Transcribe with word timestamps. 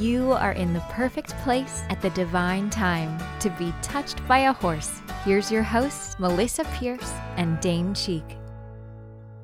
You 0.00 0.32
are 0.32 0.52
in 0.52 0.72
the 0.72 0.80
perfect 0.88 1.36
place 1.44 1.82
at 1.90 2.00
the 2.00 2.08
divine 2.10 2.70
time 2.70 3.22
to 3.40 3.50
be 3.58 3.74
touched 3.82 4.26
by 4.26 4.38
a 4.38 4.52
horse. 4.54 5.02
Here's 5.26 5.52
your 5.52 5.62
hosts, 5.62 6.14
Melisa 6.14 6.64
Pierce 6.78 7.12
and 7.36 7.60
Dane 7.60 7.92
Cheek. 7.92 8.39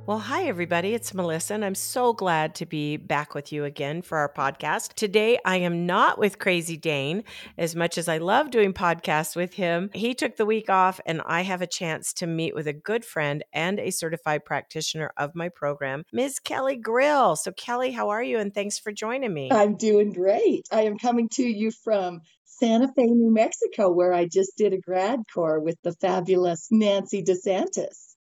Well, 0.07 0.21
hi, 0.21 0.45
everybody. 0.45 0.95
It's 0.95 1.11
Melisa, 1.11 1.51
and 1.51 1.65
I'm 1.65 1.75
so 1.75 2.13
glad 2.13 2.55
to 2.57 2.65
be 2.65 2.97
back 2.97 3.35
with 3.35 3.51
you 3.51 3.65
again 3.65 4.03
for 4.03 4.19
our 4.19 4.33
podcast. 4.33 4.93
Today, 4.93 5.37
I 5.45 5.57
am 5.57 5.85
not 5.85 6.17
with 6.17 6.39
Crazy 6.39 6.77
Dane. 6.77 7.25
As 7.59 7.75
much 7.75 7.99
as 7.99 8.07
I 8.07 8.19
love 8.19 8.53
doing 8.53 8.73
podcasts 8.73 9.35
with 9.35 9.55
him, 9.55 9.91
he 9.93 10.15
took 10.15 10.37
the 10.37 10.47
week 10.47 10.71
off, 10.71 11.01
and 11.07 11.23
I 11.27 11.41
have 11.41 11.61
a 11.61 11.67
chance 11.67 12.13
to 12.13 12.29
meet 12.29 12.55
with 12.55 12.69
a 12.69 12.73
good 12.73 13.05
friend 13.05 13.45
and 13.53 13.81
a 13.81 13.91
certified 13.91 14.45
practitioner 14.45 15.11
of 15.17 15.35
my 15.35 15.49
program, 15.49 16.05
Ms. 16.13 16.39
Kellie 16.39 16.77
Grill. 16.77 17.35
So, 17.35 17.51
Kellie, 17.51 17.91
how 17.91 18.11
are 18.11 18.23
you? 18.23 18.39
And 18.39 18.55
thanks 18.55 18.79
for 18.79 18.93
joining 18.93 19.35
me. 19.35 19.51
I'm 19.51 19.77
doing 19.77 20.13
great. 20.13 20.69
I 20.71 20.83
am 20.83 20.99
coming 20.99 21.29
to 21.31 21.43
you 21.43 21.73
from 21.83 22.21
Santa 22.45 22.87
Fe, 22.95 23.07
New 23.07 23.35
Mexico, 23.35 23.91
where 23.91 24.15
I 24.15 24.29
just 24.29 24.57
did 24.57 24.73
a 24.73 24.79
grad 24.79 25.23
core 25.35 25.59
with 25.59 25.83
the 25.83 25.95
fabulous 25.95 26.69
Nancy 26.71 27.25
DeSantis 27.25 28.16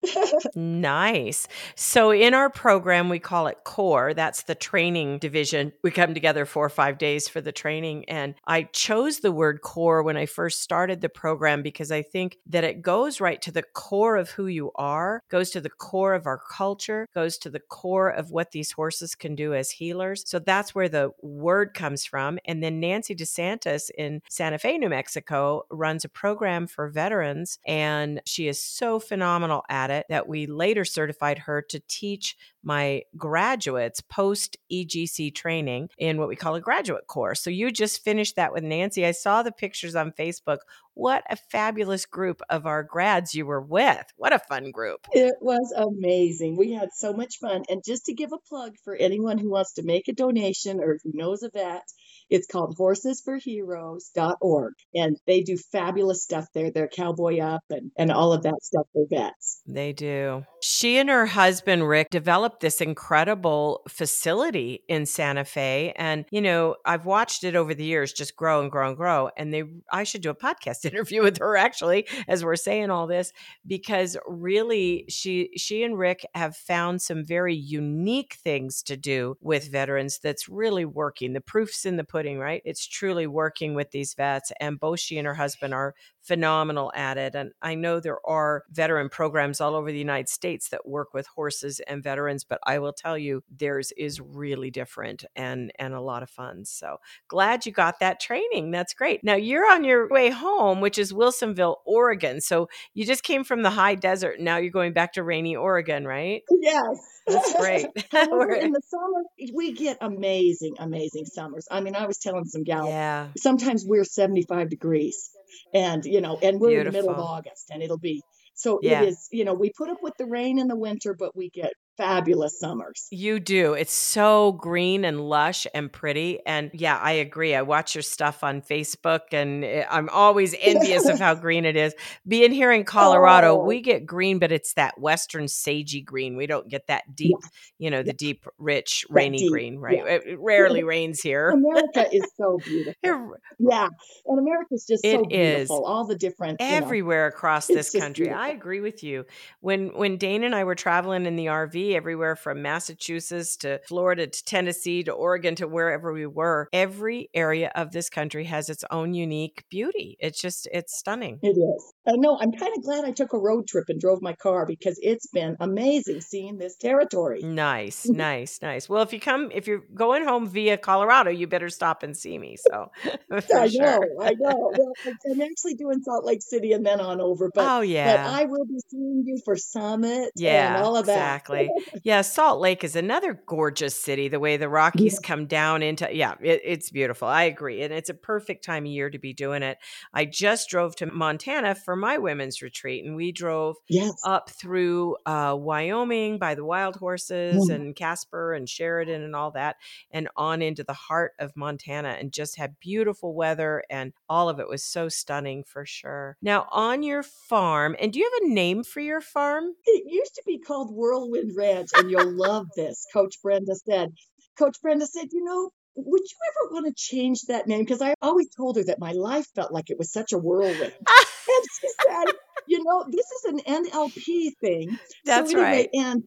nice. 0.54 1.46
So, 1.76 2.10
in 2.10 2.34
our 2.34 2.50
program, 2.50 3.08
we 3.08 3.18
call 3.18 3.46
it 3.46 3.58
CORE. 3.64 4.14
That's 4.14 4.42
the 4.42 4.54
training 4.54 5.18
division. 5.18 5.72
We 5.82 5.90
come 5.90 6.14
together 6.14 6.44
four 6.44 6.64
or 6.64 6.70
five 6.70 6.98
days 6.98 7.28
for 7.28 7.40
the 7.40 7.52
training. 7.52 8.04
And 8.08 8.34
I 8.46 8.64
chose 8.64 9.20
the 9.20 9.32
word 9.32 9.62
CORE 9.62 10.02
when 10.02 10.16
I 10.16 10.26
first 10.26 10.60
started 10.60 11.00
the 11.00 11.08
program 11.08 11.62
because 11.62 11.92
I 11.92 12.02
think 12.02 12.38
that 12.46 12.64
it 12.64 12.82
goes 12.82 13.20
right 13.20 13.40
to 13.42 13.52
the 13.52 13.62
core 13.62 14.16
of 14.16 14.30
who 14.30 14.46
you 14.46 14.72
are, 14.74 15.22
goes 15.28 15.50
to 15.50 15.60
the 15.60 15.70
core 15.70 16.14
of 16.14 16.26
our 16.26 16.40
culture, 16.50 17.08
goes 17.14 17.38
to 17.38 17.50
the 17.50 17.60
core 17.60 18.08
of 18.08 18.30
what 18.30 18.50
these 18.50 18.72
horses 18.72 19.14
can 19.14 19.34
do 19.34 19.54
as 19.54 19.70
healers. 19.70 20.24
So, 20.26 20.38
that's 20.38 20.74
where 20.74 20.88
the 20.88 21.12
word 21.22 21.74
comes 21.74 22.04
from. 22.04 22.38
And 22.44 22.62
then 22.62 22.80
Nancy 22.80 23.14
DeSantis 23.14 23.90
in 23.96 24.20
Santa 24.28 24.58
Fe, 24.58 24.78
New 24.78 24.88
Mexico, 24.88 25.64
runs 25.70 26.04
a 26.04 26.08
program 26.08 26.66
for 26.66 26.88
veterans. 26.88 27.58
And 27.66 28.20
she 28.24 28.48
is 28.48 28.60
so 28.60 28.98
phenomenal 28.98 29.62
at 29.68 29.90
it 29.90 29.91
it 29.92 30.06
that 30.08 30.28
we 30.28 30.46
later 30.46 30.84
certified 30.84 31.38
her 31.38 31.62
to 31.62 31.80
teach 31.88 32.36
my 32.62 33.02
graduates 33.16 34.00
post 34.00 34.56
EGC 34.72 35.34
training 35.34 35.88
in 35.98 36.18
what 36.18 36.28
we 36.28 36.36
call 36.36 36.54
a 36.54 36.60
graduate 36.60 37.06
course. 37.06 37.42
So 37.42 37.50
you 37.50 37.70
just 37.70 38.04
finished 38.04 38.36
that 38.36 38.52
with 38.52 38.64
Nancy. 38.64 39.04
I 39.06 39.12
saw 39.12 39.42
the 39.42 39.52
pictures 39.52 39.94
on 39.94 40.12
Facebook. 40.12 40.58
What 40.94 41.24
a 41.30 41.36
fabulous 41.36 42.04
group 42.04 42.42
of 42.50 42.66
our 42.66 42.82
grads 42.82 43.34
you 43.34 43.46
were 43.46 43.62
with. 43.62 44.04
What 44.16 44.34
a 44.34 44.38
fun 44.38 44.70
group. 44.72 45.06
It 45.12 45.34
was 45.40 45.72
amazing. 45.74 46.56
We 46.58 46.72
had 46.72 46.90
so 46.92 47.14
much 47.14 47.38
fun. 47.40 47.62
And 47.68 47.82
just 47.84 48.06
to 48.06 48.14
give 48.14 48.32
a 48.32 48.38
plug 48.48 48.74
for 48.84 48.94
anyone 48.94 49.38
who 49.38 49.50
wants 49.50 49.74
to 49.74 49.82
make 49.84 50.08
a 50.08 50.12
donation 50.12 50.80
or 50.80 50.98
who 51.02 51.12
knows 51.14 51.42
of 51.42 51.52
that, 51.52 51.84
it's 52.28 52.46
called 52.46 52.76
horsesforheroes.org. 52.78 54.72
And 54.94 55.16
they 55.26 55.42
do 55.42 55.56
fabulous 55.56 56.22
stuff 56.22 56.46
there. 56.54 56.70
They're 56.70 56.88
cowboy 56.88 57.40
up 57.40 57.62
and, 57.70 57.90
and 57.96 58.10
all 58.10 58.34
of 58.34 58.42
that 58.42 58.62
stuff 58.62 58.86
for 58.92 59.06
vets. 59.08 59.62
They 59.66 59.92
do. 59.92 60.44
She 60.62 60.98
and 60.98 61.08
her 61.08 61.26
husband, 61.26 61.88
Rick, 61.88 62.10
developed 62.10 62.51
this 62.60 62.80
incredible 62.80 63.82
facility 63.88 64.82
in 64.88 65.06
Santa 65.06 65.44
Fe. 65.44 65.92
And, 65.96 66.24
you 66.30 66.40
know, 66.40 66.76
I've 66.84 67.06
watched 67.06 67.44
it 67.44 67.56
over 67.56 67.74
the 67.74 67.84
years 67.84 68.12
just 68.12 68.36
grow 68.36 68.60
and 68.60 68.70
grow 68.70 68.88
and 68.88 68.96
grow. 68.96 69.30
And 69.36 69.52
they, 69.52 69.64
I 69.90 70.04
should 70.04 70.22
do 70.22 70.30
a 70.30 70.34
podcast 70.34 70.84
interview 70.90 71.22
with 71.22 71.38
her 71.38 71.56
actually, 71.56 72.06
as 72.28 72.44
we're 72.44 72.56
saying 72.56 72.90
all 72.90 73.06
this, 73.06 73.32
because 73.66 74.16
really 74.26 75.04
she, 75.08 75.50
she 75.56 75.82
and 75.82 75.98
Rick 75.98 76.26
have 76.34 76.56
found 76.56 77.02
some 77.02 77.24
very 77.24 77.54
unique 77.54 78.34
things 78.34 78.82
to 78.84 78.96
do 78.96 79.36
with 79.40 79.70
veterans 79.70 80.18
that's 80.18 80.48
really 80.48 80.84
working. 80.84 81.32
The 81.32 81.40
proof's 81.40 81.84
in 81.84 81.96
the 81.96 82.04
pudding, 82.04 82.38
right? 82.38 82.62
It's 82.64 82.86
truly 82.86 83.26
working 83.26 83.74
with 83.74 83.90
these 83.90 84.14
vets. 84.14 84.52
And 84.60 84.78
both 84.78 85.00
she 85.00 85.18
and 85.18 85.26
her 85.26 85.34
husband 85.34 85.74
are 85.74 85.94
phenomenal 86.22 86.92
at 86.94 87.18
it. 87.18 87.34
And 87.34 87.52
I 87.60 87.74
know 87.74 88.00
there 88.00 88.24
are 88.26 88.64
veteran 88.70 89.08
programs 89.08 89.60
all 89.60 89.74
over 89.74 89.90
the 89.90 89.98
United 89.98 90.28
States 90.28 90.68
that 90.68 90.88
work 90.88 91.12
with 91.12 91.26
horses 91.26 91.80
and 91.80 92.02
veterans, 92.02 92.44
but 92.44 92.60
I 92.64 92.78
will 92.78 92.92
tell 92.92 93.18
you 93.18 93.42
theirs 93.50 93.92
is 93.96 94.20
really 94.20 94.70
different 94.70 95.24
and 95.34 95.72
and 95.78 95.94
a 95.94 96.00
lot 96.00 96.22
of 96.22 96.30
fun. 96.30 96.64
So 96.64 96.98
glad 97.28 97.66
you 97.66 97.72
got 97.72 98.00
that 98.00 98.20
training. 98.20 98.70
That's 98.70 98.94
great. 98.94 99.24
Now 99.24 99.34
you're 99.34 99.70
on 99.70 99.84
your 99.84 100.08
way 100.08 100.30
home, 100.30 100.80
which 100.80 100.98
is 100.98 101.12
Wilsonville, 101.12 101.76
Oregon. 101.84 102.40
So 102.40 102.68
you 102.94 103.04
just 103.04 103.24
came 103.24 103.42
from 103.42 103.62
the 103.62 103.70
high 103.70 103.96
desert. 103.96 104.38
Now 104.40 104.58
you're 104.58 104.70
going 104.70 104.92
back 104.92 105.14
to 105.14 105.24
rainy 105.24 105.56
Oregon, 105.56 106.06
right? 106.06 106.42
Yes. 106.50 107.12
That's 107.26 107.54
great. 107.60 107.86
in 107.86 108.72
the 108.72 108.82
summer, 108.86 109.54
we 109.54 109.72
get 109.72 109.98
amazing, 110.00 110.74
amazing 110.78 111.26
summers. 111.26 111.66
I 111.70 111.80
mean, 111.80 111.94
I 111.94 112.06
was 112.06 112.18
telling 112.18 112.44
some 112.44 112.64
gals, 112.64 112.88
yeah. 112.88 113.28
sometimes 113.36 113.84
we're 113.86 114.04
75 114.04 114.70
degrees 114.70 115.30
and 115.74 116.04
you 116.04 116.20
know 116.20 116.38
and 116.42 116.60
we're 116.60 116.70
Beautiful. 116.70 116.86
in 116.86 117.06
the 117.06 117.10
middle 117.10 117.10
of 117.10 117.18
august 117.18 117.70
and 117.70 117.82
it'll 117.82 117.98
be 117.98 118.22
so 118.54 118.78
yeah. 118.82 119.02
it 119.02 119.08
is 119.08 119.28
you 119.30 119.44
know 119.44 119.54
we 119.54 119.72
put 119.76 119.88
up 119.88 119.98
with 120.02 120.14
the 120.18 120.26
rain 120.26 120.58
in 120.58 120.68
the 120.68 120.76
winter 120.76 121.14
but 121.18 121.36
we 121.36 121.50
get 121.50 121.72
fabulous 122.02 122.58
summers. 122.58 123.06
You 123.10 123.38
do. 123.38 123.74
It's 123.74 123.92
so 123.92 124.52
green 124.52 125.04
and 125.04 125.20
lush 125.20 125.66
and 125.72 125.92
pretty. 125.92 126.40
And 126.44 126.70
yeah, 126.74 126.98
I 126.98 127.12
agree. 127.12 127.54
I 127.54 127.62
watch 127.62 127.94
your 127.94 128.02
stuff 128.02 128.42
on 128.42 128.60
Facebook 128.60 129.20
and 129.32 129.64
eh, 129.64 129.84
I'm 129.88 130.08
always 130.08 130.54
envious 130.60 131.06
of 131.06 131.20
how 131.20 131.34
green 131.46 131.64
it 131.64 131.76
is. 131.76 131.94
Being 132.26 132.50
here 132.50 132.72
in 132.72 132.84
Colorado, 132.84 133.60
oh. 133.60 133.64
we 133.64 133.80
get 133.80 134.04
green, 134.04 134.40
but 134.40 134.50
it's 134.50 134.74
that 134.74 135.00
western 135.00 135.44
sagey 135.44 136.04
green. 136.04 136.36
We 136.36 136.46
don't 136.46 136.68
get 136.68 136.88
that 136.88 137.14
deep, 137.14 137.36
yeah. 137.40 137.48
you 137.78 137.90
know, 137.90 138.02
the 138.02 138.08
yeah. 138.08 138.16
deep, 138.18 138.46
rich, 138.58 139.04
rainy 139.08 139.38
deep. 139.38 139.52
green, 139.52 139.78
right? 139.78 139.98
Yeah. 139.98 140.18
It 140.26 140.40
rarely 140.40 140.82
rains 140.82 141.20
here. 141.20 141.50
America 141.50 142.06
is 142.12 142.26
so 142.36 142.58
beautiful. 142.64 143.36
yeah. 143.58 143.88
And 144.26 144.38
America 144.38 144.68
is 144.72 144.86
just 144.88 145.04
so 145.04 145.24
beautiful. 145.24 145.30
Is. 145.32 145.70
All 145.70 146.04
the 146.04 146.16
different 146.16 146.56
everywhere 146.60 147.28
know, 147.28 147.36
across 147.36 147.68
this 147.68 147.90
country. 147.90 148.30
I 148.30 148.48
agree 148.48 148.80
with 148.80 149.04
you. 149.04 149.24
When 149.60 149.94
when 149.94 150.16
Dane 150.16 150.42
and 150.42 150.54
I 150.54 150.64
were 150.64 150.74
traveling 150.74 151.26
in 151.26 151.36
the 151.36 151.46
RV 151.46 151.91
everywhere 151.96 152.36
from 152.36 152.62
Massachusetts 152.62 153.56
to 153.58 153.80
Florida 153.86 154.26
to 154.26 154.44
Tennessee 154.44 155.02
to 155.04 155.12
Oregon 155.12 155.54
to 155.56 155.66
wherever 155.66 156.12
we 156.12 156.26
were. 156.26 156.68
Every 156.72 157.30
area 157.34 157.70
of 157.74 157.92
this 157.92 158.08
country 158.10 158.44
has 158.44 158.68
its 158.68 158.84
own 158.90 159.14
unique 159.14 159.64
beauty. 159.70 160.16
It's 160.20 160.40
just, 160.40 160.68
it's 160.72 160.96
stunning. 160.96 161.38
It 161.42 161.58
is. 161.58 161.92
Uh, 162.06 162.12
I 162.12 162.16
know. 162.16 162.38
I'm 162.40 162.52
kind 162.52 162.72
of 162.76 162.82
glad 162.82 163.04
I 163.04 163.12
took 163.12 163.32
a 163.32 163.38
road 163.38 163.66
trip 163.66 163.84
and 163.88 164.00
drove 164.00 164.20
my 164.22 164.34
car 164.34 164.66
because 164.66 164.98
it's 165.02 165.26
been 165.28 165.56
amazing 165.60 166.20
seeing 166.20 166.58
this 166.58 166.76
territory. 166.76 167.42
Nice, 167.42 168.06
nice, 168.08 168.60
nice. 168.60 168.88
Well, 168.88 169.02
if 169.02 169.12
you 169.12 169.20
come, 169.20 169.50
if 169.52 169.66
you're 169.66 169.84
going 169.94 170.24
home 170.24 170.48
via 170.48 170.76
Colorado, 170.76 171.30
you 171.30 171.46
better 171.46 171.68
stop 171.68 172.02
and 172.02 172.16
see 172.16 172.38
me. 172.38 172.56
So, 172.56 172.90
I 173.32 173.68
sure. 173.68 173.82
know, 173.82 174.00
I 174.20 174.34
know. 174.34 174.72
Well, 174.76 174.92
I'm 175.30 175.40
actually 175.40 175.74
doing 175.74 176.02
Salt 176.02 176.24
Lake 176.24 176.42
City 176.42 176.72
and 176.72 176.84
then 176.84 177.00
on 177.00 177.20
over. 177.20 177.50
But, 177.54 177.64
oh, 177.64 177.80
yeah. 177.80 178.16
But 178.16 178.26
I 178.26 178.44
will 178.44 178.64
be 178.64 178.80
seeing 178.88 179.24
you 179.26 179.38
for 179.44 179.56
Summit 179.56 180.32
yeah, 180.36 180.74
and 180.74 180.84
all 180.84 180.96
of 180.96 181.06
that. 181.06 181.12
Exactly. 181.12 181.70
Yeah, 182.02 182.22
Salt 182.22 182.60
Lake 182.60 182.84
is 182.84 182.96
another 182.96 183.40
gorgeous 183.46 183.94
city. 183.94 184.28
The 184.28 184.40
way 184.40 184.56
the 184.56 184.68
Rockies 184.68 185.18
yeah. 185.20 185.26
come 185.26 185.46
down 185.46 185.82
into, 185.82 186.08
yeah, 186.14 186.34
it, 186.40 186.60
it's 186.64 186.90
beautiful. 186.90 187.28
I 187.28 187.44
agree. 187.44 187.82
And 187.82 187.92
it's 187.92 188.10
a 188.10 188.14
perfect 188.14 188.64
time 188.64 188.84
of 188.84 188.92
year 188.92 189.10
to 189.10 189.18
be 189.18 189.32
doing 189.32 189.62
it. 189.62 189.78
I 190.12 190.24
just 190.24 190.68
drove 190.68 190.96
to 190.96 191.06
Montana 191.06 191.74
for 191.74 191.96
my 191.96 192.18
women's 192.18 192.62
retreat 192.62 193.04
and 193.04 193.16
we 193.16 193.32
drove 193.32 193.76
yes. 193.88 194.12
up 194.24 194.50
through 194.50 195.16
uh, 195.26 195.56
Wyoming 195.58 196.38
by 196.38 196.54
the 196.54 196.64
wild 196.64 196.96
horses 196.96 197.68
mm. 197.68 197.74
and 197.74 197.96
Casper 197.96 198.52
and 198.52 198.68
Sheridan 198.68 199.22
and 199.22 199.36
all 199.36 199.50
that 199.52 199.76
and 200.10 200.28
on 200.36 200.62
into 200.62 200.84
the 200.84 200.92
heart 200.92 201.32
of 201.38 201.56
Montana 201.56 202.16
and 202.18 202.32
just 202.32 202.56
had 202.56 202.78
beautiful 202.80 203.34
weather 203.34 203.84
and 203.90 204.12
all 204.28 204.48
of 204.48 204.58
it 204.58 204.68
was 204.68 204.84
so 204.84 205.08
stunning 205.08 205.64
for 205.64 205.84
sure. 205.84 206.36
Now, 206.42 206.66
on 206.70 207.02
your 207.02 207.22
farm, 207.22 207.96
and 208.00 208.12
do 208.12 208.18
you 208.18 208.30
have 208.32 208.50
a 208.50 208.52
name 208.52 208.84
for 208.84 209.00
your 209.00 209.20
farm? 209.20 209.74
It 209.84 210.04
used 210.06 210.34
to 210.34 210.42
be 210.46 210.58
called 210.58 210.94
Whirlwind 210.94 211.56
Ranch 211.62 211.90
and 211.96 212.10
you'll 212.10 212.32
love 212.32 212.66
this. 212.76 213.06
Coach 213.12 213.36
Brenda 213.42 213.74
said, 213.74 214.10
Coach 214.58 214.76
Brenda 214.82 215.06
said, 215.06 215.28
you 215.32 215.44
know, 215.44 215.70
would 215.94 216.22
you 216.22 216.36
ever 216.48 216.72
want 216.72 216.86
to 216.86 216.94
change 216.96 217.42
that 217.48 217.66
name? 217.66 217.80
Because 217.80 218.02
I 218.02 218.14
always 218.22 218.48
told 218.54 218.76
her 218.76 218.84
that 218.84 218.98
my 218.98 219.12
life 219.12 219.46
felt 219.54 219.72
like 219.72 219.90
it 219.90 219.98
was 219.98 220.12
such 220.12 220.32
a 220.32 220.38
whirlwind. 220.38 220.80
and 220.82 221.64
she 221.80 221.88
said, 222.06 222.34
you 222.66 222.82
know, 222.82 223.04
this 223.10 223.26
is 223.26 223.44
an 223.44 223.84
NLP 223.84 224.52
thing. 224.60 224.98
That's 225.24 225.50
so 225.50 225.58
anyway, 225.58 225.62
right. 225.62 225.88
And 225.92 226.22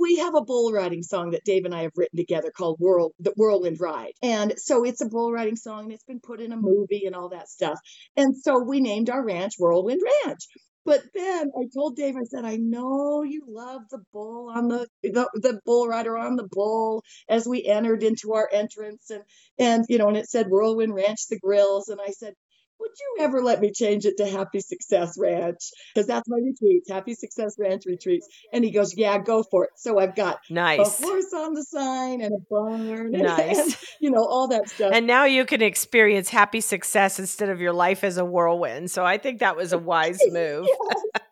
we 0.00 0.16
have 0.16 0.34
a 0.34 0.42
bull 0.42 0.72
riding 0.72 1.02
song 1.02 1.30
that 1.30 1.44
Dave 1.44 1.64
and 1.64 1.74
I 1.74 1.82
have 1.82 1.92
written 1.96 2.16
together 2.16 2.50
called 2.50 2.78
Whirl 2.80 3.12
the 3.20 3.32
Whirlwind 3.36 3.78
Ride. 3.80 4.12
And 4.22 4.54
so 4.56 4.84
it's 4.84 5.00
a 5.00 5.08
bull 5.08 5.32
riding 5.32 5.56
song 5.56 5.84
and 5.84 5.92
it's 5.92 6.04
been 6.04 6.20
put 6.20 6.40
in 6.40 6.52
a 6.52 6.56
movie 6.56 7.04
and 7.06 7.14
all 7.14 7.28
that 7.30 7.48
stuff. 7.48 7.78
And 8.16 8.36
so 8.36 8.62
we 8.62 8.80
named 8.80 9.10
our 9.10 9.24
ranch 9.24 9.52
Whirlwind 9.58 10.00
Ranch. 10.24 10.40
But 10.84 11.02
then 11.14 11.50
I 11.58 11.68
told 11.74 11.96
Dave, 11.96 12.16
I 12.16 12.24
said, 12.24 12.44
I 12.44 12.56
know 12.56 13.22
you 13.22 13.42
love 13.48 13.82
the 13.90 14.02
bull 14.12 14.50
on 14.50 14.68
the, 14.68 14.88
the 15.02 15.28
the 15.34 15.60
bull 15.64 15.88
rider 15.88 16.18
on 16.18 16.36
the 16.36 16.48
bull 16.50 17.02
as 17.28 17.46
we 17.48 17.64
entered 17.64 18.02
into 18.02 18.34
our 18.34 18.48
entrance 18.52 19.10
and 19.10 19.24
and 19.58 19.84
you 19.88 19.98
know, 19.98 20.08
and 20.08 20.16
it 20.16 20.28
said 20.28 20.48
Whirlwind 20.48 20.94
Ranch 20.94 21.28
the 21.30 21.38
grills. 21.38 21.88
And 21.88 22.00
I 22.00 22.10
said, 22.10 22.34
would 22.80 22.90
you 22.98 23.24
ever 23.24 23.42
let 23.42 23.60
me 23.60 23.72
change 23.72 24.04
it 24.04 24.16
to 24.18 24.26
Happy 24.26 24.60
Success 24.60 25.16
Ranch? 25.18 25.70
Because 25.94 26.06
that's 26.06 26.28
my 26.28 26.38
retreats, 26.38 26.90
Happy 26.90 27.14
Success 27.14 27.56
Ranch 27.58 27.84
retreats. 27.86 28.28
And 28.52 28.64
he 28.64 28.70
goes, 28.70 28.96
Yeah, 28.96 29.18
go 29.18 29.42
for 29.42 29.64
it. 29.64 29.70
So 29.76 29.98
I've 29.98 30.14
got 30.14 30.40
nice. 30.50 31.00
a 31.00 31.06
horse 31.06 31.32
on 31.34 31.54
the 31.54 31.64
sign 31.64 32.20
and 32.20 32.32
a 32.34 32.44
barn. 32.50 33.12
Nice. 33.12 33.58
And, 33.58 33.76
you 34.00 34.10
know, 34.10 34.24
all 34.24 34.48
that 34.48 34.68
stuff. 34.68 34.92
And 34.92 35.06
now 35.06 35.24
you 35.24 35.44
can 35.44 35.62
experience 35.62 36.28
happy 36.28 36.60
success 36.60 37.18
instead 37.18 37.48
of 37.48 37.60
your 37.60 37.72
life 37.72 38.04
as 38.04 38.18
a 38.18 38.24
whirlwind. 38.24 38.90
So 38.90 39.04
I 39.04 39.18
think 39.18 39.40
that 39.40 39.56
was 39.56 39.72
a 39.72 39.78
wise 39.78 40.20
move. 40.30 40.66
Yes 40.66 41.22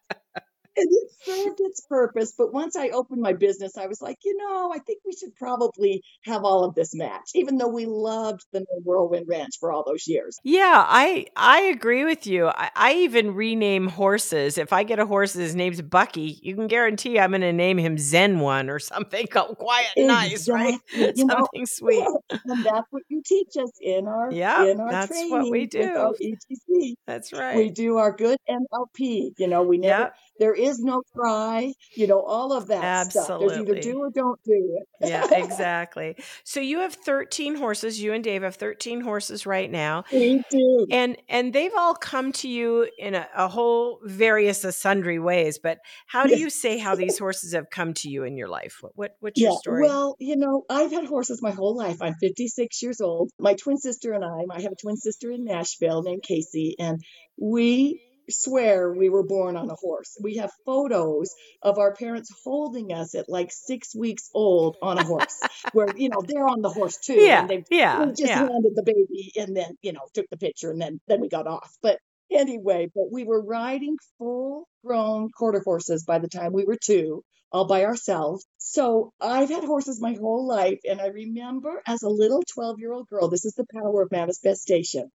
it 0.76 1.10
served 1.22 1.60
its 1.60 1.80
purpose. 1.88 2.34
But 2.36 2.52
once 2.52 2.76
I 2.76 2.88
opened 2.88 3.20
my 3.20 3.32
business, 3.32 3.76
I 3.76 3.86
was 3.86 4.00
like, 4.00 4.18
you 4.24 4.36
know, 4.36 4.72
I 4.72 4.78
think 4.78 5.00
we 5.04 5.12
should 5.12 5.34
probably 5.36 6.02
have 6.24 6.44
all 6.44 6.64
of 6.64 6.74
this 6.74 6.94
match, 6.94 7.30
even 7.34 7.58
though 7.58 7.68
we 7.68 7.86
loved 7.86 8.44
the 8.52 8.64
Whirlwind 8.84 9.26
Ranch 9.28 9.58
for 9.60 9.72
all 9.72 9.84
those 9.86 10.06
years. 10.06 10.38
Yeah, 10.44 10.84
I 10.86 11.26
I 11.36 11.62
agree 11.62 12.04
with 12.04 12.26
you. 12.26 12.48
I, 12.48 12.70
I 12.74 12.92
even 12.94 13.34
rename 13.34 13.88
horses. 13.88 14.58
If 14.58 14.72
I 14.72 14.82
get 14.82 14.98
a 14.98 15.06
horse 15.06 15.32
his 15.32 15.54
name's 15.54 15.82
Bucky, 15.82 16.38
you 16.42 16.54
can 16.54 16.66
guarantee 16.66 17.18
I'm 17.18 17.30
going 17.30 17.42
to 17.42 17.52
name 17.52 17.78
him 17.78 17.98
Zen 17.98 18.40
One 18.40 18.70
or 18.70 18.78
something 18.78 19.26
called 19.30 19.58
quiet, 19.58 19.86
exactly. 19.96 20.06
nice, 20.06 20.48
right? 20.48 20.78
You 20.94 21.14
something 21.16 21.26
know, 21.26 21.64
sweet. 21.64 22.06
And 22.44 22.64
that's 22.64 22.86
what 22.90 23.02
you 23.08 23.22
teach 23.24 23.56
us 23.56 23.70
in 23.80 24.06
our 24.08 24.32
yeah, 24.32 24.64
in 24.64 24.80
our 24.80 24.90
that's 24.90 25.08
training. 25.08 25.30
what 25.30 25.50
we 25.50 25.66
do. 25.66 26.14
EGC. 26.20 26.94
That's 27.06 27.32
right. 27.32 27.56
We 27.56 27.70
do 27.70 27.98
our 27.98 28.12
good 28.12 28.38
NLP. 28.48 29.32
You 29.38 29.48
know, 29.48 29.62
we 29.62 29.78
never. 29.78 30.02
Yep 30.02 30.14
there 30.42 30.54
is 30.62 30.80
no 30.80 31.02
try, 31.14 31.72
you 31.94 32.06
know, 32.06 32.20
all 32.20 32.52
of 32.52 32.68
that 32.68 32.84
Absolutely. 32.84 33.24
stuff. 33.24 33.40
There's 33.40 33.68
either 33.68 33.80
do 33.80 33.98
or 33.98 34.10
don't 34.10 34.42
do 34.44 34.78
it. 34.78 35.08
yeah, 35.08 35.26
exactly. 35.32 36.16
So 36.44 36.60
you 36.60 36.80
have 36.80 36.94
13 36.94 37.56
horses. 37.56 38.00
You 38.00 38.12
and 38.12 38.22
Dave 38.22 38.42
have 38.42 38.56
13 38.56 39.00
horses 39.00 39.46
right 39.46 39.70
now. 39.70 40.04
We 40.12 40.42
do. 40.50 40.86
And 40.90 41.16
and 41.28 41.52
they've 41.52 41.72
all 41.76 41.94
come 41.94 42.32
to 42.32 42.48
you 42.48 42.88
in 42.98 43.14
a, 43.14 43.26
a 43.36 43.48
whole 43.48 44.00
various 44.04 44.64
sundry 44.76 45.18
ways. 45.18 45.58
But 45.58 45.78
how 46.06 46.26
do 46.26 46.38
you 46.38 46.50
say 46.50 46.78
how 46.78 46.94
these 46.94 47.18
horses 47.18 47.52
have 47.54 47.70
come 47.70 47.94
to 47.94 48.08
you 48.08 48.24
in 48.24 48.36
your 48.36 48.48
life? 48.48 48.78
What, 48.80 48.92
what 48.94 49.16
what's 49.20 49.40
yeah, 49.40 49.48
your 49.48 49.58
story? 49.58 49.82
Well, 49.82 50.16
you 50.18 50.36
know, 50.36 50.64
I've 50.70 50.92
had 50.92 51.06
horses 51.06 51.40
my 51.42 51.50
whole 51.50 51.76
life. 51.76 52.00
I'm 52.00 52.14
56 52.14 52.82
years 52.82 53.00
old. 53.00 53.30
My 53.38 53.54
twin 53.54 53.78
sister 53.78 54.12
and 54.12 54.24
I, 54.24 54.44
I 54.50 54.62
have 54.62 54.72
a 54.72 54.76
twin 54.76 54.96
sister 54.96 55.30
in 55.30 55.44
Nashville 55.44 56.02
named 56.02 56.22
Casey, 56.22 56.76
and 56.78 57.00
we 57.36 58.00
swear 58.30 58.92
we 58.92 59.08
were 59.08 59.22
born 59.22 59.56
on 59.56 59.70
a 59.70 59.74
horse. 59.74 60.16
We 60.20 60.36
have 60.36 60.50
photos 60.64 61.34
of 61.62 61.78
our 61.78 61.94
parents 61.94 62.30
holding 62.44 62.92
us 62.92 63.14
at 63.14 63.28
like 63.28 63.50
six 63.52 63.94
weeks 63.94 64.30
old 64.34 64.76
on 64.82 64.98
a 64.98 65.04
horse, 65.04 65.40
where 65.72 65.88
you 65.96 66.08
know 66.08 66.22
they're 66.26 66.46
on 66.46 66.62
the 66.62 66.70
horse 66.70 66.96
too. 66.98 67.14
Yeah, 67.14 67.40
and 67.40 67.50
they 67.50 67.64
yeah, 67.70 68.06
just 68.06 68.22
yeah. 68.22 68.38
handed 68.38 68.74
the 68.74 68.82
baby 68.82 69.32
and 69.36 69.56
then 69.56 69.76
you 69.82 69.92
know 69.92 70.02
took 70.14 70.28
the 70.30 70.36
picture 70.36 70.70
and 70.70 70.80
then 70.80 71.00
then 71.08 71.20
we 71.20 71.28
got 71.28 71.46
off. 71.46 71.72
But 71.82 71.98
anyway, 72.30 72.90
but 72.94 73.10
we 73.10 73.24
were 73.24 73.42
riding 73.42 73.96
full 74.18 74.68
grown 74.84 75.30
quarter 75.30 75.60
horses 75.64 76.04
by 76.04 76.18
the 76.18 76.28
time 76.28 76.52
we 76.52 76.64
were 76.64 76.78
two 76.82 77.24
all 77.52 77.66
by 77.66 77.84
ourselves. 77.84 78.46
So 78.64 79.12
I've 79.20 79.50
had 79.50 79.64
horses 79.64 80.00
my 80.00 80.14
whole 80.14 80.46
life. 80.46 80.80
And 80.88 81.00
I 81.00 81.08
remember 81.08 81.82
as 81.86 82.02
a 82.02 82.08
little 82.08 82.42
12 82.54 82.78
year 82.78 82.92
old 82.92 83.08
girl, 83.08 83.28
this 83.28 83.44
is 83.44 83.54
the 83.54 83.66
power 83.74 84.02
of 84.02 84.12
manifestation. 84.12 85.10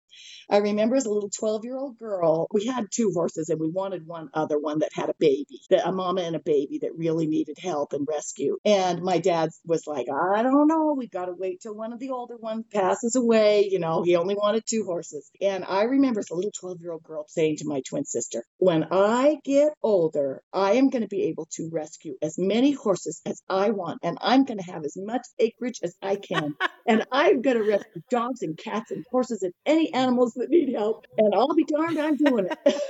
I 0.50 0.58
remember 0.58 0.96
as 0.96 1.06
a 1.06 1.12
little 1.12 1.30
12 1.30 1.66
year 1.66 1.78
old 1.78 1.98
girl, 1.98 2.48
we 2.52 2.66
had 2.66 2.86
two 2.92 3.12
horses 3.14 3.50
and 3.50 3.60
we 3.60 3.70
wanted 3.70 4.06
one 4.06 4.30
other 4.34 4.58
one 4.60 4.80
that 4.80 4.92
had 4.94 5.10
a 5.10 5.16
baby, 5.20 5.62
that 5.70 5.88
a 5.88 5.92
mama 5.92 6.22
and 6.22 6.36
a 6.36 6.40
baby 6.40 6.80
that 6.82 6.96
really 6.96 7.28
needed 7.28 7.58
help 7.60 7.94
and 7.94 8.08
rescue. 8.08 8.58
And 8.64 9.02
my 9.02 9.18
dad 9.18 9.50
was 9.66 9.88
like, 9.88 10.08
I 10.10 10.44
don't 10.44 10.68
know, 10.68 10.96
we've 10.98 11.12
got 11.12 11.26
to 11.26 11.34
wait 11.34 11.62
till 11.62 11.76
one 11.76 11.94
of 11.94 12.00
the 12.00 12.12
older 12.12 12.38
ones 12.38 12.66
passes 12.74 13.16
away. 13.16 13.68
You 13.70 13.80
know, 13.80 14.04
he 14.04 14.16
only 14.16 14.36
wanted 14.36 14.64
two 14.66 14.84
horses. 14.86 15.30
And 15.42 15.66
I 15.66 15.84
remember 15.84 16.20
as 16.20 16.30
a 16.30 16.36
little 16.36 16.52
12 16.52 16.82
year 16.82 16.92
old 16.92 17.04
girl 17.04 17.26
saying 17.28 17.58
to 17.58 17.68
my 17.68 17.82
twin 17.88 18.06
sister, 18.06 18.44
when 18.58 18.86
I 18.92 19.38
get 19.44 19.74
older, 19.84 20.42
I 20.54 20.74
am 20.74 20.90
going 20.90 21.02
to 21.02 21.08
be 21.08 21.24
able 21.24 21.48
to 21.54 21.70
rescue 21.72 22.16
as 22.22 22.36
many 22.38 22.72
horses 22.72 23.22
as 23.26 23.35
I 23.50 23.70
want, 23.70 24.00
and 24.04 24.18
I'm 24.22 24.46
going 24.46 24.60
to 24.60 24.72
have 24.72 24.84
as 24.84 24.98
much 24.98 25.26
acreage 25.40 25.80
as 25.84 25.96
I 26.02 26.16
can. 26.16 26.56
and 26.88 27.06
I'm 27.12 27.42
going 27.42 27.58
to 27.58 27.64
rescue 27.64 28.02
dogs 28.10 28.42
and 28.42 28.58
cats 28.58 28.92
and 28.92 29.06
horses 29.12 29.44
and 29.44 29.54
any 29.66 29.94
animals 29.94 30.34
that 30.36 30.50
need 30.50 30.74
help. 30.74 31.06
And 31.18 31.34
I'll 31.34 31.54
be 31.54 31.66
darned, 31.66 32.00
I'm 32.00 32.16
doing 32.16 32.48
it. 32.50 32.82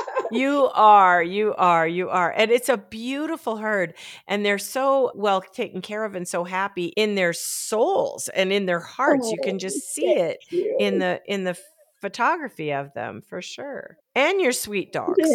you 0.30 0.70
are, 0.74 1.22
you 1.22 1.54
are, 1.54 1.86
you 1.86 2.08
are. 2.08 2.32
And 2.36 2.50
it's 2.50 2.68
a 2.68 2.76
beautiful 2.76 3.56
herd. 3.56 3.94
And 4.26 4.44
they're 4.44 4.58
so 4.58 5.12
well 5.14 5.40
taken 5.40 5.82
care 5.82 6.04
of 6.04 6.14
and 6.14 6.26
so 6.26 6.44
happy 6.44 6.86
in 6.96 7.14
their 7.14 7.32
souls 7.32 8.28
and 8.28 8.52
in 8.52 8.66
their 8.66 8.80
hearts. 8.80 9.26
Oh, 9.26 9.30
you 9.30 9.38
can 9.42 9.56
oh, 9.56 9.58
just 9.58 9.92
see 9.92 10.06
it 10.06 10.38
you. 10.50 10.76
in 10.78 10.98
the 10.98 11.20
in 11.26 11.44
the 11.44 11.58
photography 12.00 12.72
of 12.72 12.92
them 12.94 13.22
for 13.26 13.42
sure. 13.42 13.96
And 14.14 14.40
your 14.40 14.52
sweet 14.52 14.92
dogs. 14.92 15.16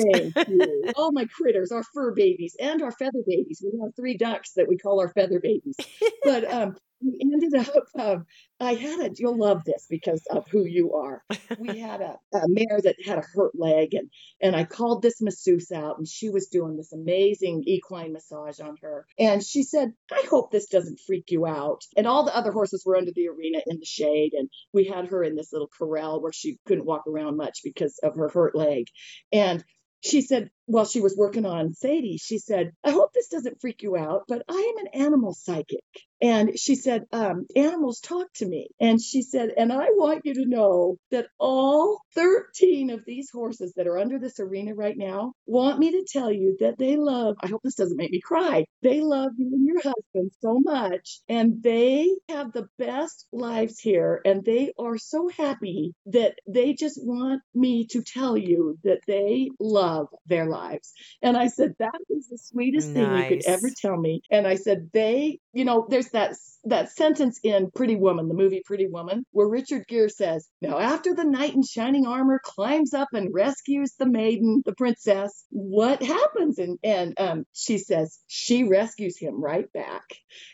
You. 0.48 0.92
All 0.96 1.12
my 1.12 1.26
critters, 1.26 1.72
our 1.72 1.84
fur 1.94 2.14
babies 2.14 2.56
and 2.60 2.82
our 2.82 2.92
feather 2.92 3.24
babies. 3.26 3.64
We 3.64 3.80
have 3.82 3.96
three 3.96 4.18
ducks 4.18 4.52
that 4.56 4.68
we 4.68 4.78
call 4.78 5.00
our 5.00 5.10
feather 5.10 5.40
babies. 5.40 5.76
But 6.24 6.52
um, 6.52 6.76
we 7.06 7.20
ended 7.22 7.54
up 7.56 7.86
um, 8.00 8.26
i 8.60 8.74
had 8.74 9.00
a 9.00 9.10
you'll 9.16 9.38
love 9.38 9.64
this 9.66 9.86
because 9.90 10.24
of 10.30 10.48
who 10.50 10.66
you 10.66 10.94
are. 10.94 11.24
We 11.60 11.80
had 11.80 12.02
a, 12.02 12.18
a, 12.34 12.42
mare 12.48 12.80
that 12.84 12.96
had 13.06 13.20
a 13.20 13.24
hurt 13.34 13.54
leg 13.56 13.94
and 13.94 14.10
and 14.42 14.56
i 14.56 14.64
called 14.64 15.02
this 15.02 15.22
masseuse 15.22 15.72
out 15.72 15.98
and 15.98 16.08
she 16.08 16.30
was 16.30 16.48
doing 16.48 16.76
this 16.76 16.94
amazing 16.94 17.64
equine 17.66 18.14
massage 18.14 18.60
on 18.60 18.78
her. 18.82 19.06
And 19.20 19.44
she 19.44 19.64
said 19.64 19.94
i 20.12 20.24
hope 20.30 20.52
this 20.52 20.68
doesn't 20.68 21.00
freak 21.06 21.26
you 21.30 21.46
out. 21.46 21.82
And 21.96 22.08
all 22.08 22.24
the 22.24 22.36
other 22.36 22.52
horses 22.52 22.84
were 22.86 22.98
under 22.98 23.12
the 23.12 23.28
arena 23.28 23.60
in 23.68 23.80
the 23.80 23.86
shade 23.86 24.34
and 24.34 24.50
we 24.74 24.86
had 24.86 25.08
her 25.08 25.24
in 25.24 25.36
this 25.36 25.54
little 25.54 25.70
corral 25.78 26.22
where 26.22 26.34
she 26.34 26.58
couldn't 26.66 26.86
walk 26.86 27.04
around 27.08 27.38
much 27.38 27.60
because 27.64 28.00
of 28.04 28.16
her 28.16 28.30
hurt 28.30 28.56
leg. 28.56 28.88
And 29.32 29.64
she 30.02 30.22
said 30.22 30.52
while 30.66 30.86
she 30.86 31.02
was 31.02 31.16
working 31.18 31.46
on 31.46 31.74
Sadie, 31.74 32.18
she 32.18 32.38
said, 32.40 32.72
I 32.84 32.92
hope 32.92 33.14
this 33.14 33.28
doesn't 33.28 33.62
freak 33.62 33.84
you 33.84 33.96
out, 33.96 34.24
but 34.28 34.44
I 34.50 34.74
am 34.78 34.86
an 34.86 35.02
animal 35.02 35.34
psychic. 35.34 35.82
And 36.22 36.58
she 36.58 36.76
said, 36.76 37.04
um, 37.12 37.46
animals 37.56 38.00
talk 38.00 38.28
to 38.36 38.48
me. 38.48 38.70
And 38.80 39.02
she 39.02 39.22
said, 39.22 39.50
and 39.56 39.72
I 39.72 39.88
want 39.92 40.22
you 40.24 40.34
to 40.36 40.46
know 40.46 40.98
that 41.12 41.28
all 41.38 42.00
13 42.16 42.90
of 42.90 43.02
these 43.06 43.30
horses 43.32 43.74
that 43.76 43.88
are 43.88 43.98
under 43.98 44.18
this 44.18 44.40
arena 44.40 44.74
right 44.74 44.98
now 44.98 45.34
want 45.46 45.78
me 45.78 45.92
to 45.92 46.06
tell 46.08 46.32
you 46.32 46.56
that 46.62 46.78
they 46.78 46.96
love, 46.96 47.36
I 47.42 47.48
hope 47.48 47.62
this 47.64 47.76
doesn't 47.76 47.98
make 47.98 48.12
me 48.12 48.22
cry, 48.22 48.66
they 48.82 49.02
love 49.02 49.32
you 49.38 49.52
and 49.54 49.68
your 49.68 49.82
husband 49.82 50.32
so 50.42 50.60
much. 50.60 51.20
And 51.28 51.62
they 51.62 52.10
have 52.30 52.54
the 52.54 52.68
best 52.80 53.28
lives 53.34 53.80
here. 53.80 54.22
And 54.26 54.44
they 54.44 54.72
are 54.80 54.98
so 54.98 55.30
happy 55.30 55.94
that 56.08 56.36
they 56.48 56.74
just 56.74 57.00
want 57.04 57.42
me 57.54 57.88
to 57.92 58.02
tell 58.02 58.38
you 58.38 58.78
that 58.84 59.02
they 59.06 59.50
love 59.60 60.08
their 60.26 60.46
lives. 60.56 60.94
And 61.22 61.38
I 61.38 61.48
said, 61.48 61.74
that 61.80 62.00
is 62.10 62.28
the 62.28 62.38
sweetest 62.38 62.90
nice. 62.90 62.96
thing 62.96 63.18
you 63.18 63.30
could 63.30 63.46
ever 63.46 63.70
tell 63.82 63.98
me. 63.98 64.22
And 64.32 64.48
I 64.48 64.56
said, 64.56 64.90
they, 64.94 65.40
you 65.54 65.66
know, 65.66 65.86
there's 65.90 66.10
that 66.10 66.36
that 66.66 66.92
sentence 66.92 67.40
in 67.44 67.70
Pretty 67.72 67.96
Woman, 67.96 68.28
the 68.28 68.34
movie 68.34 68.64
Pretty 68.66 68.88
Woman, 68.88 69.24
where 69.32 69.48
Richard 69.48 69.86
Gere 69.88 70.10
says, 70.10 70.48
Now 70.62 70.80
after 70.80 71.14
the 71.14 71.24
knight 71.24 71.54
in 71.54 71.64
shining 71.64 72.08
armor 72.08 72.42
climbs 72.44 72.94
up 72.94 73.10
and 73.14 73.34
rescues 73.34 73.94
the 74.00 74.08
maiden, 74.08 74.64
the 74.66 74.74
princess, 74.74 75.46
what 75.50 76.02
happens? 76.02 76.58
And 76.58 76.80
and 76.84 77.14
um, 77.20 77.46
she 77.54 77.78
says, 77.78 78.20
she 78.28 78.64
rescues 78.64 79.18
him 79.18 79.42
right 79.42 79.72
back. 79.74 80.04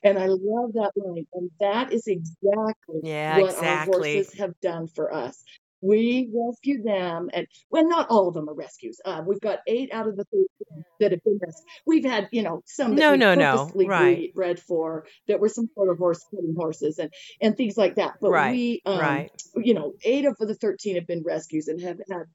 And 0.03 0.17
I 0.19 0.27
love 0.27 0.73
that 0.73 0.91
line. 0.95 1.27
And 1.33 1.49
that 1.59 1.93
is 1.93 2.07
exactly 2.07 3.01
yeah, 3.03 3.39
what 3.39 3.51
exactly. 3.51 3.67
our 3.93 4.15
horses 4.15 4.39
have 4.39 4.59
done 4.61 4.87
for 4.87 5.13
us. 5.13 5.41
We 5.81 6.29
rescue 6.33 6.83
them, 6.83 7.29
and 7.33 7.47
well, 7.69 7.87
not 7.87 8.09
all 8.09 8.27
of 8.27 8.33
them 8.33 8.49
are 8.49 8.53
rescues. 8.53 8.99
Uh, 9.03 9.23
we've 9.25 9.41
got 9.41 9.59
eight 9.67 9.91
out 9.91 10.07
of 10.07 10.15
the 10.15 10.25
13 10.25 10.85
that 10.99 11.11
have 11.11 11.23
been 11.23 11.39
rescued. 11.41 11.67
We've 11.85 12.05
had, 12.05 12.29
you 12.31 12.43
know, 12.43 12.61
some 12.65 12.95
that 12.95 13.01
no, 13.01 13.11
we 13.11 13.17
no, 13.17 13.35
no, 13.35 13.71
right. 13.87 14.33
bred 14.33 14.59
for 14.59 15.05
that 15.27 15.39
were 15.39 15.49
some 15.49 15.69
sort 15.75 15.89
of 15.89 15.97
horse 15.97 16.25
horses 16.55 16.99
and 16.99 17.11
and 17.41 17.57
things 17.57 17.77
like 17.77 17.95
that. 17.95 18.15
But 18.21 18.31
right, 18.31 18.51
we, 18.51 18.81
um, 18.85 18.99
right. 18.99 19.43
you 19.55 19.73
know, 19.73 19.93
eight 20.03 20.25
of 20.25 20.37
the 20.37 20.55
13 20.55 20.95
have 20.95 21.07
been 21.07 21.23
rescues 21.25 21.67
and 21.67 21.81
have 21.81 21.99
had 22.09 22.25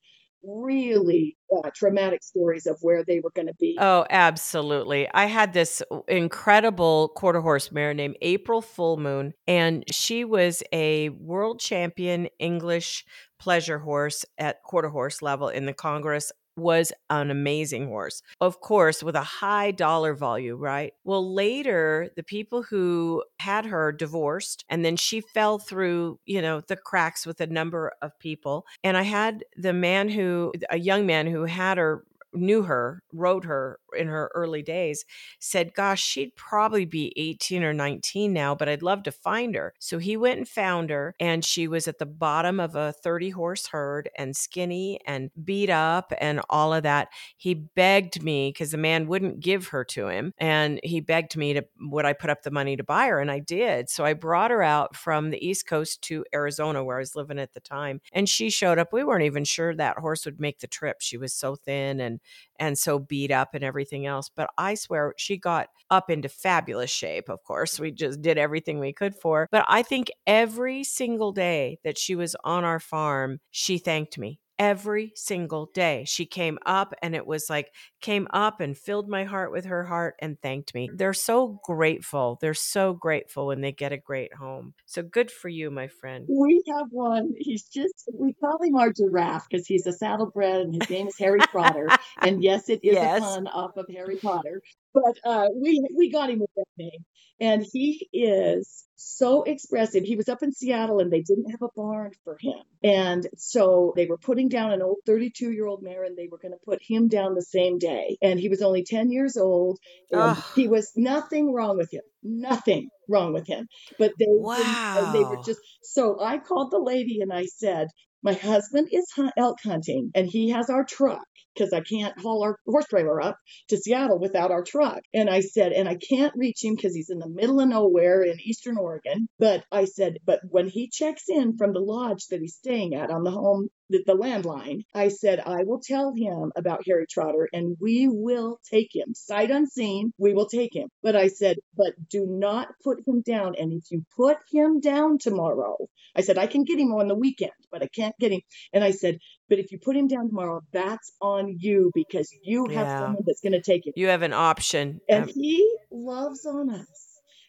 really 0.47 1.37
uh, 1.55 1.71
traumatic 1.75 2.23
stories 2.23 2.67
of 2.67 2.79
where 2.81 3.05
they 3.05 3.21
were 3.21 3.31
going 3.31 3.47
to 3.47 3.55
be. 3.59 3.76
Oh, 3.81 4.07
absolutely. 4.11 5.09
I 5.12 5.26
had 5.26 5.53
this 5.53 5.83
incredible 6.09 7.09
quarter 7.11 7.41
horse 7.41 7.73
mare 7.73 7.95
named 7.95 8.17
April 8.23 8.61
Full 8.61 8.97
Moon, 8.97 9.35
and 9.47 9.85
she 9.91 10.25
was 10.25 10.62
a 10.73 11.11
world 11.11 11.61
champion 11.61 12.29
English 12.38 13.05
pleasure 13.38 13.78
horse 13.78 14.25
at 14.38 14.62
quarter 14.62 14.88
horse 14.88 15.23
level 15.23 15.49
in 15.49 15.66
the 15.66 15.73
Congress 15.73 16.33
was 16.57 16.90
an 17.11 17.31
amazing 17.31 17.87
horse. 17.87 18.23
Of 18.40 18.61
course, 18.61 19.02
with 19.02 19.14
a 19.14 19.23
high 19.23 19.71
dollar 19.71 20.14
value, 20.14 20.57
right? 20.57 20.95
Well, 21.05 21.35
later, 21.35 22.09
the 22.16 22.23
people 22.23 22.62
who 22.62 23.23
had 23.38 23.66
her 23.66 23.93
divorced, 23.93 24.64
and 24.69 24.85
then 24.85 24.97
she 24.97 25.21
fell 25.21 25.59
through, 25.59 26.19
you 26.25 26.40
know, 26.40 26.62
the 26.62 26.76
cracks 26.76 27.26
with 27.26 27.40
a 27.40 27.47
number 27.47 27.93
of 28.00 28.19
people. 28.19 28.64
And 28.83 28.97
I 28.97 29.02
had 29.02 29.45
the 29.57 29.75
man 29.75 30.09
who, 30.09 30.52
a 30.71 30.78
young 30.78 31.07
man 31.07 31.26
who 31.26 31.45
had 31.45 31.76
her 31.78 32.05
knew 32.33 32.62
her, 32.62 33.02
rode 33.12 33.45
her 33.45 33.78
in 33.97 34.09
her 34.09 34.31
early 34.35 34.62
days, 34.62 35.05
said, 35.38 35.75
Gosh, 35.75 36.03
she'd 36.03 36.37
probably 36.37 36.85
be 36.85 37.12
18 37.17 37.62
or 37.62 37.73
19 37.73 38.33
now, 38.33 38.55
but 38.55 38.69
I'd 38.69 38.83
love 38.83 39.03
to 39.05 39.12
find 39.12 39.55
her. 39.55 39.75
So 39.79 39.99
he 39.99 40.17
went 40.17 40.38
and 40.38 40.49
found 40.49 40.91
her, 40.91 41.15
and 41.21 41.45
she 41.45 41.69
was 41.69 41.88
at 41.88 41.99
the 41.99 42.07
bottom 42.07 42.61
of 42.61 42.75
a 42.75 42.93
30 42.93 43.31
horse 43.31 43.67
herd 43.69 44.09
and 44.17 44.37
skinny 44.37 45.00
and 45.07 45.31
beat 45.45 45.71
up 45.71 46.12
and 46.19 46.41
all 46.50 46.73
of 46.73 46.83
that. 46.83 47.09
He 47.37 47.55
begged 47.55 48.23
me 48.23 48.50
because 48.50 48.71
the 48.71 48.79
man 48.79 49.07
wouldn't 49.07 49.41
give 49.41 49.69
her 49.69 49.85
to 49.85 50.09
him. 50.09 50.33
And 50.38 50.81
he 50.83 51.00
begged 51.00 51.37
me 51.37 51.55
to, 51.55 51.65
would 51.81 52.05
I 52.05 52.12
put 52.12 52.31
up 52.31 52.43
the 52.43 52.50
money 52.50 52.76
to 52.76 52.85
buy 52.85 53.07
her? 53.07 53.21
And 53.21 53.31
I 53.31 53.38
did. 53.38 53.88
So 53.88 54.05
I 54.05 54.15
brought 54.15 54.50
her 54.50 54.62
out 54.62 54.97
from 54.97 55.31
the 55.31 55.47
East 55.47 55.67
Coast 55.67 56.03
to 56.03 56.25
Arizona, 56.35 56.85
where 56.85 56.97
I 56.97 57.00
was 57.00 57.17
living 57.17 57.38
at 57.38 57.55
the 57.55 57.61
time. 57.61 58.00
And 58.12 58.29
she 58.29 58.50
showed 58.50 58.79
up. 58.79 58.93
We 58.93 59.05
weren't 59.05 59.25
even 59.25 59.45
sure 59.45 59.75
that 59.75 59.99
horse 59.99 60.25
would 60.25 60.41
make 60.41 60.61
the 60.61 60.67
trip. 60.67 60.97
She 61.00 61.17
was 61.17 61.33
so 61.33 61.57
thin 61.57 62.00
and 62.00 62.21
and 62.59 62.79
so 62.79 62.99
beat 62.99 63.31
up 63.31 63.55
and 63.55 63.65
everything 63.65 64.07
else. 64.07 64.31
But 64.35 64.51
I 64.59 64.75
swear 64.75 65.15
she 65.17 65.37
got 65.37 65.69
up 65.91 66.11
into 66.11 66.29
fabulous 66.29 66.91
shape, 66.91 67.29
of 67.29 67.43
course. 67.45 67.79
We 67.79 67.93
just 67.93 68.23
did 68.23 68.39
everything 68.39 68.79
we 68.79 68.93
could 68.93 69.15
for 69.15 69.41
her. 69.41 69.49
But 69.51 69.65
I 69.69 69.83
think 69.83 70.11
every 70.27 70.85
single 70.85 71.33
day 71.33 71.79
that 71.85 71.99
she 71.99 72.15
was 72.15 72.37
on 72.45 72.65
our 72.65 72.81
farm, 72.81 73.41
she 73.51 73.79
thanked 73.79 74.19
me 74.19 74.41
every 74.59 75.13
single 75.15 75.67
day. 75.75 76.05
She 76.07 76.27
came 76.27 76.59
up 76.65 76.95
and 77.03 77.15
it 77.15 77.27
was 77.27 77.49
like, 77.51 77.73
came 78.01 78.27
up 78.31 78.61
and 78.61 78.77
filled 78.77 79.09
my 79.09 79.25
heart 79.25 79.53
with 79.53 79.67
her 79.67 79.85
heart 79.85 80.17
and 80.21 80.41
thanked 80.41 80.75
me. 80.75 80.91
They're 80.93 81.13
so 81.13 81.61
grateful. 81.65 82.39
They're 82.41 82.55
so 82.55 82.93
grateful 82.93 83.47
when 83.47 83.61
they 83.61 83.73
get 83.73 83.93
a 83.93 83.99
great 83.99 84.35
home. 84.35 84.75
So 84.87 85.03
good 85.03 85.31
for 85.31 85.49
you, 85.49 85.71
my 85.71 85.89
friend. 85.89 86.27
We 86.29 86.63
have 86.69 86.87
one. 86.91 87.35
He's 87.37 87.65
just, 87.65 88.09
we 88.15 88.35
call 88.35 88.59
him 88.63 88.77
our 88.77 88.93
giraffe 88.93 89.47
because 89.51 89.67
he's 89.67 89.87
a 89.87 89.93
saddlebred 89.93 90.67
and 90.67 90.75
his 90.75 90.91
name 90.91 91.09
is 91.09 91.19
Harry 91.19 91.41
Trotter. 91.41 91.89
and 92.23 92.43
yes, 92.43 92.69
it 92.69 92.81
is 92.83 92.95
yes. 92.95 93.19
a 93.19 93.21
pun 93.21 93.47
off 93.49 93.77
of 93.77 93.87
Harry 93.93 94.17
Potter. 94.17 94.63
But 94.97 95.31
uh, 95.31 95.49
we 95.55 95.87
we 95.95 96.11
got 96.11 96.31
him 96.31 96.41
with 96.41 96.50
that 96.57 96.65
name, 96.79 97.05
and 97.38 97.67
he 97.71 98.09
is 98.12 98.87
so 98.97 99.43
expressive. 99.43 100.05
He 100.05 100.17
was 100.17 100.29
up 100.29 100.43
in 100.43 100.53
Seattle 100.53 101.00
and 101.00 101.12
they 101.12 101.21
didn't 101.21 101.50
have 101.50 101.62
a 101.62 101.69
barn 101.76 102.12
for 102.25 102.37
him. 102.41 102.59
And 102.83 103.26
so 103.37 103.93
they 103.95 104.07
were 104.07 104.17
putting 104.17 104.49
down 104.49 104.73
an 104.73 104.83
old 104.83 104.99
32 105.07 105.53
year 105.53 105.67
old 105.67 105.83
mare 105.83 106.05
and 106.05 106.17
they 106.17 106.29
were 106.31 106.38
going 106.38 106.53
to 106.53 106.65
put 106.65 106.81
him 106.83 107.09
down 107.09 107.35
the 107.35 107.43
same 107.43 107.79
day. 107.79 108.17
And 108.23 108.41
he 108.41 108.49
was 108.49 108.62
only 108.62 108.85
10 108.85 109.11
years 109.11 109.37
old. 109.37 109.79
And 110.11 110.37
he 110.55 110.67
was 110.69 110.93
nothing 110.97 111.53
wrong 111.53 111.76
with 111.76 111.93
him. 111.93 112.03
Nothing 112.23 112.88
wrong 113.09 113.33
with 113.33 113.47
him. 113.47 113.69
But 113.99 114.12
they, 114.19 114.26
wow. 114.29 115.11
they 115.12 115.25
were 115.25 115.43
just, 115.45 115.61
so 115.83 116.19
I 116.21 116.38
called 116.38 116.71
the 116.71 116.79
lady 116.79 117.21
and 117.21 117.33
I 117.33 117.45
said, 117.45 117.88
my 118.23 118.33
husband 118.33 118.88
is 118.91 119.12
elk 119.37 119.59
hunting 119.62 120.11
and 120.15 120.26
he 120.26 120.50
has 120.50 120.71
our 120.71 120.85
truck 120.85 121.26
because 121.57 121.73
I 121.73 121.81
can't 121.81 122.19
haul 122.21 122.43
our 122.43 122.59
horse 122.67 122.87
trailer 122.87 123.21
up 123.21 123.39
to 123.69 123.77
Seattle 123.77 124.19
without 124.19 124.51
our 124.51 124.63
truck. 124.63 125.01
And 125.15 125.31
I 125.31 125.41
said, 125.41 125.73
and 125.73 125.89
I 125.89 125.97
can't 125.97 126.35
reach 126.37 126.63
him 126.63 126.75
because 126.75 126.95
he's 126.95 127.11
in 127.11 127.19
the 127.19 127.29
middle 127.29 127.61
of 127.61 127.69
nowhere 127.69 128.23
in 128.23 128.39
Eastern 128.41 128.77
Oregon. 128.79 129.29
But 129.39 129.65
I 129.73 129.85
said, 129.85 130.19
but 130.25 130.41
when 130.49 130.69
he 130.69 130.89
checks 130.89 131.25
in 131.29 131.57
from 131.57 131.73
the 131.73 131.81
lodge 131.81 132.27
that 132.31 132.41
he's 132.41 132.57
staying 132.57 132.95
at 132.95 133.11
on 133.11 133.25
the 133.25 133.31
home 133.31 133.69
the, 133.90 134.02
the 134.07 134.14
landline, 134.14 134.85
I 134.95 135.09
said, 135.09 135.40
I 135.40 135.64
will 135.64 135.81
tell 135.81 136.12
him 136.14 136.52
about 136.57 136.83
Harry 136.87 137.07
Trotter 137.09 137.49
and 137.52 137.76
we 137.81 138.09
will 138.09 138.59
take 138.71 138.95
him. 138.95 139.14
Sight 139.14 139.50
unseen, 139.50 140.12
we 140.19 140.35
will 140.35 140.49
take 140.49 140.75
him. 140.75 140.88
But 141.02 141.16
I 141.16 141.28
said, 141.28 141.59
but 141.76 141.93
do 142.09 142.26
not 142.28 142.69
put 142.83 143.07
him 143.07 143.23
down. 143.23 143.55
And 143.59 143.73
if 143.73 143.90
you 143.90 144.05
put 144.16 144.38
him 144.50 144.81
down 144.81 145.19
tomorrow, 145.19 145.76
I 146.14 146.23
said, 146.23 146.38
I 146.38 146.47
can 146.47 146.64
get 146.64 146.78
him 146.78 146.93
on 146.93 147.09
the 147.09 147.14
weekend, 147.14 147.52
but 147.71 147.83
I 147.83 147.88
can't 147.88 148.14
get 148.19 148.33
him. 148.33 148.40
And 148.73 148.83
I 148.83 148.90
said, 148.90 149.19
but 149.49 149.59
if 149.59 149.71
you 149.71 149.78
put 149.78 149.97
him 149.97 150.09
down 150.09 150.28
tomorrow, 150.28 150.62
that's 150.73 151.12
on 151.21 151.57
you 151.59 151.90
because 151.95 152.28
you 152.43 152.66
have 152.66 152.87
yeah. 152.87 153.00
someone 153.00 153.23
that's 153.26 153.40
going 153.40 153.52
to 153.52 153.62
take 153.62 153.87
him. 153.87 153.93
You 153.97 154.09
have 154.09 154.23
an 154.23 154.33
option. 154.33 155.00
And 155.09 155.25
um, 155.25 155.31
he 155.35 155.76
loves 155.90 156.47
on 156.47 156.71
us. 156.71 157.07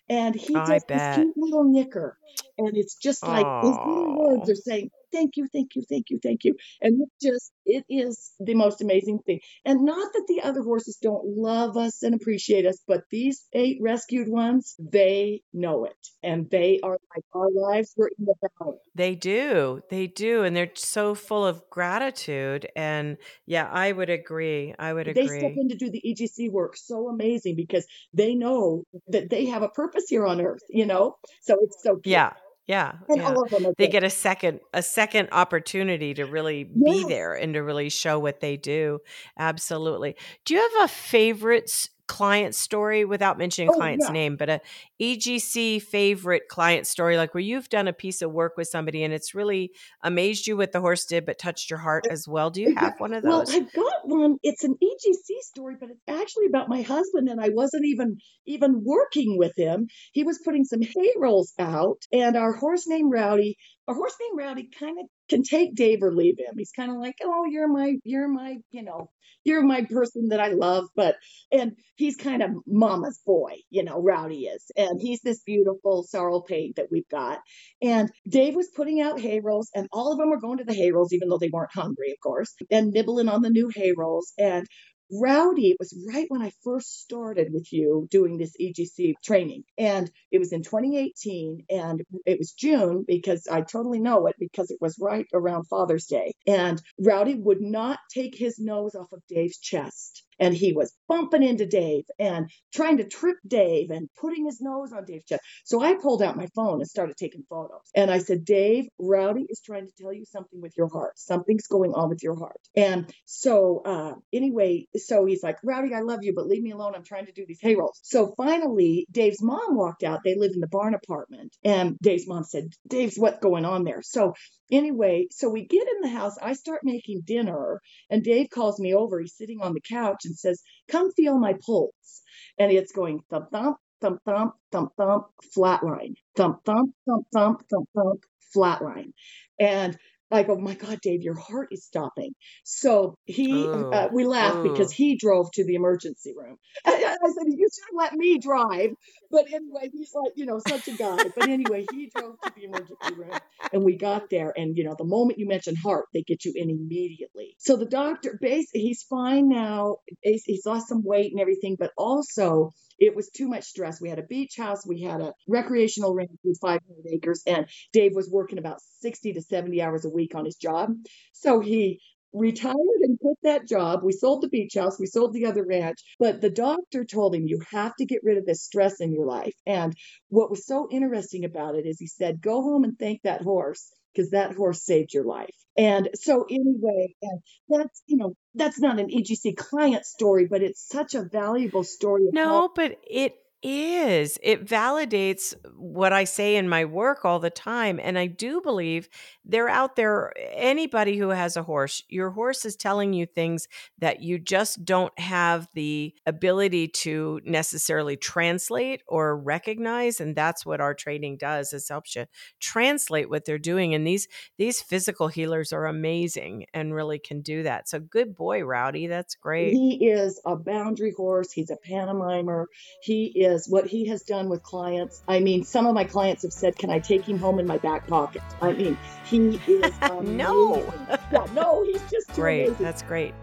And 0.10 0.36
he 0.36 0.54
does 0.54 0.84
this 0.88 1.16
cute 1.16 1.34
little 1.36 1.66
nicker. 1.66 2.18
And 2.58 2.78
it's 2.78 2.96
just 2.96 3.24
like 3.24 3.46
Aww. 3.46 3.62
his 3.62 3.72
little 3.72 4.18
words 4.18 4.50
are 4.50 4.56
saying, 4.56 4.90
thank 5.12 5.38
you, 5.38 5.48
thank 5.52 5.76
you, 5.76 5.84
thank 5.90 6.10
you, 6.10 6.20
thank 6.22 6.44
you. 6.44 6.56
And 6.82 7.02
it 7.02 7.10
just, 7.22 7.52
it 7.66 7.86
is 7.90 8.34
the 8.40 8.54
most 8.54 8.82
amazing 8.82 9.20
thing. 9.26 9.40
And 9.66 9.84
not 9.84 10.14
that 10.14 10.26
the 10.28 10.42
other 10.42 10.62
horses 10.62 10.98
don't 11.02 11.26
love 11.26 11.78
us 11.78 12.04
and 12.04 12.16
appreciate 12.16 12.66
us, 12.66 12.82
but 12.88 13.04
these 13.10 13.46
eight 13.54 13.78
rescued 13.82 14.28
ones, 14.28 14.76
they 14.80 15.42
know 15.54 15.86
it. 15.86 15.98
And 16.24 16.50
they 16.50 16.80
are 16.84 16.98
like 17.16 17.24
our 17.34 17.50
lives 17.52 17.94
were 17.98 18.12
in 18.18 18.26
the 18.26 18.36
balance. 18.60 18.82
They 18.96 19.16
do. 19.16 19.82
They 19.90 20.08
do. 20.08 20.44
And 20.44 20.56
they're 20.56 20.72
so 20.76 21.16
full 21.16 21.46
of 21.46 21.62
gratitude. 21.70 22.68
And 22.76 23.18
yeah, 23.46 23.70
I 23.72 23.92
would 23.92 24.10
agree. 24.10 24.74
I 24.78 24.94
would 24.94 25.08
agree. 25.08 25.28
They 25.28 25.40
step 25.40 25.54
in 25.56 25.70
to 25.70 25.76
do 25.76 25.90
the 25.90 26.02
EGC 26.06 26.52
work 26.52 26.76
so 26.76 27.10
amazing 27.10 27.56
because 27.56 27.86
they 28.14 28.36
know 28.36 28.84
that 29.08 29.30
they 29.30 29.46
have 29.46 29.64
a 29.64 29.70
purpose 29.70 30.06
here 30.10 30.26
on 30.26 30.42
earth, 30.42 30.64
you 30.70 30.86
know? 30.86 31.18
So 31.42 31.58
it's 31.62 31.82
so 31.84 31.96
cute. 31.96 32.08
Yeah. 32.08 32.34
Yeah, 32.68 32.96
yeah. 33.10 33.34
they 33.78 33.88
get 33.88 34.04
a 34.04 34.10
second 34.10 34.60
a 34.74 34.84
second 34.84 35.30
opportunity 35.32 36.14
to 36.16 36.26
really 36.26 36.70
yes. 36.76 36.98
be 36.98 37.04
there 37.06 37.34
and 37.34 37.54
to 37.54 37.64
really 37.64 37.90
show 37.90 38.20
what 38.20 38.42
they 38.42 38.58
do. 38.58 39.00
Absolutely. 39.40 40.18
Do 40.44 40.54
you 40.54 40.60
have 40.60 40.84
a 40.84 40.88
favorite 40.90 41.90
client 42.08 42.56
story 42.56 43.06
without 43.06 43.38
mentioning 43.38 43.70
oh, 43.70 43.74
client's 43.74 44.06
yeah. 44.08 44.14
name, 44.14 44.36
but 44.36 44.50
a 44.50 44.62
EGC 45.02 45.82
favorite 45.82 46.48
client 46.48 46.88
story, 46.88 47.18
like 47.18 47.34
where 47.34 47.42
you've 47.42 47.70
done 47.70 47.88
a 47.88 47.94
piece 47.94 48.22
of 48.22 48.32
work 48.32 48.58
with 48.58 48.68
somebody 48.68 49.04
and 49.04 49.14
it's 49.14 49.36
really 49.36 49.72
amazed 50.04 50.48
you 50.48 50.58
what 50.58 50.72
the 50.72 50.82
horse 50.82 51.06
did, 51.06 51.26
but 51.26 51.38
touched 51.38 51.70
your 51.70 51.80
heart 51.80 52.06
as 52.10 52.28
well. 52.28 52.50
Do 52.50 52.62
you 52.62 52.76
have 52.76 52.94
one 53.00 53.14
of 53.14 53.24
those? 53.24 53.48
Well, 53.48 53.62
I've 53.62 53.74
got 53.74 53.94
one. 54.06 54.38
It's 54.44 54.64
an 54.64 54.76
EGC 54.82 55.40
story, 55.42 55.76
but 55.80 55.90
it's 55.90 56.02
actually 56.08 56.48
about 56.48 56.70
my 56.70 56.82
husband, 56.82 57.30
and 57.30 57.40
I 57.40 57.50
wasn't 57.50 57.86
even 57.86 58.18
even 58.46 58.84
working 58.84 59.38
with 59.38 59.54
him. 59.58 59.88
He 60.14 60.24
was 60.24 60.40
putting 60.44 60.64
some 60.64 60.82
hay 60.82 61.12
rolls 61.18 61.54
out, 61.60 62.02
and 62.12 62.36
our 62.36 62.54
horse 62.54 62.88
named 62.88 63.12
Rowdy 63.12 63.58
Our 63.88 63.96
horse 63.96 64.16
named 64.20 64.38
Rowdy 64.38 64.70
kind 64.80 64.98
of 65.00 65.08
can 65.30 65.44
take 65.44 65.76
Dave 65.76 66.02
or 66.02 66.14
leave 66.14 66.38
him. 66.38 66.56
He's 66.58 66.72
kind 66.72 66.92
of 66.92 66.98
like, 66.98 67.16
oh, 67.24 67.46
you're 67.50 67.68
my, 67.68 67.96
you're 68.04 68.28
my, 68.28 68.58
you 68.72 68.84
know, 68.84 69.10
you're 69.44 69.64
my 69.64 69.86
person 69.90 70.30
that 70.30 70.40
I 70.40 70.50
love. 70.50 70.86
But, 70.96 71.16
and 71.52 71.74
he's 71.96 72.16
kind 72.16 72.44
of 72.44 72.52
mama's 72.66 73.20
boy, 73.26 73.54
you 73.70 73.84
know, 73.84 74.02
Rowdy 74.02 74.46
is. 74.46 74.66
And 74.76 75.00
he's 75.02 75.22
this 75.22 75.42
beautiful 75.46 76.04
sorrel 76.04 76.42
paint 76.42 76.76
that 76.76 76.88
we've 76.92 77.08
got. 77.10 77.40
And 77.82 78.10
Dave 78.28 78.56
was 78.56 78.70
putting 78.76 79.02
out 79.02 79.20
hay 79.20 79.40
rolls, 79.40 79.70
and 79.74 79.88
all 79.92 80.12
of 80.12 80.18
them 80.18 80.30
were 80.30 80.40
going 80.40 80.58
to 80.58 80.66
the 80.66 80.74
hay 80.74 80.92
rolls, 80.92 81.14
even 81.14 81.30
though 81.30 81.38
they 81.38 81.50
weren't 81.52 81.74
hungry, 81.74 82.12
of 82.12 82.18
course, 82.22 82.54
and 82.70 82.92
nibbling 82.92 83.30
on 83.30 83.42
the 83.42 83.50
new 83.50 83.70
hay 83.74 83.94
rolls. 83.96 84.34
And 84.38 84.68
Rowdy, 85.12 85.70
it 85.70 85.78
was 85.80 85.98
right 86.14 86.26
when 86.30 86.42
I 86.42 86.52
first 86.64 87.00
started 87.02 87.54
with 87.54 87.72
you 87.72 88.08
doing 88.12 88.38
this 88.38 88.56
EGC 88.60 89.14
training. 89.24 89.64
And 89.78 90.12
it 90.32 90.40
was 90.40 90.52
in 90.52 90.64
2018 90.64 91.66
and 91.70 92.02
it 92.26 92.38
was 92.38 92.52
June 92.52 93.06
because 93.08 93.48
I 93.48 93.62
totally 93.62 94.00
know 94.00 94.28
it 94.28 94.36
because 94.40 94.70
it 94.70 94.80
was 94.82 94.98
right 95.00 95.26
around 95.34 95.66
Father's 95.68 96.08
Day. 96.08 96.34
And 96.46 96.82
Rowdy 97.00 97.36
would 97.36 97.62
not 97.62 98.00
take 98.14 98.36
his 98.36 98.60
nose 98.60 98.96
off 98.96 99.12
of 99.14 99.22
Dave's 99.30 99.60
chest 99.60 100.24
and 100.40 100.54
he 100.54 100.74
was 100.74 100.94
bumping 101.08 101.44
into 101.44 101.66
Dave 101.66 102.06
and 102.20 102.50
trying 102.74 102.98
to 102.98 103.08
trip 103.08 103.38
Dave 103.46 103.90
and 103.90 104.10
putting 104.20 104.46
his 104.46 104.62
nose 104.62 104.92
on 104.92 105.06
Dave's 105.06 105.26
chest. 105.26 105.42
So 105.66 105.82
I 105.82 105.96
pulled 105.96 106.22
out 106.22 106.38
my 106.38 106.48
phone 106.56 106.80
and 106.80 106.88
started 106.88 107.16
taking 107.18 107.44
photos. 107.50 107.82
And 107.96 108.12
I 108.12 108.20
said, 108.20 108.46
Dave, 108.46 108.86
Rowdy 109.00 109.46
is 109.50 109.62
trying 109.66 109.88
to 109.88 109.94
tell 110.00 110.14
you 110.14 110.26
something 110.26 110.62
with 110.62 110.74
your 110.78 110.90
heart. 110.90 111.14
Something's 111.18 111.68
going 111.68 111.94
on 111.94 112.10
with 112.10 112.24
your 112.24 112.38
heart. 112.38 112.60
And 112.76 113.12
so, 113.26 113.82
uh, 113.86 114.14
anyway, 114.34 114.88
so 114.96 115.26
he's 115.26 115.44
like, 115.44 115.58
Rowdy, 115.64 115.94
I 115.94 116.02
love 116.02 116.20
you, 116.22 116.34
but 116.36 116.48
leave 116.48 116.64
me 116.64 116.72
alone. 116.72 116.94
I'm 116.96 117.04
trying 117.04 117.26
to 117.26 117.32
do 117.32 117.46
these 117.48 117.60
hay 117.62 117.76
rolls. 117.76 118.00
So 118.04 118.34
finally, 118.38 119.08
Dave's 119.12 119.42
mom 119.42 119.76
walked 119.76 120.04
out. 120.04 120.22
They 120.24 120.36
live 120.36 120.52
in 120.54 120.62
the 120.62 120.68
barn 120.68 120.94
apartment. 120.94 121.56
And 121.64 121.98
Dave's 122.02 122.28
mom 122.28 122.44
said, 122.44 122.74
Dave's 122.88 123.18
what's 123.18 123.40
going 123.40 123.66
on 123.66 123.84
there? 123.84 124.02
So 124.02 124.34
anyway, 124.72 125.28
so 125.32 125.50
we 125.50 125.66
get 125.66 125.88
in 125.88 126.02
the 126.02 126.10
house. 126.10 126.36
I 126.42 126.54
start 126.54 126.82
making 126.84 127.22
dinner, 127.26 127.82
and 128.10 128.24
Dave 128.24 128.50
calls 128.50 128.80
me 128.80 128.94
over. 128.94 129.20
He's 129.20 129.36
sitting 129.36 129.62
on 129.62 129.74
the 129.74 129.82
couch 129.82 130.26
and 130.28 130.38
says, 130.38 130.62
Come 130.90 131.12
feel 131.12 131.38
my 131.38 131.54
pulse. 131.66 132.22
And 132.60 132.72
it's 132.72 132.92
going 132.92 133.22
thump, 133.30 133.52
thump, 133.52 133.78
thump, 134.02 134.22
thump, 134.26 134.54
thump, 134.72 134.92
thump, 134.98 135.26
flatline, 135.56 136.16
thump, 136.36 136.64
thump, 136.66 136.94
thump, 137.06 137.28
thump, 137.34 137.62
thump, 137.70 137.90
thump, 137.96 138.24
flatline. 138.56 139.12
And 139.60 139.98
I 140.30 140.44
go, 140.44 140.58
my 140.58 140.74
God, 140.74 141.00
Dave, 141.02 141.22
your 141.22 141.40
heart 141.40 141.70
is 141.72 141.86
stopping. 141.86 142.34
So 142.64 143.16
he, 143.26 143.66
uh, 143.66 143.68
oh, 143.78 144.10
we 144.12 144.26
laughed 144.26 144.58
oh. 144.58 144.64
because 144.64 144.92
he 144.92 145.16
drove 145.16 145.50
to 145.54 145.66
the 145.66 145.76
emergency 145.76 146.34
room. 146.36 146.58
I, 146.86 146.92
I 146.92 147.30
said, 147.30 147.46
you 147.48 147.68
should 147.74 147.98
let 147.98 148.14
me 148.14 148.38
drive. 148.38 148.92
But 149.32 149.46
anyway, 149.48 149.90
he's 149.94 150.12
like, 150.14 150.34
you 150.36 150.46
know, 150.46 150.60
such 150.68 150.88
a 150.90 150.92
guy. 150.92 151.18
But 151.36 151.48
anyway, 151.48 151.86
he 151.92 152.12
drove 152.14 152.36
to 152.42 152.52
the 152.56 152.66
emergency 152.66 153.14
room 153.16 153.40
and 153.72 153.84
we 153.84 153.98
got 153.98 154.30
there. 154.30 154.54
And, 154.56 154.78
you 154.78 154.84
know, 154.84 154.96
the 154.98 155.06
moment 155.06 155.40
you 155.40 155.48
mention 155.48 155.76
heart, 155.76 156.06
they 156.14 156.24
get 156.24 156.44
you 156.44 156.54
in 156.56 156.70
immediately. 156.70 157.56
So 157.60 157.78
the 157.78 157.86
doctor, 157.86 158.38
basically, 158.42 158.82
he's 158.82 159.04
fine 159.04 159.48
now. 159.48 159.98
He's 160.22 160.66
lost 160.66 160.90
some 160.90 161.04
weight 161.04 161.32
and 161.32 161.40
everything, 161.40 161.78
but 161.80 161.92
also, 161.98 162.72
it 163.00 163.16
was 163.16 163.30
too 163.30 163.48
much 163.48 163.64
stress. 163.66 164.02
We 164.02 164.10
had 164.10 164.20
a 164.20 164.24
beach 164.24 164.56
house, 164.58 164.86
we 164.86 165.02
had 165.02 165.22
a 165.22 165.34
recreational 165.48 166.14
ranch 166.14 166.32
with 166.44 166.60
500 166.60 166.82
acres, 167.12 167.44
and 167.46 167.68
Dave 167.94 168.16
was 168.16 168.30
working 168.30 168.58
about 168.58 168.82
60 169.00 169.34
to 169.34 169.42
70 169.42 169.82
hours 169.82 170.06
a 170.06 170.10
week 170.10 170.36
on 170.36 170.46
his 170.46 170.56
job. 170.56 170.94
So 171.34 171.60
he 171.60 172.00
retired 172.34 172.76
and 173.02 173.20
quit 173.20 173.38
that 173.44 173.68
job. 173.68 174.02
We 174.04 174.12
sold 174.12 174.42
the 174.42 174.50
beach 174.50 174.76
house, 174.76 175.00
we 175.00 175.06
sold 175.06 175.34
the 175.34 175.46
other 175.46 175.64
ranch, 175.64 176.00
but 176.20 176.42
the 176.42 176.50
doctor 176.50 177.06
told 177.06 177.36
him, 177.36 177.48
You 177.48 177.62
have 177.72 177.96
to 177.98 178.06
get 178.06 178.24
rid 178.24 178.38
of 178.38 178.46
this 178.46 178.64
stress 178.64 179.00
in 179.00 179.12
your 179.14 179.26
life. 179.26 179.56
And 179.66 179.96
what 180.30 180.50
was 180.50 180.66
so 180.66 180.88
interesting 180.92 181.46
about 181.46 181.76
it 181.76 181.86
is 181.86 182.00
he 182.00 182.08
said, 182.08 182.42
Go 182.42 182.62
home 182.62 182.84
and 182.84 182.98
thank 182.98 183.22
that 183.24 183.42
horse 183.42 183.92
because 184.18 184.32
that 184.32 184.56
horse 184.56 184.84
saved 184.84 185.14
your 185.14 185.24
life. 185.24 185.56
And 185.78 186.10
so 186.16 186.46
anyway, 186.50 187.16
and 187.22 187.42
that's 187.70 188.02
you 188.08 188.18
know 188.18 188.34
that's 188.56 188.80
not 188.80 189.00
an 189.00 189.10
EGC 189.10 189.56
client 189.56 190.06
story, 190.06 190.48
but 190.50 190.64
it's 190.64 190.88
such 190.88 191.14
a 191.14 191.24
valuable 191.24 191.84
story. 191.84 192.24
No, 192.32 192.70
but 192.74 192.98
it 193.08 193.36
is. 193.64 194.38
It 194.44 194.66
validates 194.66 195.54
what 195.76 196.14
I 196.14 196.24
say 196.26 196.56
in 196.56 196.70
my 196.70 196.86
work 196.86 197.26
all 197.26 197.40
the 197.40 197.50
time. 197.50 198.00
And 198.02 198.18
I 198.18 198.28
do 198.28 198.62
believe 198.62 199.10
they're 199.44 199.70
out 199.70 199.96
there. 199.96 200.34
Anybody 200.54 201.18
who 201.18 201.30
has 201.30 201.58
a 201.58 201.64
horse, 201.64 202.04
your 202.10 202.32
horse 202.32 202.66
is 202.66 202.76
telling 202.76 203.14
you 203.14 203.26
things 203.26 203.68
that 204.00 204.22
you 204.22 204.38
just 204.40 204.86
don't 204.86 205.18
have 205.20 205.68
the 205.74 206.14
ability 206.26 206.90
to 206.90 207.42
necessarily 207.46 208.16
translate 208.16 209.02
or 209.08 209.38
recognize. 209.38 210.20
And 210.20 210.36
that's 210.36 210.66
what 210.66 210.82
our 210.82 210.94
training 210.94 211.38
does 211.38 211.74
is 211.74 211.90
helps 211.90 212.16
you 212.16 212.26
translate 212.60 213.30
what 213.30 213.46
they're 213.46 213.58
doing. 213.58 213.94
And 213.94 214.06
these 214.06 214.28
these 214.58 214.82
physical 214.82 215.28
healers 215.28 215.74
are 215.74 215.86
amazing 215.86 216.66
and 216.74 216.94
really 216.94 217.20
can 217.20 217.42
do 217.42 217.64
that. 217.64 217.90
So 217.90 218.00
good 218.00 218.36
boy, 218.36 218.64
Rowdy. 218.64 219.08
That's 219.08 219.36
great. 219.36 219.74
He 219.74 220.08
is 220.08 220.40
a 220.46 220.56
boundary 220.56 221.14
horse. 221.16 221.52
He's 221.52 221.72
a 221.72 221.78
pantomimer. 221.88 222.66
He 223.02 223.28
is 223.28 223.47
is 223.52 223.68
what 223.68 223.88
he 223.88 224.08
has 224.08 224.22
done 224.22 224.50
with 224.50 224.64
clients. 224.64 225.22
I 225.28 225.40
mean, 225.40 225.64
some 225.64 225.86
of 225.86 225.94
my 225.94 226.04
clients 226.04 226.44
have 226.44 226.54
said, 226.54 226.78
"Can 226.78 226.90
I 226.90 227.00
take 227.00 227.28
him 227.28 227.38
home 227.38 227.60
in 227.60 227.68
my 227.68 227.78
back 227.78 228.08
pocket?" 228.08 228.42
I 228.62 228.74
mean, 228.74 228.98
he 229.26 229.60
is 229.68 229.94
no, 230.24 230.84
yeah, 231.32 231.48
no, 231.54 231.84
he's 231.84 232.02
just 232.12 232.34
great. 232.34 232.68
Amazing. 232.68 232.86
That's 232.86 233.02
great. 233.02 233.34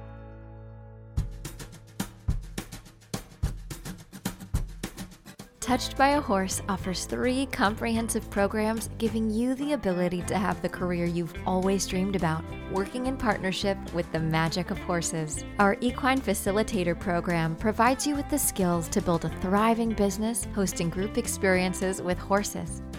Touched 5.64 5.96
by 5.96 6.08
a 6.08 6.20
Horse 6.20 6.60
offers 6.68 7.06
three 7.06 7.46
comprehensive 7.46 8.28
programs 8.28 8.90
giving 8.98 9.30
you 9.30 9.54
the 9.54 9.72
ability 9.72 10.20
to 10.24 10.36
have 10.36 10.60
the 10.60 10.68
career 10.68 11.06
you've 11.06 11.32
always 11.46 11.86
dreamed 11.86 12.16
about, 12.16 12.44
working 12.70 13.06
in 13.06 13.16
partnership 13.16 13.78
with 13.94 14.04
the 14.12 14.20
magic 14.20 14.70
of 14.70 14.76
horses. 14.80 15.42
Our 15.58 15.78
Equine 15.80 16.20
Facilitator 16.20 17.00
program 17.00 17.56
provides 17.56 18.06
you 18.06 18.14
with 18.14 18.28
the 18.28 18.38
skills 18.38 18.90
to 18.90 19.00
build 19.00 19.24
a 19.24 19.30
thriving 19.40 19.94
business 19.94 20.46
hosting 20.54 20.90
group 20.90 21.16
experiences 21.16 22.02
with 22.02 22.18
horses. 22.18 22.82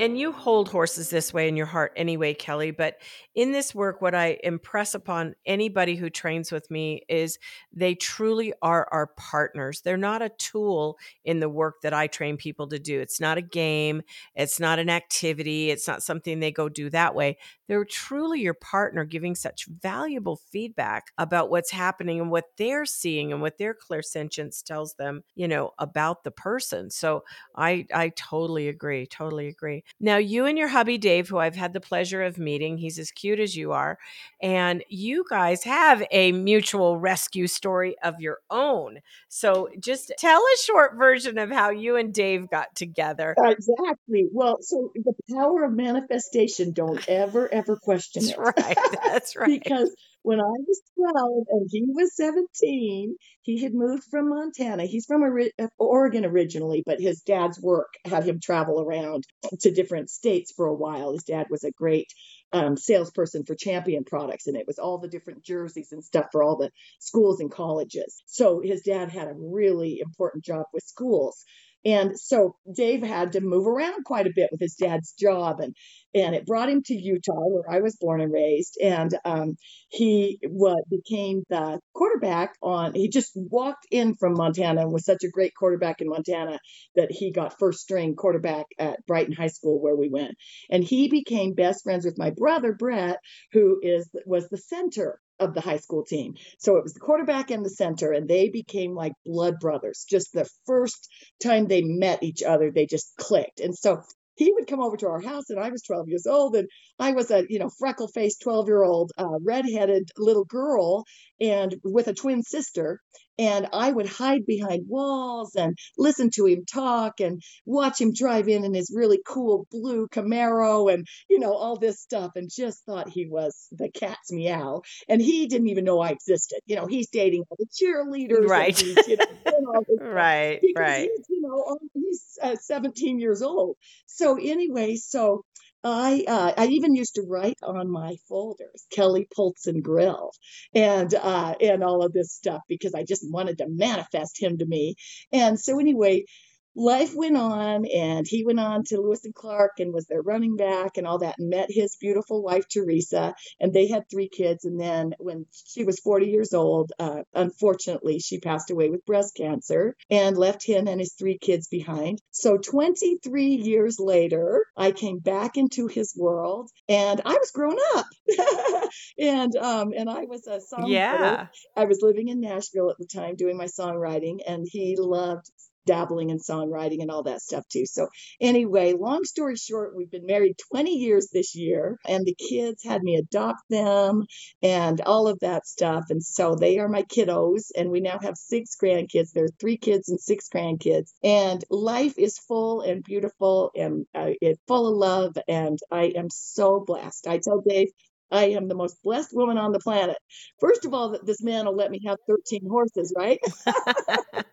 And 0.00 0.18
you 0.18 0.32
hold 0.32 0.70
horses 0.70 1.10
this 1.10 1.34
way 1.34 1.46
in 1.46 1.58
your 1.58 1.66
heart 1.66 1.92
anyway, 1.94 2.32
Kellie. 2.32 2.70
But 2.70 3.02
in 3.34 3.52
this 3.52 3.74
work, 3.74 4.00
what 4.00 4.14
I 4.14 4.38
impress 4.42 4.94
upon 4.94 5.34
anybody 5.44 5.94
who 5.94 6.08
trains 6.08 6.50
with 6.50 6.70
me 6.70 7.02
is 7.06 7.38
they 7.70 7.96
truly 7.96 8.54
are 8.62 8.88
our 8.90 9.08
partners. 9.18 9.82
They're 9.82 9.98
not 9.98 10.22
a 10.22 10.30
tool 10.30 10.96
in 11.22 11.40
the 11.40 11.50
work 11.50 11.82
that 11.82 11.92
I 11.92 12.06
train 12.06 12.38
people 12.38 12.66
to 12.68 12.78
do. 12.78 12.98
It's 12.98 13.20
not 13.20 13.36
a 13.36 13.42
game, 13.42 14.00
it's 14.34 14.58
not 14.58 14.78
an 14.78 14.88
activity, 14.88 15.68
it's 15.68 15.86
not 15.86 16.02
something 16.02 16.40
they 16.40 16.50
go 16.50 16.70
do 16.70 16.88
that 16.88 17.14
way. 17.14 17.36
They're 17.70 17.84
truly 17.84 18.40
your 18.40 18.54
partner, 18.54 19.04
giving 19.04 19.36
such 19.36 19.66
valuable 19.66 20.40
feedback 20.50 21.12
about 21.16 21.50
what's 21.50 21.70
happening 21.70 22.18
and 22.18 22.28
what 22.28 22.46
they're 22.58 22.84
seeing 22.84 23.32
and 23.32 23.40
what 23.40 23.58
their 23.58 23.74
clairsentience 23.76 24.60
tells 24.60 24.94
them, 24.94 25.22
you 25.36 25.46
know, 25.46 25.70
about 25.78 26.24
the 26.24 26.32
person. 26.32 26.90
So 26.90 27.22
I 27.54 27.86
I 27.94 28.08
totally 28.08 28.66
agree, 28.66 29.06
totally 29.06 29.46
agree. 29.46 29.84
Now, 30.00 30.16
you 30.16 30.46
and 30.46 30.58
your 30.58 30.66
hubby, 30.66 30.98
Dave, 30.98 31.28
who 31.28 31.38
I've 31.38 31.54
had 31.54 31.72
the 31.72 31.80
pleasure 31.80 32.24
of 32.24 32.38
meeting, 32.38 32.76
he's 32.76 32.98
as 32.98 33.12
cute 33.12 33.38
as 33.38 33.54
you 33.54 33.70
are. 33.70 33.98
And 34.42 34.82
you 34.88 35.24
guys 35.30 35.62
have 35.62 36.02
a 36.10 36.32
mutual 36.32 36.98
rescue 36.98 37.46
story 37.46 37.94
of 38.02 38.18
your 38.18 38.38
own. 38.50 38.98
So 39.28 39.68
just 39.78 40.12
tell 40.18 40.40
a 40.40 40.58
short 40.64 40.96
version 40.96 41.38
of 41.38 41.52
how 41.52 41.70
you 41.70 41.94
and 41.94 42.12
Dave 42.12 42.50
got 42.50 42.74
together. 42.74 43.36
Exactly. 43.38 44.26
Well, 44.32 44.58
so 44.60 44.92
the 44.94 45.14
power 45.30 45.64
of 45.64 45.72
manifestation, 45.72 46.72
don't 46.72 47.06
ever, 47.08 47.52
ever 47.60 47.76
question 47.76 48.22
That's 48.24 48.36
it. 48.36 48.38
right. 48.38 48.76
That's 49.04 49.36
right. 49.36 49.60
because 49.62 49.94
when 50.22 50.40
I 50.40 50.42
was 50.44 50.82
12 50.96 51.44
and 51.48 51.68
he 51.70 51.84
was 51.88 52.14
17, 52.16 53.16
he 53.42 53.62
had 53.62 53.72
moved 53.72 54.04
from 54.10 54.28
Montana. 54.28 54.84
He's 54.84 55.06
from 55.06 55.22
uh, 55.22 55.66
Oregon 55.78 56.24
originally, 56.26 56.82
but 56.84 57.00
his 57.00 57.22
dad's 57.22 57.60
work 57.60 57.94
had 58.04 58.24
him 58.24 58.38
travel 58.42 58.80
around 58.80 59.24
to 59.60 59.70
different 59.70 60.10
states 60.10 60.52
for 60.54 60.66
a 60.66 60.74
while. 60.74 61.12
His 61.12 61.24
dad 61.24 61.46
was 61.48 61.64
a 61.64 61.70
great 61.70 62.08
um, 62.52 62.76
salesperson 62.76 63.44
for 63.44 63.54
Champion 63.54 64.04
products, 64.04 64.46
and 64.46 64.56
it 64.56 64.66
was 64.66 64.78
all 64.78 64.98
the 64.98 65.08
different 65.08 65.44
jerseys 65.44 65.92
and 65.92 66.04
stuff 66.04 66.26
for 66.32 66.42
all 66.42 66.56
the 66.56 66.70
schools 66.98 67.40
and 67.40 67.50
colleges. 67.50 68.22
So 68.26 68.60
his 68.60 68.82
dad 68.82 69.10
had 69.10 69.28
a 69.28 69.34
really 69.34 70.00
important 70.04 70.44
job 70.44 70.64
with 70.72 70.82
schools. 70.84 71.44
And 71.84 72.18
so 72.18 72.56
Dave 72.74 73.02
had 73.02 73.32
to 73.32 73.40
move 73.40 73.66
around 73.66 74.04
quite 74.04 74.26
a 74.26 74.32
bit 74.34 74.50
with 74.52 74.60
his 74.60 74.74
dad's 74.74 75.12
job, 75.18 75.60
and 75.60 75.74
and 76.14 76.34
it 76.34 76.44
brought 76.44 76.68
him 76.68 76.82
to 76.84 76.94
Utah, 76.94 77.48
where 77.48 77.70
I 77.70 77.80
was 77.80 77.96
born 77.98 78.20
and 78.20 78.32
raised. 78.32 78.76
And 78.82 79.16
um, 79.24 79.56
he 79.88 80.38
what 80.48 80.88
became 80.90 81.42
the 81.48 81.80
quarterback 81.94 82.54
on. 82.62 82.94
He 82.94 83.08
just 83.08 83.32
walked 83.34 83.86
in 83.90 84.14
from 84.14 84.34
Montana 84.34 84.82
and 84.82 84.92
was 84.92 85.04
such 85.04 85.24
a 85.24 85.30
great 85.30 85.52
quarterback 85.58 86.00
in 86.00 86.08
Montana 86.08 86.58
that 86.96 87.10
he 87.10 87.32
got 87.32 87.58
first 87.58 87.80
string 87.80 88.14
quarterback 88.14 88.66
at 88.78 89.04
Brighton 89.06 89.34
High 89.34 89.46
School, 89.48 89.80
where 89.80 89.96
we 89.96 90.08
went. 90.10 90.36
And 90.70 90.84
he 90.84 91.08
became 91.08 91.54
best 91.54 91.84
friends 91.84 92.04
with 92.04 92.18
my 92.18 92.30
brother 92.30 92.74
Brett, 92.74 93.18
who 93.52 93.78
is 93.82 94.10
was 94.26 94.48
the 94.48 94.58
center 94.58 95.18
of 95.40 95.54
the 95.54 95.60
high 95.60 95.78
school 95.78 96.04
team. 96.04 96.34
So 96.58 96.76
it 96.76 96.82
was 96.82 96.94
the 96.94 97.00
quarterback 97.00 97.50
and 97.50 97.64
the 97.64 97.70
center, 97.70 98.12
and 98.12 98.28
they 98.28 98.48
became 98.48 98.94
like 98.94 99.12
blood 99.24 99.58
brothers. 99.60 100.04
Just 100.08 100.32
the 100.32 100.48
first 100.66 101.08
time 101.42 101.66
they 101.66 101.82
met 101.82 102.22
each 102.22 102.42
other, 102.42 102.70
they 102.70 102.86
just 102.86 103.16
clicked. 103.16 103.60
And 103.60 103.76
so 103.76 104.02
he 104.36 104.52
would 104.54 104.66
come 104.66 104.80
over 104.80 104.96
to 104.96 105.08
our 105.08 105.20
house, 105.20 105.50
and 105.50 105.60
I 105.60 105.68
was 105.68 105.82
12 105.82 106.08
years 106.08 106.26
old, 106.26 106.56
and 106.56 106.68
I 106.98 107.12
was 107.12 107.30
a 107.30 107.44
you 107.48 107.58
know 107.58 107.70
freckle 107.78 108.08
faced 108.08 108.42
12 108.42 108.68
year 108.68 108.82
old 108.82 109.12
uh, 109.18 109.38
redheaded 109.44 110.08
little 110.16 110.44
girl, 110.44 111.04
and 111.40 111.74
with 111.84 112.08
a 112.08 112.14
twin 112.14 112.42
sister, 112.42 113.00
and 113.40 113.68
I 113.72 113.90
would 113.90 114.06
hide 114.06 114.44
behind 114.44 114.84
walls 114.86 115.54
and 115.54 115.74
listen 115.96 116.28
to 116.34 116.44
him 116.44 116.66
talk 116.70 117.20
and 117.20 117.40
watch 117.64 117.98
him 117.98 118.12
drive 118.12 118.48
in 118.48 118.66
in 118.66 118.74
his 118.74 118.92
really 118.94 119.18
cool 119.26 119.66
blue 119.70 120.08
Camaro 120.08 120.92
and, 120.92 121.06
you 121.30 121.38
know, 121.38 121.54
all 121.54 121.78
this 121.78 122.02
stuff 122.02 122.32
and 122.36 122.50
just 122.54 122.84
thought 122.84 123.08
he 123.08 123.26
was 123.26 123.66
the 123.72 123.88
cat's 123.88 124.30
meow. 124.30 124.82
And 125.08 125.22
he 125.22 125.46
didn't 125.46 125.68
even 125.68 125.84
know 125.84 126.00
I 126.00 126.10
existed. 126.10 126.60
You 126.66 126.76
know, 126.76 126.86
he's 126.86 127.08
dating 127.08 127.44
all 127.48 127.56
the 127.58 127.66
cheerleaders. 127.66 128.46
Right. 128.46 128.80
You 128.82 129.16
know, 129.16 129.84
right. 129.98 130.60
Right. 130.76 131.08
He's, 131.16 131.26
you 131.30 131.40
know, 131.40 131.78
he's 131.94 132.38
uh, 132.42 132.56
17 132.60 133.20
years 133.20 133.40
old. 133.40 133.76
So 134.04 134.36
anyway, 134.36 134.96
so 134.96 135.46
I 135.82 136.24
uh, 136.28 136.52
I 136.56 136.66
even 136.66 136.94
used 136.94 137.14
to 137.14 137.22
write 137.26 137.58
on 137.62 137.90
my 137.90 138.16
folders 138.28 138.84
Kellie 138.92 139.28
Polson 139.34 139.80
Grill 139.80 140.30
and 140.74 141.14
uh, 141.14 141.54
and 141.60 141.82
all 141.82 142.04
of 142.04 142.12
this 142.12 142.32
stuff 142.32 142.60
because 142.68 142.94
I 142.94 143.04
just 143.04 143.24
wanted 143.30 143.58
to 143.58 143.66
manifest 143.68 144.40
him 144.42 144.58
to 144.58 144.66
me. 144.66 144.96
And 145.32 145.58
so 145.58 145.78
anyway, 145.80 146.24
life 146.74 147.14
went 147.14 147.36
on 147.36 147.84
and 147.86 148.26
he 148.28 148.44
went 148.44 148.60
on 148.60 148.84
to 148.84 149.00
Lewis 149.00 149.24
and 149.24 149.34
Clark 149.34 149.80
and 149.80 149.92
was 149.92 150.06
their 150.06 150.22
running 150.22 150.56
back 150.56 150.96
and 150.96 151.06
all 151.06 151.18
that 151.18 151.36
and 151.38 151.50
met 151.50 151.68
his 151.70 151.96
beautiful 152.00 152.42
wife 152.42 152.66
Teresa 152.68 153.34
and 153.58 153.72
they 153.72 153.88
had 153.88 154.08
three 154.08 154.28
kids. 154.28 154.64
And 154.64 154.80
then 154.80 155.14
when 155.18 155.46
she 155.52 155.84
was 155.84 156.00
40 156.00 156.26
years 156.26 156.54
old 156.54 156.92
uh, 156.98 157.22
unfortunately 157.34 158.20
she 158.20 158.38
passed 158.38 158.70
away 158.70 158.88
with 158.88 159.04
breast 159.04 159.34
cancer 159.36 159.96
and 160.08 160.36
left 160.36 160.64
him 160.64 160.86
and 160.86 161.00
his 161.00 161.14
three 161.14 161.38
kids 161.38 161.68
behind. 161.68 162.20
So 162.30 162.56
23 162.56 163.46
years 163.46 163.98
later 163.98 164.64
I 164.76 164.92
came 164.92 165.18
back 165.18 165.56
into 165.56 165.86
his 165.86 166.14
world 166.16 166.70
and 166.88 167.20
I 167.24 167.34
was 167.34 167.50
grown 167.50 167.76
up. 167.96 168.06
And 169.18 169.54
um 169.56 169.92
and 169.96 170.08
I 170.08 170.24
was 170.24 170.46
a 170.46 170.58
songwriter. 170.58 170.88
Yeah. 170.88 171.46
I 171.76 171.84
was 171.84 172.00
living 172.02 172.28
in 172.28 172.40
Nashville 172.40 172.90
at 172.90 172.96
the 172.98 173.06
time 173.06 173.36
doing 173.36 173.56
my 173.56 173.66
songwriting 173.66 174.38
and 174.46 174.66
he 174.68 174.96
loved 174.98 175.50
dabbling 175.90 176.30
in 176.30 176.38
songwriting 176.38 177.02
and 177.02 177.10
all 177.10 177.24
that 177.24 177.42
stuff 177.42 177.64
too. 177.68 177.84
So 177.84 178.06
anyway, 178.40 178.92
long 178.92 179.24
story 179.24 179.56
short, 179.56 179.96
we've 179.96 180.10
been 180.10 180.24
married 180.24 180.54
20 180.72 180.92
years 180.92 181.30
this 181.32 181.56
year 181.56 181.98
and 182.06 182.24
the 182.24 182.36
kids 182.36 182.84
had 182.84 183.02
me 183.02 183.16
adopt 183.16 183.58
them 183.68 184.24
and 184.62 185.00
all 185.00 185.26
of 185.26 185.40
that 185.40 185.66
stuff. 185.66 186.04
And 186.10 186.22
so 186.22 186.54
they 186.54 186.78
are 186.78 186.88
my 186.88 187.02
kiddos 187.02 187.72
and 187.76 187.90
we 187.90 188.00
now 188.00 188.20
have 188.22 188.36
six 188.36 188.76
grandkids. 188.80 189.32
There 189.32 189.46
are 189.46 189.56
three 189.60 189.78
kids 189.78 190.08
and 190.08 190.20
six 190.20 190.48
grandkids 190.54 191.10
and 191.24 191.64
life 191.70 192.14
is 192.18 192.38
full 192.38 192.82
and 192.82 193.02
beautiful 193.02 193.72
and 193.74 194.06
uh, 194.14 194.30
it's 194.40 194.60
full 194.68 194.86
of 194.86 194.96
love. 194.96 195.36
And 195.48 195.76
I 195.90 196.12
am 196.16 196.28
so 196.30 196.84
blessed. 196.86 197.26
I 197.26 197.38
tell 197.42 197.62
Dave, 197.66 197.88
I 198.30 198.50
am 198.50 198.68
the 198.68 198.74
most 198.74 199.02
blessed 199.02 199.34
woman 199.34 199.58
on 199.58 199.72
the 199.72 199.80
planet. 199.80 200.16
First 200.60 200.84
of 200.84 200.94
all, 200.94 201.10
that 201.10 201.26
this 201.26 201.42
man 201.42 201.66
will 201.66 201.76
let 201.76 201.90
me 201.90 202.00
have 202.06 202.18
13 202.28 202.66
horses, 202.68 203.12
right? 203.16 203.40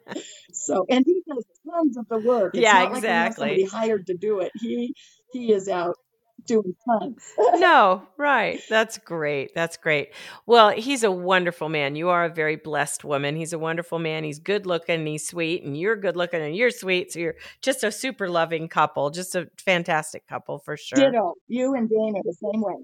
so, 0.52 0.86
and 0.90 1.06
he 1.06 1.22
does 1.28 1.46
tons 1.70 1.98
of 1.98 2.08
the 2.10 2.20
work. 2.20 2.56
It's 2.56 2.64
yeah, 2.64 2.92
exactly. 2.92 3.62
Like 3.62 3.72
hired 3.72 4.08
to 4.08 4.16
do 4.16 4.40
it. 4.40 4.52
He 4.56 4.94
he 5.32 5.52
is 5.52 5.68
out 5.68 5.96
doing 6.46 6.76
tons. 6.86 7.34
no, 7.56 8.04
right. 8.18 8.62
That's 8.70 8.98
great. 8.98 9.54
That's 9.54 9.78
great. 9.78 10.14
Well, 10.46 10.72
he's 10.72 11.04
a 11.04 11.12
wonderful 11.12 11.70
man. 11.70 11.96
You 11.96 12.10
are 12.10 12.26
a 12.26 12.30
very 12.30 12.56
blessed 12.56 13.04
woman. 13.04 13.36
He's 13.36 13.54
a 13.54 13.60
wonderful 13.60 14.00
man. 14.00 14.24
He's 14.24 14.40
good 14.40 14.66
looking 14.66 15.06
he's 15.06 15.28
sweet, 15.28 15.64
and 15.64 15.78
you're 15.78 15.96
good 15.96 16.16
looking 16.16 16.42
and 16.42 16.56
you're 16.56 16.72
sweet. 16.72 17.12
So 17.12 17.20
you're 17.20 17.36
just 17.62 17.84
a 17.84 17.92
super 17.92 18.30
loving 18.30 18.68
couple, 18.68 19.10
just 19.10 19.36
a 19.36 19.50
fantastic 19.58 20.28
couple 20.28 20.60
for 20.60 20.78
sure. 20.78 20.98
Ditto. 20.98 21.34
You 21.48 21.76
and 21.76 21.90
Dana 21.90 22.20
the 22.24 22.34
same 22.34 22.62
way. 22.62 22.76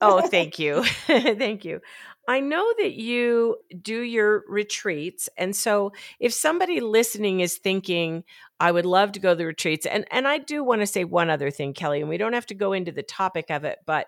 Oh, 0.00 0.20
thank 0.30 0.58
you. 0.58 0.84
thank 1.06 1.64
you. 1.64 1.80
I 2.28 2.40
know 2.40 2.72
that 2.78 2.92
you 2.92 3.56
do 3.82 4.00
your 4.00 4.44
retreats. 4.48 5.28
And 5.36 5.56
so 5.56 5.92
if 6.20 6.32
somebody 6.32 6.80
listening 6.80 7.40
is 7.40 7.56
thinking, 7.56 8.24
I 8.60 8.70
would 8.70 8.86
love 8.86 9.12
to 9.12 9.20
go 9.20 9.30
to 9.30 9.34
the 9.34 9.46
retreats, 9.46 9.86
and, 9.86 10.04
and 10.10 10.28
I 10.28 10.38
do 10.38 10.62
want 10.62 10.82
to 10.82 10.86
say 10.86 11.04
one 11.04 11.30
other 11.30 11.50
thing, 11.50 11.72
Kellie, 11.72 12.00
and 12.00 12.08
we 12.08 12.18
don't 12.18 12.34
have 12.34 12.46
to 12.46 12.54
go 12.54 12.72
into 12.72 12.92
the 12.92 13.02
topic 13.02 13.50
of 13.50 13.64
it, 13.64 13.78
but 13.86 14.06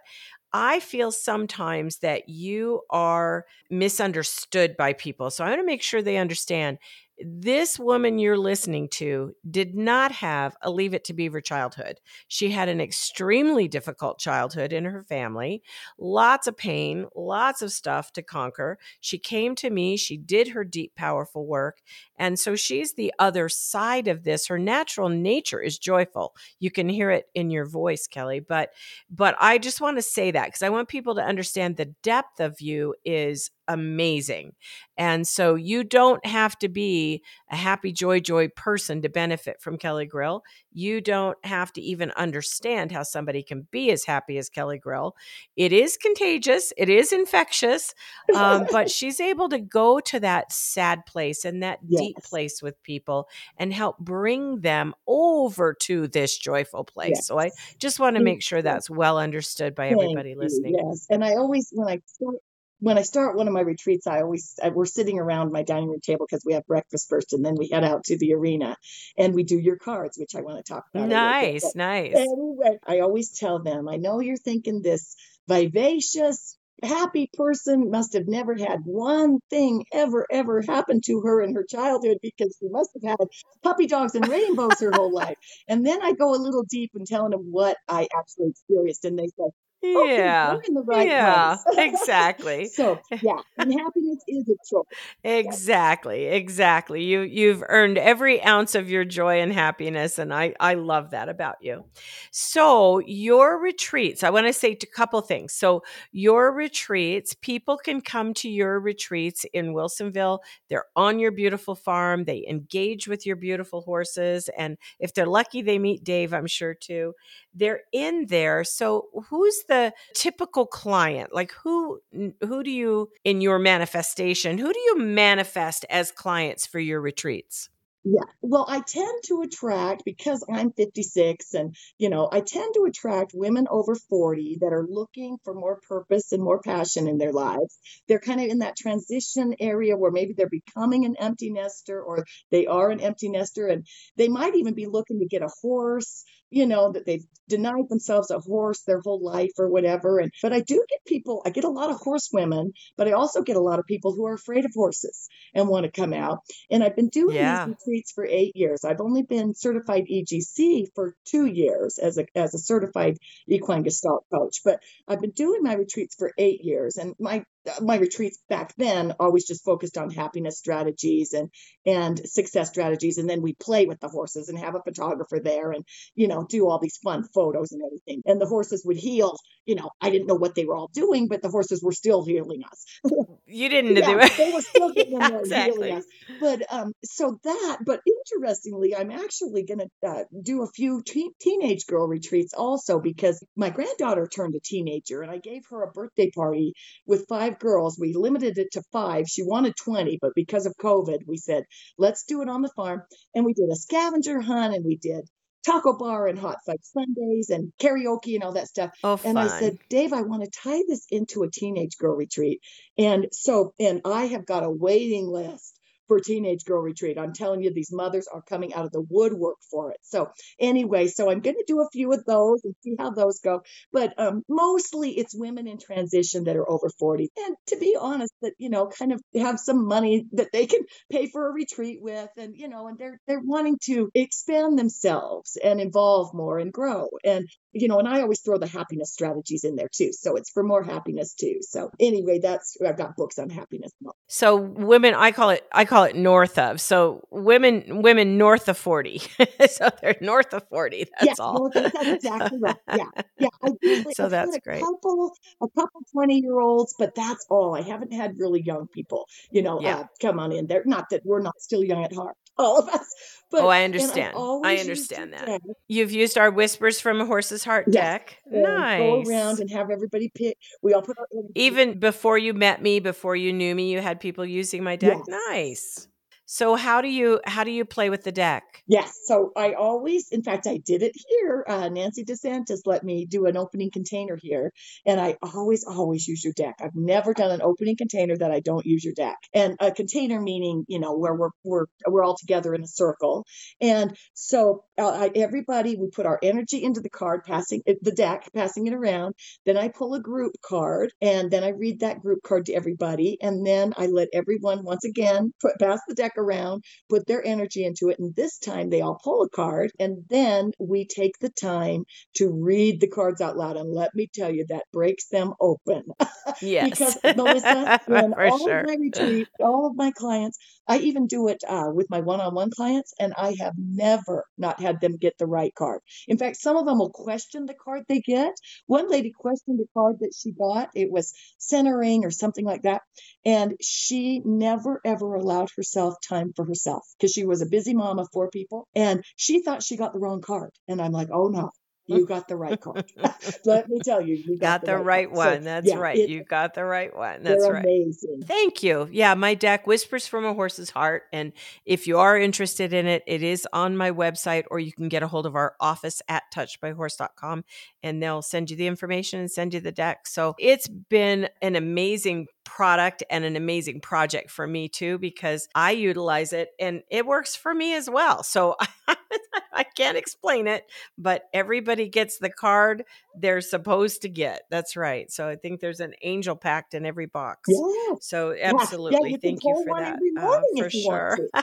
I 0.52 0.80
feel 0.80 1.10
sometimes 1.10 1.98
that 1.98 2.28
you 2.28 2.82
are 2.90 3.46
misunderstood 3.70 4.76
by 4.76 4.92
people. 4.92 5.30
So 5.30 5.44
I 5.44 5.48
want 5.48 5.60
to 5.62 5.66
make 5.66 5.82
sure 5.82 6.02
they 6.02 6.18
understand 6.18 6.78
this 7.18 7.78
woman 7.78 8.18
you're 8.18 8.38
listening 8.38 8.88
to 8.88 9.34
did 9.48 9.74
not 9.74 10.12
have 10.12 10.56
a 10.62 10.70
leave 10.70 10.94
it 10.94 11.04
to 11.04 11.12
beaver 11.12 11.40
childhood. 11.40 12.00
She 12.28 12.50
had 12.50 12.68
an 12.68 12.80
extremely 12.80 13.68
difficult 13.68 14.18
childhood 14.18 14.72
in 14.72 14.84
her 14.84 15.02
family, 15.02 15.62
lots 15.98 16.46
of 16.46 16.56
pain, 16.56 17.06
lots 17.14 17.62
of 17.62 17.72
stuff 17.72 18.12
to 18.14 18.22
conquer. 18.22 18.78
She 19.00 19.18
came 19.18 19.54
to 19.56 19.70
me, 19.70 19.96
she 19.96 20.16
did 20.16 20.48
her 20.48 20.64
deep, 20.64 20.94
powerful 20.94 21.46
work. 21.46 21.82
And 22.16 22.38
so 22.38 22.54
she's 22.54 22.94
the 22.94 23.12
other 23.18 23.48
side 23.48 24.08
of 24.08 24.24
this. 24.24 24.46
Her 24.46 24.58
natural 24.58 25.08
nature 25.08 25.60
is 25.60 25.78
joyful. 25.78 26.34
You 26.60 26.70
can 26.70 26.88
hear 26.88 27.10
it 27.10 27.26
in 27.34 27.50
your 27.50 27.66
voice, 27.66 28.06
Kellie. 28.06 28.40
But 28.40 28.70
but 29.10 29.36
I 29.40 29.58
just 29.58 29.80
want 29.80 29.98
to 29.98 30.02
say 30.02 30.30
that 30.30 30.46
because 30.46 30.62
I 30.62 30.68
want 30.68 30.88
people 30.88 31.14
to 31.16 31.24
understand 31.24 31.76
the 31.76 31.94
depth 32.02 32.40
of 32.40 32.60
you 32.60 32.94
is 33.04 33.50
amazing. 33.68 34.52
And 34.96 35.26
so 35.26 35.54
you 35.54 35.84
don't 35.84 36.24
have 36.26 36.58
to 36.58 36.68
be 36.68 37.22
a 37.50 37.56
happy, 37.56 37.92
joy, 37.92 38.20
joy 38.20 38.48
person 38.48 39.02
to 39.02 39.08
benefit 39.08 39.60
from 39.60 39.78
Kellie 39.78 40.06
Grill. 40.06 40.42
You 40.72 41.00
don't 41.00 41.38
have 41.44 41.72
to 41.74 41.80
even 41.80 42.10
understand 42.12 42.92
how 42.92 43.02
somebody 43.02 43.42
can 43.42 43.66
be 43.70 43.90
as 43.90 44.04
happy 44.04 44.38
as 44.38 44.48
Kellie 44.48 44.78
Grill. 44.78 45.16
It 45.56 45.72
is 45.72 45.96
contagious, 45.96 46.72
it 46.76 46.88
is 46.88 47.12
infectious, 47.12 47.94
um, 48.34 48.66
but 48.70 48.90
she's 48.92 49.20
able 49.20 49.48
to 49.48 49.58
go 49.58 50.00
to 50.00 50.20
that 50.20 50.52
sad 50.52 51.06
place 51.06 51.44
and 51.44 51.62
that 51.62 51.78
yes. 51.86 52.00
deep 52.00 52.16
place 52.22 52.62
with 52.62 52.82
people 52.82 53.28
and 53.56 53.72
help 53.72 53.98
bring 53.98 54.60
them 54.60 54.94
over 55.06 55.74
to 55.74 56.08
this 56.08 56.36
joyful 56.36 56.84
place. 56.84 57.12
Yes. 57.16 57.26
So 57.26 57.38
I 57.38 57.50
just 57.78 57.98
want 57.98 58.16
to 58.16 58.22
make 58.22 58.42
sure 58.42 58.62
that's 58.62 58.90
well 58.90 59.18
understood 59.18 59.74
by 59.74 59.88
Thank 59.88 60.02
everybody 60.02 60.34
listening. 60.34 60.76
Yes. 60.78 61.06
And 61.10 61.24
I 61.24 61.34
always, 61.34 61.70
when 61.72 61.88
I 61.88 62.00
start 62.06 62.36
when 62.82 62.98
I 62.98 63.02
start 63.02 63.36
one 63.36 63.46
of 63.46 63.54
my 63.54 63.60
retreats, 63.60 64.08
I 64.08 64.22
always 64.22 64.58
I, 64.60 64.70
we're 64.70 64.86
sitting 64.86 65.20
around 65.20 65.52
my 65.52 65.62
dining 65.62 65.88
room 65.88 66.00
table 66.02 66.26
because 66.28 66.42
we 66.44 66.54
have 66.54 66.66
breakfast 66.66 67.08
first, 67.08 67.32
and 67.32 67.44
then 67.44 67.54
we 67.56 67.68
head 67.68 67.84
out 67.84 68.04
to 68.04 68.18
the 68.18 68.34
arena, 68.34 68.76
and 69.16 69.34
we 69.34 69.44
do 69.44 69.56
your 69.56 69.76
cards, 69.76 70.18
which 70.18 70.34
I 70.34 70.40
want 70.40 70.58
to 70.58 70.72
talk 70.72 70.84
about. 70.92 71.08
Nice, 71.08 71.76
nice. 71.76 72.12
Anyway, 72.16 72.78
I 72.84 72.98
always 72.98 73.38
tell 73.38 73.62
them, 73.62 73.88
I 73.88 73.96
know 73.96 74.20
you're 74.20 74.36
thinking 74.36 74.82
this 74.82 75.14
vivacious, 75.46 76.58
happy 76.82 77.30
person 77.34 77.88
must 77.88 78.14
have 78.14 78.26
never 78.26 78.56
had 78.56 78.80
one 78.84 79.38
thing 79.48 79.84
ever 79.92 80.26
ever 80.28 80.60
happen 80.60 81.00
to 81.06 81.20
her 81.20 81.40
in 81.40 81.54
her 81.54 81.64
childhood 81.64 82.16
because 82.20 82.56
she 82.58 82.68
must 82.68 82.90
have 82.94 83.16
had 83.16 83.28
puppy 83.62 83.86
dogs 83.86 84.16
and 84.16 84.28
rainbows 84.28 84.80
her 84.80 84.90
whole 84.90 85.14
life. 85.14 85.36
And 85.68 85.86
then 85.86 86.02
I 86.02 86.14
go 86.14 86.34
a 86.34 86.42
little 86.42 86.64
deep 86.68 86.90
and 86.94 87.06
telling 87.06 87.30
them 87.30 87.52
what 87.52 87.76
I 87.88 88.08
actually 88.18 88.48
experienced, 88.48 89.04
and 89.04 89.16
they 89.16 89.28
say, 89.28 89.50
yeah. 89.82 90.58
in 90.66 90.74
the 90.74 90.82
right 90.82 91.06
yeah, 91.06 91.56
exactly. 91.76 92.66
so 92.66 93.00
yeah, 93.22 93.40
and 93.58 93.72
happiness 93.72 94.22
is 94.28 94.48
a 94.48 94.54
choice. 94.68 94.84
Exactly, 95.24 96.26
exactly. 96.26 97.02
You 97.02 97.20
you've 97.22 97.64
earned 97.68 97.98
every 97.98 98.42
ounce 98.42 98.74
of 98.74 98.88
your 98.90 99.04
joy 99.04 99.40
and 99.40 99.52
happiness, 99.52 100.18
and 100.18 100.32
I 100.32 100.54
I 100.60 100.74
love 100.74 101.10
that 101.10 101.28
about 101.28 101.56
you. 101.60 101.84
So 102.30 103.00
your 103.00 103.60
retreats, 103.60 104.22
I 104.22 104.30
want 104.30 104.46
to 104.46 104.52
say 104.52 104.78
a 104.80 104.86
couple 104.86 105.20
things. 105.20 105.52
So 105.52 105.82
your 106.12 106.52
retreats, 106.52 107.34
people 107.34 107.76
can 107.76 108.00
come 108.00 108.34
to 108.34 108.48
your 108.48 108.78
retreats 108.78 109.44
in 109.52 109.74
Wilsonville. 109.74 110.38
They're 110.68 110.86
on 110.94 111.18
your 111.18 111.32
beautiful 111.32 111.74
farm. 111.74 112.24
They 112.24 112.44
engage 112.48 113.08
with 113.08 113.26
your 113.26 113.36
beautiful 113.36 113.82
horses, 113.82 114.48
and 114.56 114.78
if 115.00 115.12
they're 115.12 115.26
lucky, 115.26 115.62
they 115.62 115.78
meet 115.78 116.04
Dave. 116.04 116.32
I'm 116.32 116.46
sure 116.46 116.74
too. 116.74 117.14
They're 117.54 117.80
in 117.92 118.26
there. 118.26 118.64
So 118.64 119.08
who's 119.28 119.64
the 119.68 119.71
typical 120.14 120.66
client? 120.66 121.34
Like 121.34 121.52
who 121.52 122.00
who 122.12 122.62
do 122.62 122.70
you 122.70 123.10
in 123.24 123.40
your 123.40 123.58
manifestation, 123.58 124.58
who 124.58 124.72
do 124.72 124.78
you 124.78 124.98
manifest 124.98 125.84
as 125.90 126.10
clients 126.10 126.66
for 126.66 126.78
your 126.78 127.00
retreats? 127.00 127.68
Yeah. 128.04 128.24
Well, 128.40 128.66
I 128.68 128.80
tend 128.80 129.22
to 129.26 129.42
attract 129.42 130.04
because 130.04 130.44
I'm 130.50 130.72
56 130.72 131.54
and, 131.54 131.76
you 131.98 132.10
know, 132.10 132.28
I 132.32 132.40
tend 132.40 132.74
to 132.74 132.84
attract 132.84 133.30
women 133.32 133.68
over 133.70 133.94
40 133.94 134.58
that 134.60 134.72
are 134.72 134.84
looking 134.88 135.38
for 135.44 135.54
more 135.54 135.78
purpose 135.88 136.32
and 136.32 136.42
more 136.42 136.60
passion 136.60 137.06
in 137.06 137.18
their 137.18 137.32
lives. 137.32 137.78
They're 138.08 138.18
kind 138.18 138.40
of 138.40 138.48
in 138.48 138.58
that 138.58 138.76
transition 138.76 139.54
area 139.60 139.96
where 139.96 140.10
maybe 140.10 140.34
they're 140.36 140.48
becoming 140.48 141.04
an 141.04 141.14
empty 141.20 141.52
nester 141.52 142.02
or 142.02 142.26
they 142.50 142.66
are 142.66 142.90
an 142.90 143.00
empty 143.00 143.28
nester 143.28 143.68
and 143.68 143.86
they 144.16 144.26
might 144.26 144.56
even 144.56 144.74
be 144.74 144.86
looking 144.86 145.20
to 145.20 145.26
get 145.26 145.42
a 145.42 145.50
horse 145.62 146.24
you 146.52 146.66
know, 146.66 146.92
that 146.92 147.06
they've 147.06 147.24
denied 147.52 147.90
themselves 147.90 148.30
a 148.30 148.38
horse 148.38 148.82
their 148.82 149.00
whole 149.00 149.22
life 149.22 149.50
or 149.58 149.68
whatever. 149.68 150.18
And 150.18 150.32
but 150.40 150.54
I 150.54 150.60
do 150.60 150.82
get 150.88 151.04
people, 151.06 151.42
I 151.44 151.50
get 151.50 151.64
a 151.64 151.68
lot 151.68 151.90
of 151.90 152.00
horse 152.00 152.30
women, 152.32 152.72
but 152.96 153.08
I 153.08 153.12
also 153.12 153.42
get 153.42 153.56
a 153.56 153.60
lot 153.60 153.78
of 153.78 153.84
people 153.84 154.14
who 154.14 154.26
are 154.26 154.34
afraid 154.34 154.64
of 154.64 154.72
horses 154.74 155.28
and 155.54 155.68
want 155.68 155.84
to 155.84 155.92
come 155.92 156.14
out. 156.14 156.38
And 156.70 156.82
I've 156.82 156.96
been 156.96 157.10
doing 157.10 157.36
yeah. 157.36 157.66
these 157.66 157.76
retreats 157.76 158.12
for 158.12 158.24
eight 158.24 158.56
years. 158.56 158.84
I've 158.84 159.02
only 159.02 159.22
been 159.22 159.54
certified 159.54 160.04
EGC 160.10 160.86
for 160.94 161.14
two 161.26 161.44
years 161.44 161.98
as 161.98 162.16
a 162.16 162.24
as 162.34 162.54
a 162.54 162.58
certified 162.58 163.18
equine 163.46 163.82
gestalt 163.82 164.24
coach, 164.32 164.60
but 164.64 164.80
I've 165.06 165.20
been 165.20 165.32
doing 165.32 165.62
my 165.62 165.74
retreats 165.74 166.14
for 166.18 166.32
eight 166.38 166.64
years. 166.64 166.96
And 166.96 167.14
my 167.20 167.44
my 167.80 167.96
retreats 167.96 168.38
back 168.48 168.74
then 168.76 169.12
always 169.20 169.46
just 169.46 169.64
focused 169.64 169.96
on 169.96 170.10
happiness 170.10 170.58
strategies 170.58 171.32
and 171.32 171.48
and 171.86 172.18
success 172.18 172.68
strategies 172.68 173.18
and 173.18 173.28
then 173.28 173.42
we 173.42 173.54
play 173.54 173.86
with 173.86 174.00
the 174.00 174.08
horses 174.08 174.48
and 174.48 174.58
have 174.58 174.74
a 174.74 174.82
photographer 174.82 175.38
there 175.38 175.70
and 175.70 175.84
you 176.14 176.26
know 176.26 176.44
do 176.48 176.68
all 176.68 176.78
these 176.78 176.96
fun 176.96 177.22
photos 177.22 177.41
and 177.50 177.82
everything 177.86 178.22
and 178.26 178.40
the 178.40 178.46
horses 178.46 178.82
would 178.84 178.96
heal 178.96 179.36
you 179.66 179.74
know 179.74 179.90
i 180.00 180.10
didn't 180.10 180.26
know 180.26 180.34
what 180.34 180.54
they 180.54 180.64
were 180.64 180.74
all 180.74 180.90
doing 180.92 181.28
but 181.28 181.42
the 181.42 181.48
horses 181.48 181.82
were 181.82 181.92
still 181.92 182.24
healing 182.24 182.62
us 182.70 182.84
you 183.46 183.68
didn't 183.68 183.96
yeah, 183.96 184.06
do 184.06 184.18
it 184.18 184.32
they 184.36 184.50
were 184.52 184.60
still 184.60 184.92
getting 184.92 185.12
yeah, 185.12 185.38
exactly. 185.38 185.72
healing 185.72 185.98
us 185.98 186.04
but 186.40 186.62
um 186.72 186.92
so 187.04 187.38
that 187.44 187.78
but 187.84 188.00
interestingly 188.06 188.94
i'm 188.96 189.10
actually 189.10 189.64
going 189.64 189.80
to 189.80 190.08
uh, 190.08 190.24
do 190.42 190.62
a 190.62 190.66
few 190.68 191.02
te- 191.04 191.30
teenage 191.40 191.86
girl 191.86 192.06
retreats 192.06 192.54
also 192.54 193.00
because 193.00 193.44
my 193.56 193.70
granddaughter 193.70 194.26
turned 194.26 194.54
a 194.54 194.60
teenager 194.60 195.22
and 195.22 195.30
i 195.30 195.38
gave 195.38 195.62
her 195.70 195.82
a 195.82 195.90
birthday 195.90 196.30
party 196.30 196.72
with 197.06 197.26
five 197.28 197.58
girls. 197.58 197.98
We 197.98 198.14
limited 198.14 198.58
it 198.58 198.72
to 198.72 198.82
five. 198.92 199.26
She 199.28 199.42
wanted 199.42 199.74
20, 199.76 200.18
but 200.20 200.32
because 200.34 200.66
of 200.66 200.74
COVID, 200.80 201.20
we 201.26 201.36
said, 201.36 201.64
let's 201.98 202.24
do 202.24 202.42
it 202.42 202.48
on 202.48 202.62
the 202.62 202.72
farm. 202.74 203.02
And 203.34 203.44
we 203.44 203.54
did 203.54 203.70
a 203.70 203.76
scavenger 203.76 204.40
hunt 204.40 204.74
and 204.74 204.84
we 204.84 204.96
did 204.96 205.28
taco 205.64 205.96
bar 205.96 206.26
and 206.26 206.38
hot 206.38 206.58
fudge 206.66 206.82
sundaes 206.82 207.50
and 207.50 207.72
karaoke 207.80 208.34
and 208.34 208.44
all 208.44 208.52
that 208.52 208.68
stuff. 208.68 208.90
Oh, 209.04 209.18
and 209.24 209.38
I 209.38 209.48
said, 209.48 209.78
Dave, 209.88 210.12
I 210.12 210.22
want 210.22 210.42
to 210.44 210.50
tie 210.50 210.82
this 210.88 211.06
into 211.10 211.42
a 211.42 211.50
teenage 211.50 211.96
girl 211.98 212.16
retreat. 212.16 212.60
And 212.98 213.28
so, 213.32 213.74
and 213.78 214.00
I 214.04 214.26
have 214.26 214.46
got 214.46 214.64
a 214.64 214.70
waiting 214.70 215.28
list 215.28 215.78
for 216.08 216.20
Teenage 216.20 216.64
Girl 216.64 216.82
Retreat. 216.82 217.18
I'm 217.18 217.32
telling 217.32 217.62
you, 217.62 217.72
these 217.72 217.92
mothers 217.92 218.28
are 218.32 218.42
coming 218.42 218.74
out 218.74 218.84
of 218.84 218.92
the 218.92 219.04
woodwork 219.08 219.56
for 219.70 219.90
it. 219.92 219.98
So 220.02 220.30
anyway, 220.58 221.08
so 221.08 221.30
I'm 221.30 221.40
going 221.40 221.56
to 221.56 221.64
do 221.66 221.80
a 221.80 221.88
few 221.92 222.12
of 222.12 222.24
those 222.24 222.64
and 222.64 222.74
see 222.82 222.96
how 222.98 223.10
those 223.10 223.40
go. 223.40 223.62
But 223.92 224.18
um, 224.18 224.42
mostly 224.48 225.10
it's 225.10 225.34
women 225.34 225.66
in 225.66 225.78
transition 225.78 226.44
that 226.44 226.56
are 226.56 226.68
over 226.68 226.90
40. 226.98 227.30
And 227.36 227.56
to 227.68 227.76
be 227.76 227.96
honest, 227.98 228.32
that, 228.42 228.52
you 228.58 228.70
know, 228.70 228.88
kind 228.88 229.12
of 229.12 229.20
have 229.34 229.58
some 229.58 229.86
money 229.86 230.26
that 230.32 230.48
they 230.52 230.66
can 230.66 230.80
pay 231.10 231.28
for 231.28 231.48
a 231.48 231.52
retreat 231.52 231.98
with. 232.00 232.28
And, 232.36 232.54
you 232.56 232.68
know, 232.68 232.88
and 232.88 232.98
they're, 232.98 233.18
they're 233.26 233.42
wanting 233.42 233.78
to 233.84 234.10
expand 234.14 234.78
themselves 234.78 235.56
and 235.62 235.80
evolve 235.80 236.34
more 236.34 236.58
and 236.58 236.72
grow. 236.72 237.08
And 237.24 237.48
you 237.72 237.88
know, 237.88 237.98
and 237.98 238.08
I 238.08 238.20
always 238.20 238.40
throw 238.40 238.58
the 238.58 238.66
happiness 238.66 239.12
strategies 239.12 239.64
in 239.64 239.76
there 239.76 239.88
too. 239.92 240.12
So 240.12 240.36
it's 240.36 240.50
for 240.50 240.62
more 240.62 240.82
happiness 240.82 241.34
too. 241.34 241.58
So 241.62 241.90
anyway, 241.98 242.38
that's 242.40 242.76
I've 242.84 242.96
got 242.96 243.16
books 243.16 243.38
on 243.38 243.50
happiness. 243.50 243.92
So 244.28 244.56
women, 244.56 245.14
I 245.14 245.32
call 245.32 245.50
it 245.50 245.66
I 245.72 245.84
call 245.84 246.04
it 246.04 246.16
north 246.16 246.58
of. 246.58 246.80
So 246.80 247.26
women 247.30 248.02
women 248.02 248.38
north 248.38 248.68
of 248.68 248.76
forty. 248.76 249.18
so 249.70 249.88
they're 250.00 250.16
north 250.20 250.52
of 250.52 250.68
forty. 250.68 251.06
That's 251.20 251.38
yeah, 251.38 251.44
all. 251.44 251.62
Well, 251.62 251.70
that's 251.74 252.08
exactly 252.08 252.58
right. 252.60 252.76
Yeah, 252.94 253.04
yeah. 253.38 253.48
Usually, 253.82 254.14
so 254.14 254.24
I've 254.24 254.30
that's 254.30 254.56
a 254.56 254.60
great. 254.60 254.82
Couple, 254.82 255.32
a 255.62 255.68
couple 255.68 256.00
twenty 256.12 256.40
year 256.40 256.60
olds, 256.60 256.94
but 256.98 257.14
that's 257.14 257.46
all. 257.48 257.74
I 257.74 257.82
haven't 257.82 258.12
had 258.12 258.38
really 258.38 258.62
young 258.62 258.86
people. 258.88 259.26
You 259.50 259.62
know, 259.62 259.80
Yeah. 259.80 259.96
uh, 259.96 260.04
come 260.20 260.38
on 260.38 260.52
in 260.52 260.66
there. 260.66 260.82
Not 260.84 261.10
that 261.10 261.22
we're 261.24 261.42
not 261.42 261.60
still 261.60 261.82
young 261.84 262.04
at 262.04 262.12
heart, 262.14 262.36
all 262.58 262.78
of 262.78 262.88
us. 262.88 263.06
But 263.50 263.62
oh, 263.62 263.68
I 263.68 263.84
understand. 263.84 264.34
I 264.36 264.76
understand 264.76 265.34
that. 265.34 265.60
You've 265.88 266.12
used 266.12 266.38
our 266.38 266.50
whispers 266.50 267.00
from 267.00 267.20
a 267.20 267.26
heart 267.64 267.86
Yes, 267.88 267.94
deck. 267.94 268.38
and 268.50 268.62
nice. 268.62 268.98
go 269.26 269.30
around 269.30 269.60
and 269.60 269.70
have 269.70 269.90
everybody 269.90 270.30
pick. 270.34 270.56
We 270.82 270.94
all 270.94 271.02
put 271.02 271.18
our 271.18 271.26
Even 271.54 271.98
before 271.98 272.38
you 272.38 272.54
met 272.54 272.82
me, 272.82 273.00
before 273.00 273.36
you 273.36 273.52
knew 273.52 273.74
me, 273.74 273.90
you 273.92 274.00
had 274.00 274.20
people 274.20 274.44
using 274.44 274.82
my 274.82 274.96
deck. 274.96 275.18
Yes. 275.28 275.38
Nice. 275.48 276.08
So 276.52 276.76
how 276.76 277.00
do 277.00 277.08
you 277.08 277.40
how 277.46 277.64
do 277.64 277.70
you 277.70 277.86
play 277.86 278.10
with 278.10 278.24
the 278.24 278.30
deck? 278.30 278.82
Yes. 278.86 279.20
So 279.24 279.52
I 279.56 279.72
always, 279.72 280.28
in 280.30 280.42
fact, 280.42 280.66
I 280.66 280.76
did 280.76 281.02
it 281.02 281.12
here. 281.26 281.64
Uh, 281.66 281.88
Nancy 281.88 282.24
DeSantis 282.24 282.80
let 282.84 283.02
me 283.02 283.24
do 283.24 283.46
an 283.46 283.56
opening 283.56 283.90
container 283.90 284.36
here. 284.38 284.70
And 285.06 285.18
I 285.18 285.36
always, 285.40 285.84
always 285.84 286.28
use 286.28 286.44
your 286.44 286.52
deck. 286.52 286.74
I've 286.82 286.94
never 286.94 287.32
done 287.32 287.52
an 287.52 287.62
opening 287.62 287.96
container 287.96 288.36
that 288.36 288.50
I 288.50 288.60
don't 288.60 288.84
use 288.84 289.02
your 289.02 289.14
deck. 289.14 289.36
And 289.54 289.76
a 289.80 289.92
container 289.92 290.38
meaning, 290.42 290.84
you 290.88 291.00
know, 291.00 291.16
where 291.16 291.34
we're, 291.34 291.48
we're, 291.64 291.86
we're 292.06 292.22
all 292.22 292.36
together 292.36 292.74
in 292.74 292.82
a 292.82 292.86
circle. 292.86 293.46
And 293.80 294.14
so 294.34 294.84
uh, 294.98 295.08
I, 295.08 295.30
everybody, 295.34 295.96
we 295.96 296.10
put 296.10 296.26
our 296.26 296.38
energy 296.42 296.82
into 296.84 297.00
the 297.00 297.08
card, 297.08 297.44
passing 297.44 297.80
the 297.86 298.12
deck, 298.12 298.50
passing 298.54 298.86
it 298.88 298.92
around. 298.92 299.36
Then 299.64 299.78
I 299.78 299.88
pull 299.88 300.12
a 300.12 300.20
group 300.20 300.52
card 300.60 301.14
and 301.22 301.50
then 301.50 301.64
I 301.64 301.68
read 301.68 302.00
that 302.00 302.20
group 302.20 302.42
card 302.42 302.66
to 302.66 302.74
everybody. 302.74 303.38
And 303.40 303.64
then 303.66 303.94
I 303.96 304.06
let 304.06 304.28
everyone 304.34 304.84
once 304.84 305.04
again 305.04 305.54
put, 305.62 305.78
pass 305.78 306.00
the 306.06 306.14
deck 306.14 306.32
around 306.42 306.84
put 307.08 307.26
their 307.26 307.44
energy 307.44 307.84
into 307.84 308.08
it. 308.08 308.18
And 308.18 308.34
this 308.34 308.58
time 308.58 308.90
they 308.90 309.00
all 309.00 309.18
pull 309.22 309.42
a 309.42 309.48
card. 309.48 309.92
And 309.98 310.24
then 310.28 310.72
we 310.78 311.06
take 311.06 311.38
the 311.40 311.50
time 311.50 312.04
to 312.36 312.50
read 312.50 313.00
the 313.00 313.08
cards 313.08 313.40
out 313.40 313.56
loud. 313.56 313.76
And 313.76 313.92
let 313.92 314.14
me 314.14 314.28
tell 314.32 314.50
you, 314.50 314.66
that 314.68 314.84
breaks 314.92 315.28
them 315.28 315.52
open. 315.60 316.04
Yes. 316.60 316.90
because 316.90 317.18
Melisa, 317.22 317.98
in 318.08 318.34
all 318.34 318.58
sure. 318.58 318.80
of 318.80 318.86
my 318.86 318.96
retreats, 319.00 319.50
all 319.60 319.86
of 319.86 319.96
my 319.96 320.10
clients, 320.10 320.58
I 320.88 320.98
even 320.98 321.26
do 321.26 321.48
it 321.48 321.62
uh, 321.66 321.88
with 321.92 322.08
my 322.10 322.20
one-on-one 322.20 322.70
clients, 322.70 323.14
and 323.18 323.32
I 323.36 323.54
have 323.60 323.74
never 323.78 324.44
not 324.58 324.80
had 324.80 325.00
them 325.00 325.16
get 325.16 325.38
the 325.38 325.46
right 325.46 325.74
card. 325.74 326.00
In 326.26 326.38
fact, 326.38 326.56
some 326.56 326.76
of 326.76 326.84
them 326.84 326.98
will 326.98 327.10
question 327.10 327.66
the 327.66 327.74
card 327.74 328.02
they 328.08 328.20
get. 328.20 328.54
One 328.86 329.08
lady 329.08 329.32
questioned 329.36 329.78
the 329.78 329.86
card 329.94 330.16
that 330.20 330.34
she 330.36 330.52
got; 330.52 330.90
it 330.94 331.10
was 331.10 331.32
centering 331.58 332.24
or 332.24 332.30
something 332.30 332.64
like 332.64 332.82
that, 332.82 333.02
and 333.44 333.74
she 333.80 334.40
never 334.44 335.00
ever 335.04 335.34
allowed 335.34 335.70
herself 335.76 336.14
time 336.32 336.52
for 336.54 336.64
herself 336.64 337.02
because 337.18 337.32
she 337.32 337.44
was 337.44 337.62
a 337.62 337.66
busy 337.66 337.94
mom 337.94 338.18
of 338.18 338.28
four 338.32 338.48
people, 338.50 338.86
and 338.94 339.22
she 339.36 339.62
thought 339.62 339.82
she 339.82 339.96
got 339.96 340.12
the 340.12 340.18
wrong 340.18 340.40
card. 340.40 340.70
And 340.88 341.00
I'm 341.00 341.12
like, 341.12 341.28
oh 341.32 341.48
no. 341.48 341.70
You 342.06 342.26
got 342.34 342.48
the 342.48 342.56
right 342.56 342.80
card. 342.80 343.04
Let 343.64 343.88
me 343.88 344.00
tell 344.04 344.20
you, 344.20 344.34
you 344.34 344.58
got 344.58 344.84
the 344.84 344.98
right 344.98 345.32
card. 345.32 345.38
So, 345.38 345.50
one. 345.54 345.62
That's 345.62 345.86
yeah, 345.86 345.96
right. 345.96 346.18
it- 346.18 346.28
you 346.28 346.42
got 346.42 346.74
the 346.74 346.84
right 346.84 347.16
one. 347.16 347.42
That's 347.42 347.68
right. 347.68 347.82
amazing. 347.84 348.42
Thank 348.44 348.82
you. 348.82 349.08
Yeah, 349.10 349.34
my 349.34 349.54
deck, 349.54 349.86
Whispers 349.86 350.26
from 350.26 350.44
a 350.44 350.52
Horse's 350.52 350.90
Heart. 350.90 351.24
And 351.32 351.52
if 351.86 352.06
you 352.06 352.18
are 352.18 352.36
interested 352.36 352.92
in 352.92 353.06
it, 353.06 353.22
it 353.26 353.42
is 353.42 353.66
on 353.72 353.96
my 353.96 354.10
website, 354.10 354.64
or 354.70 354.80
you 354.80 354.92
can 354.92 355.08
get 355.08 355.22
a 355.22 355.28
hold 355.28 355.46
of 355.46 355.54
our 355.54 355.74
office 355.80 356.20
at 356.28 356.42
touchedbyhorse.com 356.54 357.64
and 358.02 358.22
they'll 358.22 358.42
send 358.42 358.70
you 358.70 358.76
the 358.76 358.86
information 358.86 359.38
and 359.38 359.50
send 359.50 359.72
you 359.72 359.80
the 359.80 359.92
deck. 359.92 360.26
So 360.26 360.54
it's 360.58 360.88
been 360.88 361.48
an 361.60 361.76
amazing 361.76 362.48
product 362.64 363.22
and 363.30 363.44
an 363.44 363.56
amazing 363.56 364.00
project 364.00 364.50
for 364.50 364.66
me 364.66 364.88
too, 364.88 365.18
because 365.18 365.68
I 365.74 365.92
utilize 365.92 366.52
it 366.52 366.70
and 366.78 367.02
it 367.10 367.26
works 367.26 367.54
for 367.56 367.74
me 367.74 367.94
as 367.94 368.08
well. 368.08 368.42
So 368.42 368.76
I 369.72 369.84
can't 369.84 370.16
explain 370.16 370.66
it, 370.66 370.84
but 371.18 371.44
everybody 371.52 372.08
gets 372.08 372.38
the 372.38 372.50
card 372.50 373.04
they're 373.34 373.60
supposed 373.60 374.22
to 374.22 374.28
get. 374.28 374.62
That's 374.70 374.96
right. 374.96 375.30
So 375.30 375.48
I 375.48 375.56
think 375.56 375.80
there's 375.80 376.00
an 376.00 376.14
angel 376.22 376.56
pact 376.56 376.94
in 376.94 377.06
every 377.06 377.26
box. 377.26 377.68
Yeah. 377.68 378.16
So 378.20 378.52
Yeah, 378.52 378.72
absolutely, 378.74 379.30
you 379.30 379.38
can 379.38 379.58
thank 379.58 379.64
you 379.64 379.84
for 379.86 380.00
that. 380.00 380.18
uh, 380.38 380.60
for 380.76 380.86
if 380.86 380.94
you 380.94 381.06
want 381.06 381.36
sure. 381.36 381.62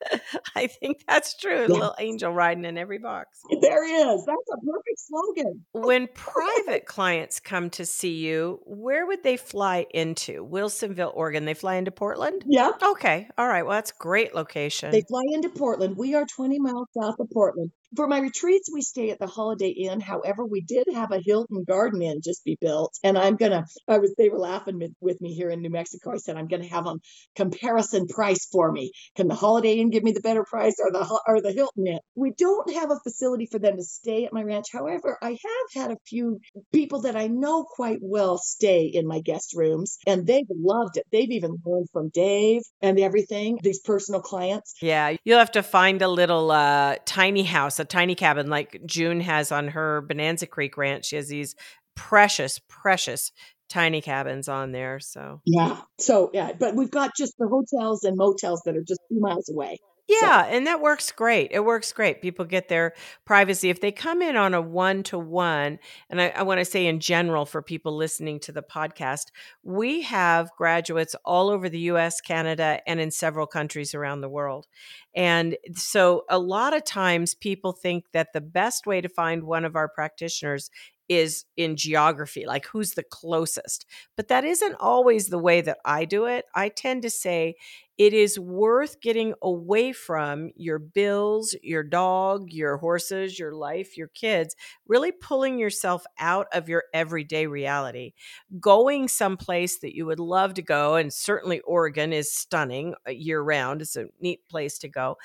I 0.54 0.66
think 0.66 1.04
that's 1.08 1.36
true. 1.36 1.58
A 1.58 1.62
Yeah. 1.62 1.66
little 1.68 1.94
angel 1.98 2.32
riding 2.32 2.64
in 2.64 2.78
every 2.78 2.98
box. 2.98 3.40
There 3.60 3.84
is. 3.84 4.24
That's 4.24 4.48
a 4.52 4.56
perfect 4.56 4.98
slogan. 4.98 5.64
When 5.72 6.08
private 6.14 6.86
clients 6.86 7.40
come 7.40 7.70
to 7.70 7.84
see 7.86 8.14
you, 8.16 8.60
where 8.64 9.06
would 9.06 9.22
they 9.22 9.36
fly 9.36 9.86
into? 9.90 10.44
Wilsonville, 10.46 11.12
Oregon. 11.14 11.44
They 11.44 11.54
fly 11.54 11.76
into 11.76 11.90
Portland? 11.90 12.44
Yeah. 12.46 12.70
Okay. 12.82 13.28
All 13.36 13.48
right. 13.48 13.62
Well, 13.64 13.76
that's 13.76 13.90
a 13.90 13.98
great 13.98 14.34
location. 14.34 14.90
They 14.90 15.02
fly 15.08 15.22
into 15.32 15.48
Portland. 15.48 15.96
We 15.96 16.14
are 16.14 16.24
20 16.24 16.58
miles 16.58 16.88
south 17.00 17.16
of 17.18 17.28
Portland. 17.32 17.70
For 17.96 18.06
my 18.06 18.18
retreats, 18.18 18.68
we 18.72 18.82
stay 18.82 19.10
at 19.10 19.18
the 19.18 19.26
Holiday 19.26 19.70
Inn. 19.70 20.00
However, 20.00 20.44
we 20.44 20.60
did 20.60 20.86
have 20.94 21.10
a 21.10 21.20
Hilton 21.24 21.64
Garden 21.64 22.02
Inn 22.02 22.20
just 22.22 22.44
be 22.44 22.58
built, 22.60 22.92
and 23.02 23.16
I'm 23.16 23.36
gonna. 23.36 23.64
I 23.88 23.98
was. 23.98 24.14
They 24.16 24.28
were 24.28 24.38
laughing 24.38 24.80
with, 25.00 25.20
me 25.20 25.34
here 25.34 25.50
in 25.50 25.62
New 25.62 25.70
Mexico. 25.70 26.12
I 26.12 26.18
said 26.18 26.36
I'm 26.36 26.48
gonna 26.48 26.68
have 26.68 26.84
them 26.84 27.00
comparison 27.34 28.06
price 28.06 28.46
for 28.52 28.70
me. 28.70 28.92
Can 29.16 29.26
the 29.26 29.34
Holiday 29.34 29.74
Inn 29.74 29.90
give 29.90 30.02
me 30.02 30.12
the 30.12 30.20
better 30.20 30.44
price, 30.44 30.76
or 30.78 30.92
the 30.92 31.20
or 31.26 31.40
the 31.40 31.52
Hilton 31.52 31.86
Inn? 31.86 31.98
We 32.14 32.32
don't 32.36 32.72
have 32.74 32.90
a 32.90 33.00
facility 33.02 33.48
for 33.50 33.58
them 33.58 33.76
to 33.76 33.82
stay 33.82 34.24
at 34.24 34.32
my 34.32 34.42
ranch. 34.42 34.66
However, 34.72 35.16
I 35.22 35.30
have 35.30 35.82
had 35.82 35.90
a 35.90 35.98
few 36.06 36.40
people 36.72 37.02
that 37.02 37.16
I 37.16 37.28
know 37.28 37.64
quite 37.64 37.98
well 38.02 38.38
stay 38.38 38.90
in 38.92 39.06
my 39.06 39.20
guest 39.20 39.54
rooms, 39.56 39.98
and 40.06 40.26
they've 40.26 40.46
loved 40.50 40.98
it. 40.98 41.04
They've 41.10 41.30
even 41.30 41.56
learned 41.64 41.88
from 41.92 42.10
Dave 42.10 42.62
and 42.82 42.98
everything. 43.00 43.58
These 43.62 43.80
personal 43.80 44.20
clients. 44.20 44.74
Yeah, 44.82 45.16
you'll 45.24 45.38
have 45.38 45.52
to 45.52 45.62
find 45.62 46.02
a 46.02 46.08
little 46.08 46.50
uh, 46.50 46.96
tiny 47.06 47.44
house, 47.44 47.77
a 47.80 47.84
tiny 47.84 48.14
cabin 48.14 48.48
like 48.48 48.80
June 48.86 49.20
has 49.20 49.52
on 49.52 49.68
her 49.68 50.02
Bonanza 50.02 50.46
Creek 50.46 50.76
ranch. 50.76 51.06
She 51.06 51.16
has 51.16 51.28
these 51.28 51.54
precious, 51.94 52.60
precious 52.68 53.32
tiny 53.68 54.00
cabins 54.00 54.48
on 54.48 54.72
there. 54.72 55.00
So, 55.00 55.40
Yeah. 55.44 55.80
So 55.98 56.30
yeah, 56.32 56.52
but 56.58 56.74
we've 56.74 56.90
got 56.90 57.10
just 57.16 57.34
the 57.38 57.48
hotels 57.48 58.04
and 58.04 58.16
motels 58.16 58.62
that 58.64 58.76
are 58.76 58.82
just 58.82 59.00
two 59.10 59.20
miles 59.20 59.48
away. 59.48 59.78
Yeah, 60.08 60.46
and 60.48 60.66
that 60.66 60.80
works 60.80 61.12
great. 61.12 61.50
It 61.52 61.64
works 61.64 61.92
great. 61.92 62.22
People 62.22 62.46
get 62.46 62.68
their 62.68 62.94
privacy. 63.26 63.68
If 63.68 63.82
they 63.82 63.92
come 63.92 64.22
in 64.22 64.36
on 64.36 64.54
a 64.54 64.60
one 64.60 65.02
to 65.04 65.18
one, 65.18 65.78
and 66.08 66.20
I, 66.22 66.28
I 66.28 66.42
want 66.44 66.60
to 66.60 66.64
say 66.64 66.86
in 66.86 66.98
general 66.98 67.44
for 67.44 67.60
people 67.60 67.94
listening 67.94 68.40
to 68.40 68.52
the 68.52 68.62
podcast, 68.62 69.26
we 69.62 70.00
have 70.02 70.50
graduates 70.56 71.14
all 71.26 71.50
over 71.50 71.68
the 71.68 71.80
US, 71.90 72.22
Canada, 72.22 72.80
and 72.86 73.00
in 73.00 73.10
several 73.10 73.46
countries 73.46 73.94
around 73.94 74.22
the 74.22 74.30
world. 74.30 74.66
And 75.14 75.58
so 75.74 76.24
a 76.30 76.38
lot 76.38 76.74
of 76.74 76.84
times 76.84 77.34
people 77.34 77.72
think 77.72 78.04
that 78.12 78.32
the 78.32 78.40
best 78.40 78.86
way 78.86 79.02
to 79.02 79.10
find 79.10 79.42
one 79.42 79.66
of 79.66 79.76
our 79.76 79.88
practitioners 79.88 80.70
is 81.08 81.44
in 81.56 81.76
geography, 81.76 82.46
like 82.46 82.66
who's 82.66 82.92
the 82.92 83.02
closest. 83.02 83.86
But 84.16 84.28
that 84.28 84.44
isn't 84.44 84.76
always 84.78 85.28
the 85.28 85.38
way 85.38 85.60
that 85.62 85.78
I 85.84 86.04
do 86.04 86.26
it. 86.26 86.44
I 86.54 86.68
tend 86.68 87.02
to 87.02 87.10
say 87.10 87.56
it 87.98 88.14
is 88.14 88.38
worth 88.38 89.00
getting 89.00 89.34
away 89.42 89.92
from 89.92 90.50
your 90.56 90.78
bills, 90.78 91.54
your 91.62 91.82
dog, 91.82 92.52
your 92.52 92.76
horses, 92.76 93.38
your 93.38 93.52
life, 93.52 93.96
your 93.96 94.08
kids, 94.08 94.54
really 94.86 95.12
pulling 95.12 95.58
yourself 95.58 96.04
out 96.18 96.46
of 96.52 96.68
your 96.68 96.84
everyday 96.94 97.46
reality. 97.46 98.12
Going 98.60 99.08
someplace 99.08 99.80
that 99.80 99.94
you 99.96 100.06
would 100.06 100.20
love 100.20 100.54
to 100.54 100.62
go, 100.62 100.94
and 100.94 101.12
certainly 101.12 101.60
Oregon 101.60 102.12
is 102.12 102.32
stunning 102.32 102.94
uh, 103.06 103.10
year 103.10 103.40
round. 103.42 103.82
It's 103.82 103.96
a 103.96 104.06
neat 104.20 104.48
place 104.48 104.78
to 104.78 104.88
go 104.88 105.16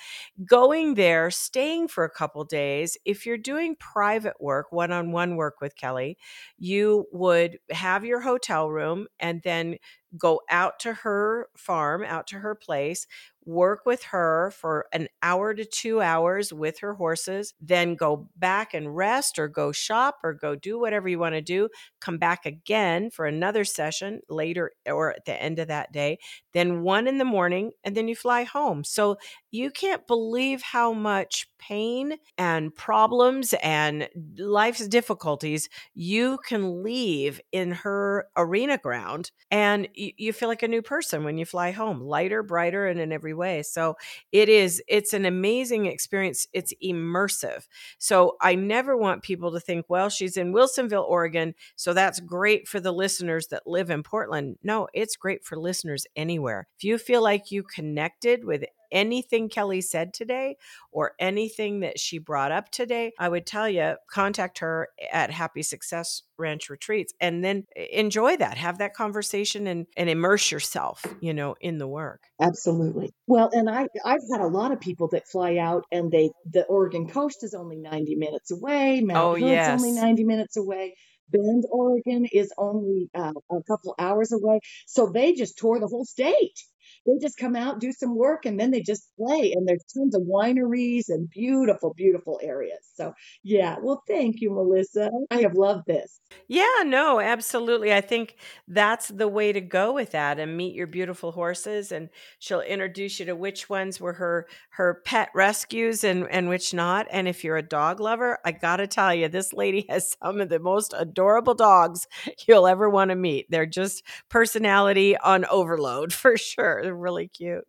going 0.45 0.95
there, 0.95 1.31
staying 1.31 1.88
for 1.88 2.03
a 2.03 2.09
couple 2.09 2.43
days. 2.43 2.97
If 3.05 3.25
you're 3.25 3.38
doing 3.38 3.75
private 3.75 4.39
work, 4.39 4.71
one 4.71 4.91
on 4.91 5.12
one 5.12 5.36
work 5.36 5.62
with 5.62 5.75
Kellie, 5.75 6.17
you 6.57 7.05
would 7.12 7.59
have 7.71 8.05
your 8.05 8.21
hotel 8.21 8.69
room 8.69 9.07
and 9.19 9.41
then 9.43 9.77
go 10.17 10.41
out 10.49 10.80
to 10.82 10.93
her 10.93 11.47
farm, 11.58 12.04
out 12.04 12.28
to 12.28 12.39
her 12.39 12.56
place. 12.56 13.08
Work 13.45 13.86
with 13.86 14.03
her 14.03 14.51
for 14.56 14.86
an 14.93 15.08
hour 15.21 15.53
to 15.53 15.65
two 15.65 16.01
hours 16.01 16.53
with 16.53 16.79
her 16.79 16.93
horses, 16.93 17.53
then 17.62 17.95
go 17.95 18.29
back 18.36 18.73
and 18.73 18.95
rest 18.95 19.39
or 19.39 19.47
go 19.47 19.71
shop 19.71 20.17
or 20.23 20.34
go 20.34 20.56
do 20.56 20.79
whatever 20.79 21.08
you 21.08 21.19
want 21.19 21.36
to 21.36 21.41
do, 21.41 21.69
come 21.99 22.17
back 22.17 22.45
again 22.45 23.10
for 23.10 23.25
another 23.25 23.63
session 23.63 24.21
later 24.29 24.71
or 24.88 25.12
at 25.12 25.25
the 25.25 25.41
end 25.41 25.60
of 25.60 25.67
that 25.67 25.91
day, 25.91 26.17
then 26.53 26.82
one 26.82 27.08
in 27.08 27.17
the 27.17 27.25
morning, 27.25 27.71
and 27.84 27.95
then 27.95 28.08
you 28.08 28.15
fly 28.15 28.43
home. 28.43 28.84
So 28.84 29.17
you 29.51 29.71
can't 29.71 30.08
believe 30.08 30.62
how 30.62 30.93
much 30.93 31.47
pain 31.60 32.15
and 32.38 32.73
problems 32.75 33.53
and 33.63 34.10
life's 34.38 34.88
difficulties 34.88 35.69
you 35.93 36.38
can 36.45 36.84
leave 36.84 37.39
in 37.51 37.71
her 37.71 38.27
arena 38.36 38.77
ground 38.77 39.32
and 39.51 39.88
you, 39.93 40.34
feel 40.34 40.49
like 40.49 40.63
a 40.63 40.67
new 40.67 40.82
person 40.82 41.23
when 41.23 41.38
you 41.38 41.45
fly 41.45 41.71
home 41.71 42.01
lighter 42.01 42.43
brighter 42.43 42.88
and 42.88 42.99
in 42.99 43.12
every 43.12 43.32
way 43.33 43.63
so 43.63 43.95
it 44.31 44.49
is 44.49 44.81
it's 44.87 45.13
an 45.13 45.25
amazing 45.25 45.85
experience 45.85 46.47
it's 46.53 46.73
immersive 46.83 47.67
so 47.97 48.35
i 48.41 48.55
never 48.55 48.95
want 48.95 49.23
people 49.23 49.51
to 49.51 49.59
think 49.59 49.85
well 49.89 50.09
she's 50.09 50.37
in 50.37 50.53
wilsonville 50.53 51.07
oregon 51.07 51.53
so 51.75 51.93
that's 51.93 52.19
great 52.19 52.67
for 52.67 52.79
the 52.79 52.91
listeners 52.91 53.47
that 53.47 53.67
live 53.67 53.89
in 53.89 54.03
portland. 54.03 54.57
No 54.63 54.87
it's 54.93 55.15
great 55.15 55.43
for 55.43 55.57
listeners 55.57 56.05
anywhere. 56.15 56.67
If 56.77 56.83
you 56.83 56.97
feel 56.97 57.21
like 57.21 57.51
you 57.51 57.63
connected 57.63 58.45
with 58.45 58.63
anything 58.93 59.49
Kellie 59.49 59.82
said 59.82 60.13
today 60.13 60.56
or 60.91 61.13
anything 61.19 61.82
that 61.82 61.99
she 61.99 62.19
brought 62.19 62.51
up 62.51 62.69
today, 62.69 63.12
I 63.19 63.27
would 63.27 63.45
tell 63.45 63.67
you 63.67 63.95
contact 64.10 64.60
her 64.60 64.89
at 65.12 65.32
Happy 65.32 65.63
Success 65.63 66.21
Ranch 66.38 66.69
Retreats 66.69 67.13
and 67.19 67.43
then 67.43 67.65
enjoy 67.75 68.38
that, 68.38 68.58
have 68.58 68.77
that 68.77 68.93
conversation 68.93 69.67
and, 69.67 69.88
and 69.97 70.10
immerse 70.10 70.51
yourself, 70.51 71.03
you 71.19 71.34
know, 71.34 71.56
in 71.60 71.77
the 71.77 71.88
work. 71.88 72.21
Absolutely. 72.39 73.12
Well, 73.27 73.49
and 73.51 73.69
I 73.69 73.88
I've 74.06 74.21
had 74.32 74.41
a 74.41 74.47
lot 74.47 74.71
of 74.71 74.79
people 74.79 75.10
that 75.10 75.27
fly 75.27 75.58
out 75.58 75.84
and 75.91 76.12
they 76.12 76.32
the 76.49 76.63
Oregon 76.63 77.10
coast 77.10 77.43
is 77.43 77.53
only 77.53 77.77
90 77.77 78.15
minutes 78.15 78.51
away, 78.51 79.01
Mount 79.01 79.17
oh, 79.17 79.34
Hood's 79.34 79.51
yes. 79.51 79.82
only 79.82 79.99
90 79.99 80.23
minutes 80.23 80.58
away. 80.58 80.95
Bend, 81.29 81.63
Oregon 81.71 82.27
is 82.32 82.53
only 82.58 83.10
uh, 83.15 83.32
a 83.51 83.63
couple 83.63 83.95
hours 83.97 84.32
away. 84.32 84.60
So 84.86 85.08
they 85.08 85.34
just 85.34 85.58
tour 85.58 85.79
the 85.79 85.88
whole 85.88 86.06
state 86.06 86.60
they 87.05 87.13
just 87.21 87.37
come 87.37 87.55
out, 87.55 87.79
do 87.79 87.91
some 87.91 88.15
work, 88.15 88.45
and 88.45 88.59
then 88.59 88.71
they 88.71 88.81
just 88.81 89.07
play. 89.17 89.53
And 89.55 89.67
there's 89.67 89.83
tons 89.93 90.15
of 90.15 90.23
wineries 90.23 91.09
and 91.09 91.29
beautiful, 91.29 91.93
beautiful 91.95 92.39
areas. 92.41 92.79
So, 92.95 93.13
yeah. 93.43 93.77
Well, 93.81 94.03
thank 94.07 94.41
you, 94.41 94.51
Melisa. 94.51 95.09
I 95.31 95.41
have 95.41 95.55
loved 95.55 95.85
this. 95.87 96.19
Yeah, 96.47 96.83
no, 96.85 97.19
absolutely. 97.19 97.93
I 97.93 98.01
think 98.01 98.35
that's 98.67 99.07
the 99.07 99.27
way 99.27 99.51
to 99.53 99.61
go 99.61 99.93
with 99.93 100.11
that 100.11 100.39
and 100.39 100.57
meet 100.57 100.75
your 100.75 100.87
beautiful 100.87 101.31
horses 101.31 101.91
and 101.91 102.09
she'll 102.39 102.61
introduce 102.61 103.19
you 103.19 103.25
to 103.27 103.35
which 103.35 103.69
ones 103.69 103.99
were 103.99 104.13
her 104.13 104.47
her 104.71 105.01
pet 105.05 105.29
rescues 105.33 106.03
and 106.03 106.27
and 106.29 106.49
which 106.49 106.73
not. 106.73 107.07
And 107.11 107.27
if 107.27 107.43
you're 107.43 107.57
a 107.57 107.61
dog 107.61 107.99
lover, 107.99 108.39
I 108.45 108.51
got 108.51 108.77
to 108.77 108.87
tell 108.87 109.13
you 109.13 109.27
this 109.27 109.53
lady 109.53 109.85
has 109.89 110.15
some 110.21 110.41
of 110.41 110.49
the 110.49 110.59
most 110.59 110.93
adorable 110.97 111.53
dogs 111.53 112.07
you'll 112.47 112.67
ever 112.67 112.89
want 112.89 113.09
to 113.09 113.15
meet. 113.15 113.49
They're 113.49 113.65
just 113.65 114.03
personality 114.29 115.17
on 115.17 115.45
overload 115.45 116.13
for 116.23 116.37
sure. 116.37 116.92
Really 116.93 117.27
cute. 117.27 117.65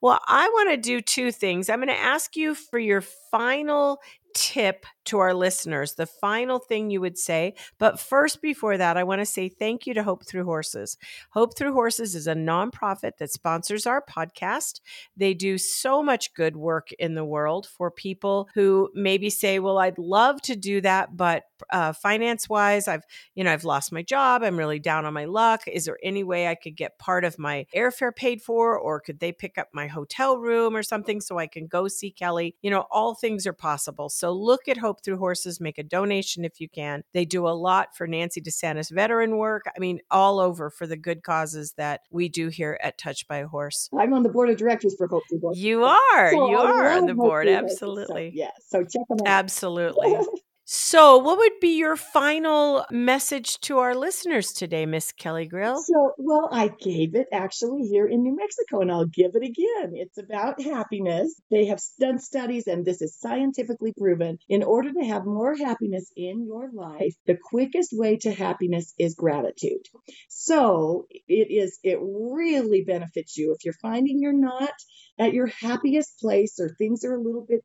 Well, 0.00 0.20
I 0.26 0.48
want 0.48 0.70
to 0.70 0.76
do 0.76 1.00
two 1.00 1.32
things. 1.32 1.70
I'm 1.70 1.78
going 1.78 1.88
to 1.88 1.94
ask 1.98 2.36
you 2.36 2.54
for 2.54 2.78
your 2.78 3.02
final 3.02 4.00
tip 4.34 4.86
to 5.04 5.18
our 5.18 5.34
listeners, 5.34 5.94
the 5.94 6.06
final 6.06 6.58
thing 6.58 6.90
you 6.90 7.00
would 7.00 7.18
say. 7.18 7.54
But 7.78 7.98
first, 7.98 8.40
before 8.40 8.78
that, 8.78 8.96
I 8.96 9.04
want 9.04 9.20
to 9.20 9.26
say 9.26 9.48
thank 9.48 9.86
you 9.86 9.94
to 9.94 10.02
Hope 10.02 10.24
Through 10.26 10.44
Horses. 10.44 10.96
Hope 11.30 11.56
Through 11.56 11.72
Horses 11.72 12.14
is 12.14 12.26
a 12.26 12.34
nonprofit 12.34 13.16
that 13.18 13.32
sponsors 13.32 13.86
our 13.86 14.02
podcast. 14.02 14.80
They 15.16 15.34
do 15.34 15.58
so 15.58 16.02
much 16.02 16.34
good 16.34 16.56
work 16.56 16.92
in 16.92 17.14
the 17.14 17.24
world 17.24 17.66
for 17.66 17.90
people 17.90 18.48
who 18.54 18.90
maybe 18.94 19.28
say, 19.30 19.58
"Well, 19.58 19.78
I'd 19.78 19.98
love 19.98 20.40
to 20.42 20.56
do 20.56 20.80
that, 20.82 21.16
but 21.16 21.44
uh, 21.70 21.92
finance 21.92 22.48
wise, 22.48 22.88
I've 22.88 23.04
you 23.34 23.44
know 23.44 23.52
I've 23.52 23.64
lost 23.64 23.92
my 23.92 24.02
job. 24.02 24.42
I'm 24.42 24.58
really 24.58 24.78
down 24.78 25.04
on 25.04 25.14
my 25.14 25.24
luck. 25.24 25.62
Is 25.66 25.84
there 25.84 25.98
any 26.02 26.22
way 26.22 26.48
I 26.48 26.54
could 26.54 26.76
get 26.76 26.98
part 26.98 27.24
of 27.24 27.38
my 27.38 27.66
airfare 27.74 28.14
paid 28.14 28.42
for, 28.42 28.78
or 28.78 29.00
could 29.00 29.20
they 29.20 29.32
pick 29.32 29.58
up 29.58 29.68
my 29.72 29.86
hotel 29.88 30.38
room 30.38 30.76
or 30.76 30.82
something 30.82 31.20
so 31.20 31.38
I 31.38 31.46
can 31.48 31.66
go 31.66 31.88
see 31.88 32.10
Kellie?" 32.10 32.54
You 32.62 32.70
know, 32.70 32.86
all 32.90 33.14
things 33.14 33.46
are 33.46 33.52
possible. 33.52 34.08
So 34.22 34.30
look 34.30 34.68
at 34.68 34.76
Hope 34.76 35.02
Through 35.02 35.16
Horses, 35.18 35.60
make 35.60 35.78
a 35.78 35.82
donation 35.82 36.44
if 36.44 36.60
you 36.60 36.68
can. 36.68 37.02
They 37.12 37.24
do 37.24 37.48
a 37.48 37.50
lot 37.50 37.88
for 37.96 38.06
Nancy 38.06 38.40
DeSantis 38.40 38.88
veteran 38.88 39.36
work. 39.36 39.64
I 39.66 39.80
mean, 39.80 39.98
all 40.12 40.38
over 40.38 40.70
for 40.70 40.86
the 40.86 40.96
good 40.96 41.24
causes 41.24 41.74
that 41.76 42.02
we 42.12 42.28
do 42.28 42.46
here 42.46 42.78
at 42.80 42.98
Touch 42.98 43.26
by 43.26 43.38
a 43.38 43.48
Horse. 43.48 43.90
I'm 43.98 44.14
on 44.14 44.22
the 44.22 44.28
board 44.28 44.48
of 44.48 44.58
directors 44.58 44.94
for 44.96 45.08
Hope 45.08 45.24
Through 45.28 45.40
Horses. 45.40 45.60
You 45.60 45.82
are. 45.82 46.30
So 46.30 46.50
you 46.50 46.56
I 46.56 46.70
are 46.70 46.90
on 46.90 47.06
the 47.06 47.14
board. 47.14 47.48
Horses. 47.48 47.80
So, 47.80 47.86
Absolutely. 47.86 48.30
yeah. 48.32 48.52
So 48.64 48.84
check 48.84 49.02
them 49.08 49.18
out. 49.22 49.26
Absolutely. 49.26 50.16
So, 50.64 51.18
what 51.18 51.38
would 51.38 51.58
be 51.60 51.76
your 51.76 51.96
final 51.96 52.86
message 52.88 53.58
to 53.62 53.78
our 53.78 53.96
listeners 53.96 54.52
today, 54.52 54.86
Miss 54.86 55.10
Kellie 55.10 55.46
uh, 55.46 55.50
Grill? 55.50 55.82
So, 55.82 56.12
well, 56.18 56.48
I 56.52 56.68
gave 56.68 57.16
it 57.16 57.26
actually 57.32 57.88
here 57.88 58.06
in 58.06 58.22
New 58.22 58.36
Mexico, 58.36 58.80
and 58.80 58.90
I'll 58.92 59.06
give 59.06 59.32
it 59.34 59.42
again. 59.42 59.92
It's 59.94 60.18
about 60.18 60.62
happiness. 60.62 61.34
They 61.50 61.66
have 61.66 61.80
done 61.98 62.20
studies, 62.20 62.68
and 62.68 62.84
this 62.84 63.02
is 63.02 63.18
scientifically 63.18 63.92
proven. 63.98 64.38
In 64.48 64.62
order 64.62 64.92
to 64.92 65.04
have 65.04 65.24
more 65.24 65.56
happiness 65.56 66.12
in 66.16 66.46
your 66.46 66.70
life, 66.72 67.14
the 67.26 67.38
quickest 67.42 67.90
way 67.92 68.18
to 68.18 68.32
happiness 68.32 68.94
is 68.98 69.16
gratitude. 69.16 69.86
So, 70.28 71.06
it 71.10 71.48
is, 71.50 71.80
it 71.82 71.98
really 72.00 72.84
benefits 72.84 73.36
you 73.36 73.52
if 73.52 73.64
you're 73.64 73.74
finding 73.82 74.20
you're 74.20 74.32
not 74.32 74.72
at 75.18 75.34
your 75.34 75.48
happiest 75.48 76.20
place 76.20 76.60
or 76.60 76.68
things 76.68 77.04
are 77.04 77.14
a 77.14 77.20
little 77.20 77.44
bit 77.48 77.64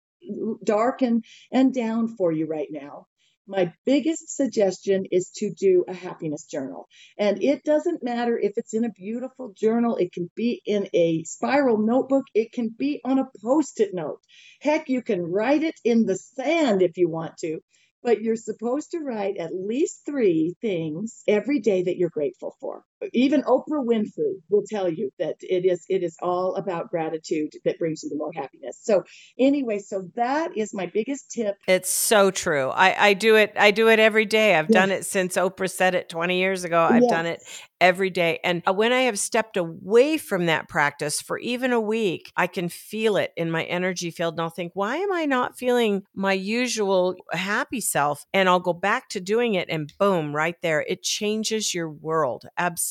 dark 0.64 1.02
and, 1.02 1.24
and 1.52 1.74
down 1.74 2.08
for 2.08 2.32
you 2.32 2.46
right 2.48 2.70
now 2.72 3.08
my 3.48 3.74
biggest 3.86 4.36
suggestion 4.36 5.06
is 5.10 5.32
to 5.38 5.50
do 5.50 5.86
a 5.88 5.94
happiness 5.94 6.46
journal. 6.46 6.88
And 7.18 7.42
it 7.42 7.64
doesn't 7.64 8.04
matter 8.04 8.38
if 8.38 8.54
it's 8.58 8.74
in 8.74 8.84
a 8.84 8.92
beautiful 8.92 9.54
journal, 9.56 9.96
it 9.96 10.12
can 10.12 10.30
be 10.36 10.62
in 10.66 10.90
a 10.94 11.24
spiral 11.24 11.78
notebook, 11.78 12.26
it 12.34 12.52
can 12.52 12.70
be 12.78 13.00
on 13.06 13.20
a 13.20 13.30
post 13.42 13.80
it 13.80 13.94
note. 13.94 14.20
Heck, 14.62 14.90
you 14.90 15.02
can 15.02 15.22
write 15.22 15.64
it 15.64 15.76
in 15.84 16.06
the 16.06 16.18
sand 16.18 16.82
if 16.82 16.98
you 16.98 17.10
want 17.10 17.38
to. 17.38 17.60
But 18.04 18.22
you're 18.22 18.36
supposed 18.36 18.92
to 18.92 19.00
write 19.00 19.38
at 19.38 19.56
least 19.56 20.06
three 20.06 20.56
things 20.62 21.24
every 21.28 21.60
day 21.60 21.84
that 21.84 21.98
you're 21.98 22.10
grateful 22.10 22.56
for. 22.62 22.84
Even 23.14 23.44
Oprah 23.44 23.86
Winfrey 23.86 24.42
will 24.50 24.64
tell 24.70 24.90
you 24.90 25.12
that 25.20 25.36
it 25.42 25.66
is 25.66 25.86
it 25.90 26.04
is 26.04 26.18
all 26.22 26.56
about 26.56 26.90
gratitude 26.90 27.52
that 27.66 27.78
brings 27.78 28.04
you 28.04 28.10
the 28.10 28.16
more 28.16 28.32
happiness. 28.34 28.80
So 28.82 29.04
anyway, 29.38 29.80
so 29.80 30.10
that 30.16 30.56
is 30.58 30.74
my 30.74 30.88
biggest 30.88 31.32
tip. 31.32 31.56
It's 31.68 31.90
so 31.92 32.32
true. 32.32 32.70
I, 32.70 33.10
I 33.10 33.14
do 33.14 33.36
it. 33.36 33.54
I 33.58 33.72
do 33.72 33.90
it 33.90 34.00
every 34.00 34.26
day. 34.26 34.56
I've 34.56 34.68
Yes. 34.68 34.74
done 34.74 34.92
it 34.92 35.06
since 35.06 35.36
Oprah 35.36 35.72
said 35.72 35.96
it 35.96 36.10
20 36.10 36.38
years 36.40 36.64
ago. 36.64 36.82
I've 36.82 37.08
done 37.08 37.26
it 37.26 37.42
every 37.80 38.10
day. 38.10 38.40
And 38.44 38.64
uh, 38.68 38.74
when 38.74 38.92
I 38.92 39.02
have 39.02 39.20
stepped 39.20 39.58
away 39.58 40.18
from 40.18 40.48
that 40.48 40.68
practice 40.68 41.22
for 41.22 41.38
even 41.38 41.72
a 41.72 41.80
week, 41.80 42.32
I 42.36 42.48
can 42.48 42.70
feel 42.70 43.18
it 43.18 43.32
in 43.38 43.52
my 43.52 43.64
energy 43.66 44.12
field. 44.12 44.34
And 44.36 44.42
I'll 44.42 44.50
think, 44.50 44.72
why 44.74 44.98
am 44.98 45.12
I 45.12 45.26
not 45.26 45.58
feeling 45.58 46.04
my 46.16 46.34
usual 46.34 47.16
happy 47.32 47.82
self? 47.82 48.26
And 48.34 48.50
I'll 48.50 48.60
go 48.60 48.74
back 48.74 49.10
to 49.10 49.20
doing 49.20 49.54
it, 49.56 49.68
and 49.70 49.92
boom, 50.00 50.36
right 50.36 50.56
there. 50.62 50.82
It 50.88 51.04
changes 51.04 51.74
your 51.74 51.90
world. 51.90 52.46
Absolutely. 52.58 52.87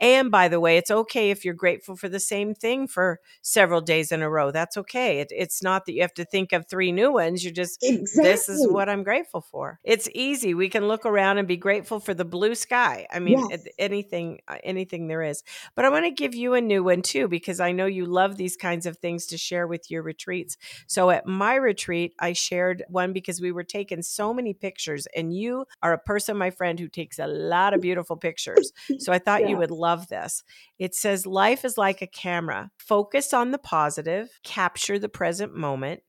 And 0.00 0.30
by 0.30 0.48
the 0.48 0.60
way, 0.60 0.76
it's 0.76 0.90
okay 0.90 1.30
if 1.30 1.44
you're 1.44 1.54
grateful 1.54 1.96
for 1.96 2.08
the 2.08 2.20
same 2.20 2.54
thing 2.54 2.86
for 2.86 3.20
several 3.42 3.80
days 3.80 4.12
in 4.12 4.22
a 4.22 4.30
row. 4.30 4.50
That's 4.50 4.76
okay. 4.76 5.20
It, 5.20 5.28
it's 5.30 5.62
not 5.62 5.86
that 5.86 5.92
you 5.92 6.02
have 6.02 6.14
to 6.14 6.24
think 6.24 6.52
of 6.52 6.66
three 6.68 6.92
new 6.92 7.12
ones. 7.12 7.44
You're 7.44 7.52
just, 7.52 7.82
Exactly. 7.82 8.22
this 8.22 8.48
is 8.48 8.66
what 8.68 8.88
I'm 8.88 9.02
grateful 9.02 9.40
for. 9.40 9.78
It's 9.84 10.08
easy. 10.14 10.54
We 10.54 10.68
can 10.68 10.88
look 10.88 11.06
around 11.06 11.38
and 11.38 11.48
be 11.48 11.56
grateful 11.56 12.00
for 12.00 12.14
the 12.14 12.24
blue 12.24 12.54
sky. 12.54 13.06
I 13.12 13.18
mean, 13.18 13.38
Yes. 13.50 13.66
anything, 13.78 14.40
uh, 14.48 14.58
anything 14.64 15.08
there 15.08 15.22
is. 15.22 15.42
But 15.74 15.84
I 15.84 15.88
want 15.90 16.04
to 16.04 16.10
give 16.10 16.34
you 16.34 16.54
a 16.54 16.60
new 16.60 16.82
one 16.84 17.02
too, 17.02 17.28
because 17.28 17.60
I 17.60 17.72
know 17.72 17.86
you 17.86 18.06
love 18.06 18.36
these 18.36 18.56
kinds 18.56 18.86
of 18.86 18.98
things 18.98 19.26
to 19.26 19.38
share 19.38 19.66
with 19.66 19.90
your 19.90 20.02
retreats. 20.02 20.56
So 20.86 21.10
at 21.10 21.26
my 21.26 21.54
retreat, 21.54 22.14
I 22.18 22.32
shared 22.32 22.84
one 22.88 23.12
because 23.12 23.40
we 23.40 23.52
were 23.52 23.64
taking 23.64 24.02
so 24.02 24.32
many 24.34 24.54
pictures, 24.54 25.06
and 25.16 25.34
you 25.34 25.66
are 25.82 25.92
a 25.92 25.98
person, 25.98 26.36
my 26.36 26.50
friend, 26.50 26.78
who 26.78 26.88
takes 26.88 27.18
a 27.18 27.26
lot 27.26 27.74
of 27.74 27.80
beautiful 27.80 28.16
pictures. 28.16 28.72
So 29.00 29.12
I 29.12 29.18
thought 29.18 29.48
you 29.48 29.56
would 29.56 29.70
love 29.70 30.08
this. 30.08 30.42
It 30.78 30.94
says, 30.94 31.26
Life 31.26 31.64
is 31.64 31.78
like 31.78 32.02
a 32.02 32.06
camera. 32.06 32.70
Focus 32.78 33.32
on 33.32 33.50
the 33.50 33.58
positive, 33.58 34.28
capture 34.44 34.98
the 34.98 35.08
present 35.08 35.54
moment, 35.54 36.02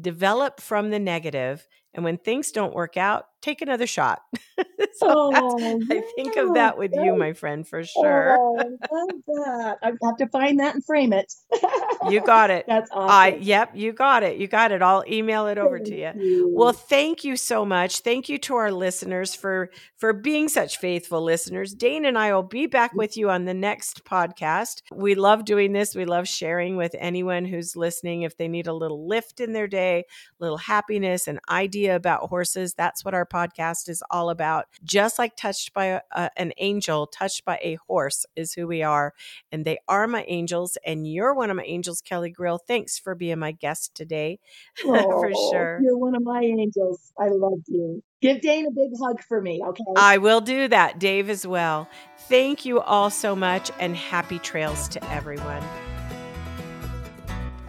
develop 0.00 0.60
from 0.60 0.90
the 0.90 0.98
negative, 0.98 1.66
and 1.92 2.04
when 2.04 2.18
things 2.18 2.52
don't 2.52 2.74
work 2.74 2.96
out, 2.96 3.24
take 3.42 3.62
another 3.62 3.86
shot. 3.86 4.20
so 4.94 5.26
Oh, 5.34 5.80
I 5.90 6.02
think 6.16 6.36
of 6.36 6.54
that 6.54 6.78
with 6.78 6.92
you, 6.94 7.16
my 7.16 7.32
friend, 7.32 7.66
for 7.66 7.84
sure. 7.84 8.36
Oh, 8.38 8.58
I 8.58 8.64
love 8.64 9.10
that. 9.26 9.78
I 9.82 9.92
have 10.02 10.16
to 10.18 10.28
find 10.28 10.60
that 10.60 10.74
and 10.74 10.84
frame 10.84 11.12
it. 11.12 11.32
You 12.08 12.20
got 12.20 12.50
it. 12.50 12.64
That's 12.68 12.90
awesome. 12.90 13.10
I 13.10 13.38
yep, 13.40 13.70
you 13.74 13.92
got 13.92 14.22
it. 14.22 14.38
You 14.38 14.48
got 14.48 14.72
it. 14.72 14.82
I'll 14.82 15.04
email 15.06 15.46
it 15.46 15.58
over 15.58 15.78
Thank 15.78 15.88
to 15.88 15.96
you. 15.96 16.12
you. 16.16 16.50
Well, 16.54 16.72
thank 16.72 17.24
you 17.24 17.36
so 17.36 17.64
much. 17.64 18.00
Thank 18.00 18.28
you 18.28 18.38
to 18.38 18.56
our 18.56 18.72
listeners 18.72 19.34
for 19.34 19.70
for 19.96 20.12
being 20.12 20.48
such 20.48 20.78
faithful 20.78 21.22
listeners. 21.22 21.74
Dane 21.74 22.04
and 22.04 22.18
I 22.18 22.32
will 22.32 22.42
be 22.42 22.66
back 22.66 22.92
mm. 22.92 22.98
with 22.98 23.16
you 23.16 23.30
on 23.30 23.44
the 23.44 23.54
next 23.54 24.04
podcast. 24.04 24.82
We 24.94 25.14
love 25.14 25.44
doing 25.44 25.72
this. 25.72 25.94
We 25.94 26.04
love 26.04 26.28
sharing 26.28 26.76
with 26.76 26.94
anyone 26.98 27.44
who's 27.44 27.76
listening 27.76 28.22
if 28.22 28.36
they 28.36 28.48
need 28.48 28.66
a 28.66 28.72
little 28.72 29.06
lift 29.06 29.40
in 29.40 29.52
their 29.52 29.68
day, 29.68 30.04
a 30.40 30.44
little 30.44 30.58
happiness, 30.58 31.26
an 31.26 31.40
idea 31.50 31.96
about 31.96 32.28
horses. 32.28 32.74
That's 32.74 33.04
what 33.04 33.14
our 33.14 33.25
podcast 33.26 33.88
is 33.88 34.02
all 34.10 34.30
about. 34.30 34.66
Just 34.84 35.18
like 35.18 35.36
touched 35.36 35.72
by 35.74 36.00
a, 36.12 36.30
an 36.36 36.52
angel, 36.58 37.06
touched 37.06 37.44
by 37.44 37.58
a 37.62 37.78
horse 37.86 38.24
is 38.36 38.54
who 38.54 38.66
we 38.66 38.82
are, 38.82 39.12
and 39.52 39.64
they 39.64 39.78
are 39.88 40.06
my 40.06 40.24
angels 40.28 40.78
and 40.84 41.06
you're 41.06 41.34
one 41.34 41.50
of 41.50 41.56
my 41.56 41.64
angels, 41.64 42.00
Kellie 42.00 42.30
Grill. 42.30 42.58
Thanks 42.58 42.98
for 42.98 43.14
being 43.14 43.38
my 43.38 43.52
guest 43.52 43.94
today. 43.94 44.38
for 44.76 45.32
Oh, 45.34 45.50
sure. 45.52 45.80
You're 45.82 45.98
one 45.98 46.14
of 46.14 46.22
my 46.22 46.40
angels. 46.40 47.12
I 47.18 47.28
love 47.28 47.60
you. 47.66 48.02
Give 48.22 48.40
Dane 48.40 48.66
a 48.66 48.70
big 48.70 48.90
hug 49.00 49.20
for 49.22 49.40
me, 49.40 49.60
okay? 49.66 49.82
I 49.96 50.18
will 50.18 50.40
do 50.40 50.68
that, 50.68 50.98
Dave, 50.98 51.28
as 51.28 51.46
well. 51.46 51.88
Thank 52.28 52.64
you 52.64 52.80
all 52.80 53.10
so 53.10 53.36
much 53.36 53.70
and 53.78 53.94
happy 53.96 54.38
trails 54.38 54.88
to 54.88 55.10
everyone. 55.12 55.62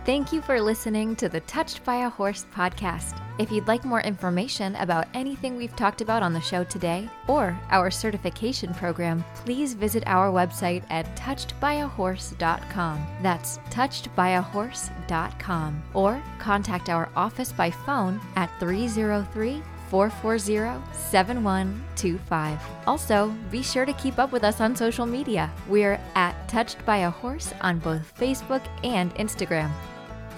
Thank 0.08 0.32
you 0.32 0.42
for 0.42 0.60
listening 0.62 1.18
to 1.18 1.28
the 1.28 1.42
Touched 1.42 1.84
by 1.84 2.06
a 2.06 2.10
Horse 2.10 2.46
podcast. 2.56 3.22
If 3.40 3.52
you'd 3.52 3.68
like 3.68 3.84
more 3.84 4.00
information 4.00 4.74
about 4.78 5.10
anything 5.14 5.58
we've 5.58 5.76
talked 5.76 6.00
about 6.00 6.24
on 6.24 6.32
the 6.32 6.40
show 6.40 6.64
today 6.64 7.10
or 7.28 7.60
our 7.72 7.92
certification 7.92 8.74
program, 8.74 9.26
please 9.36 9.74
visit 9.74 10.04
our 10.06 10.32
website 10.32 10.86
at 10.90 11.14
touchedbyahorse.com. 11.18 13.08
That's 13.22 13.58
touchedbyahorse.com. 13.58 15.84
Or 15.94 16.24
contact 16.40 16.90
our 16.90 17.10
office 17.14 17.52
by 17.52 17.70
phone 17.70 18.22
at 18.38 18.50
303 18.62 19.62
440 19.90 20.82
7125. 20.94 22.62
Also, 22.88 23.36
be 23.52 23.62
sure 23.62 23.86
to 23.86 23.92
keep 23.92 24.20
up 24.20 24.32
with 24.32 24.46
us 24.46 24.62
on 24.62 24.74
social 24.74 25.06
media. 25.06 25.52
We're 25.68 26.00
at 26.16 26.48
Touched 26.48 26.86
by 26.86 27.00
a 27.00 27.10
Horse 27.10 27.54
on 27.60 27.80
both 27.80 28.18
Facebook 28.18 28.66
and 28.86 29.14
Instagram. 29.16 29.70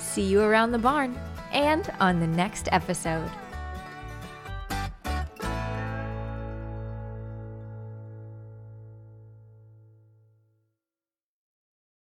See 0.09 0.23
you 0.23 0.41
around 0.41 0.71
the 0.71 0.79
barn 0.79 1.15
and 1.51 1.87
on 1.99 2.19
the 2.19 2.25
next 2.25 2.67
episode. 2.71 3.29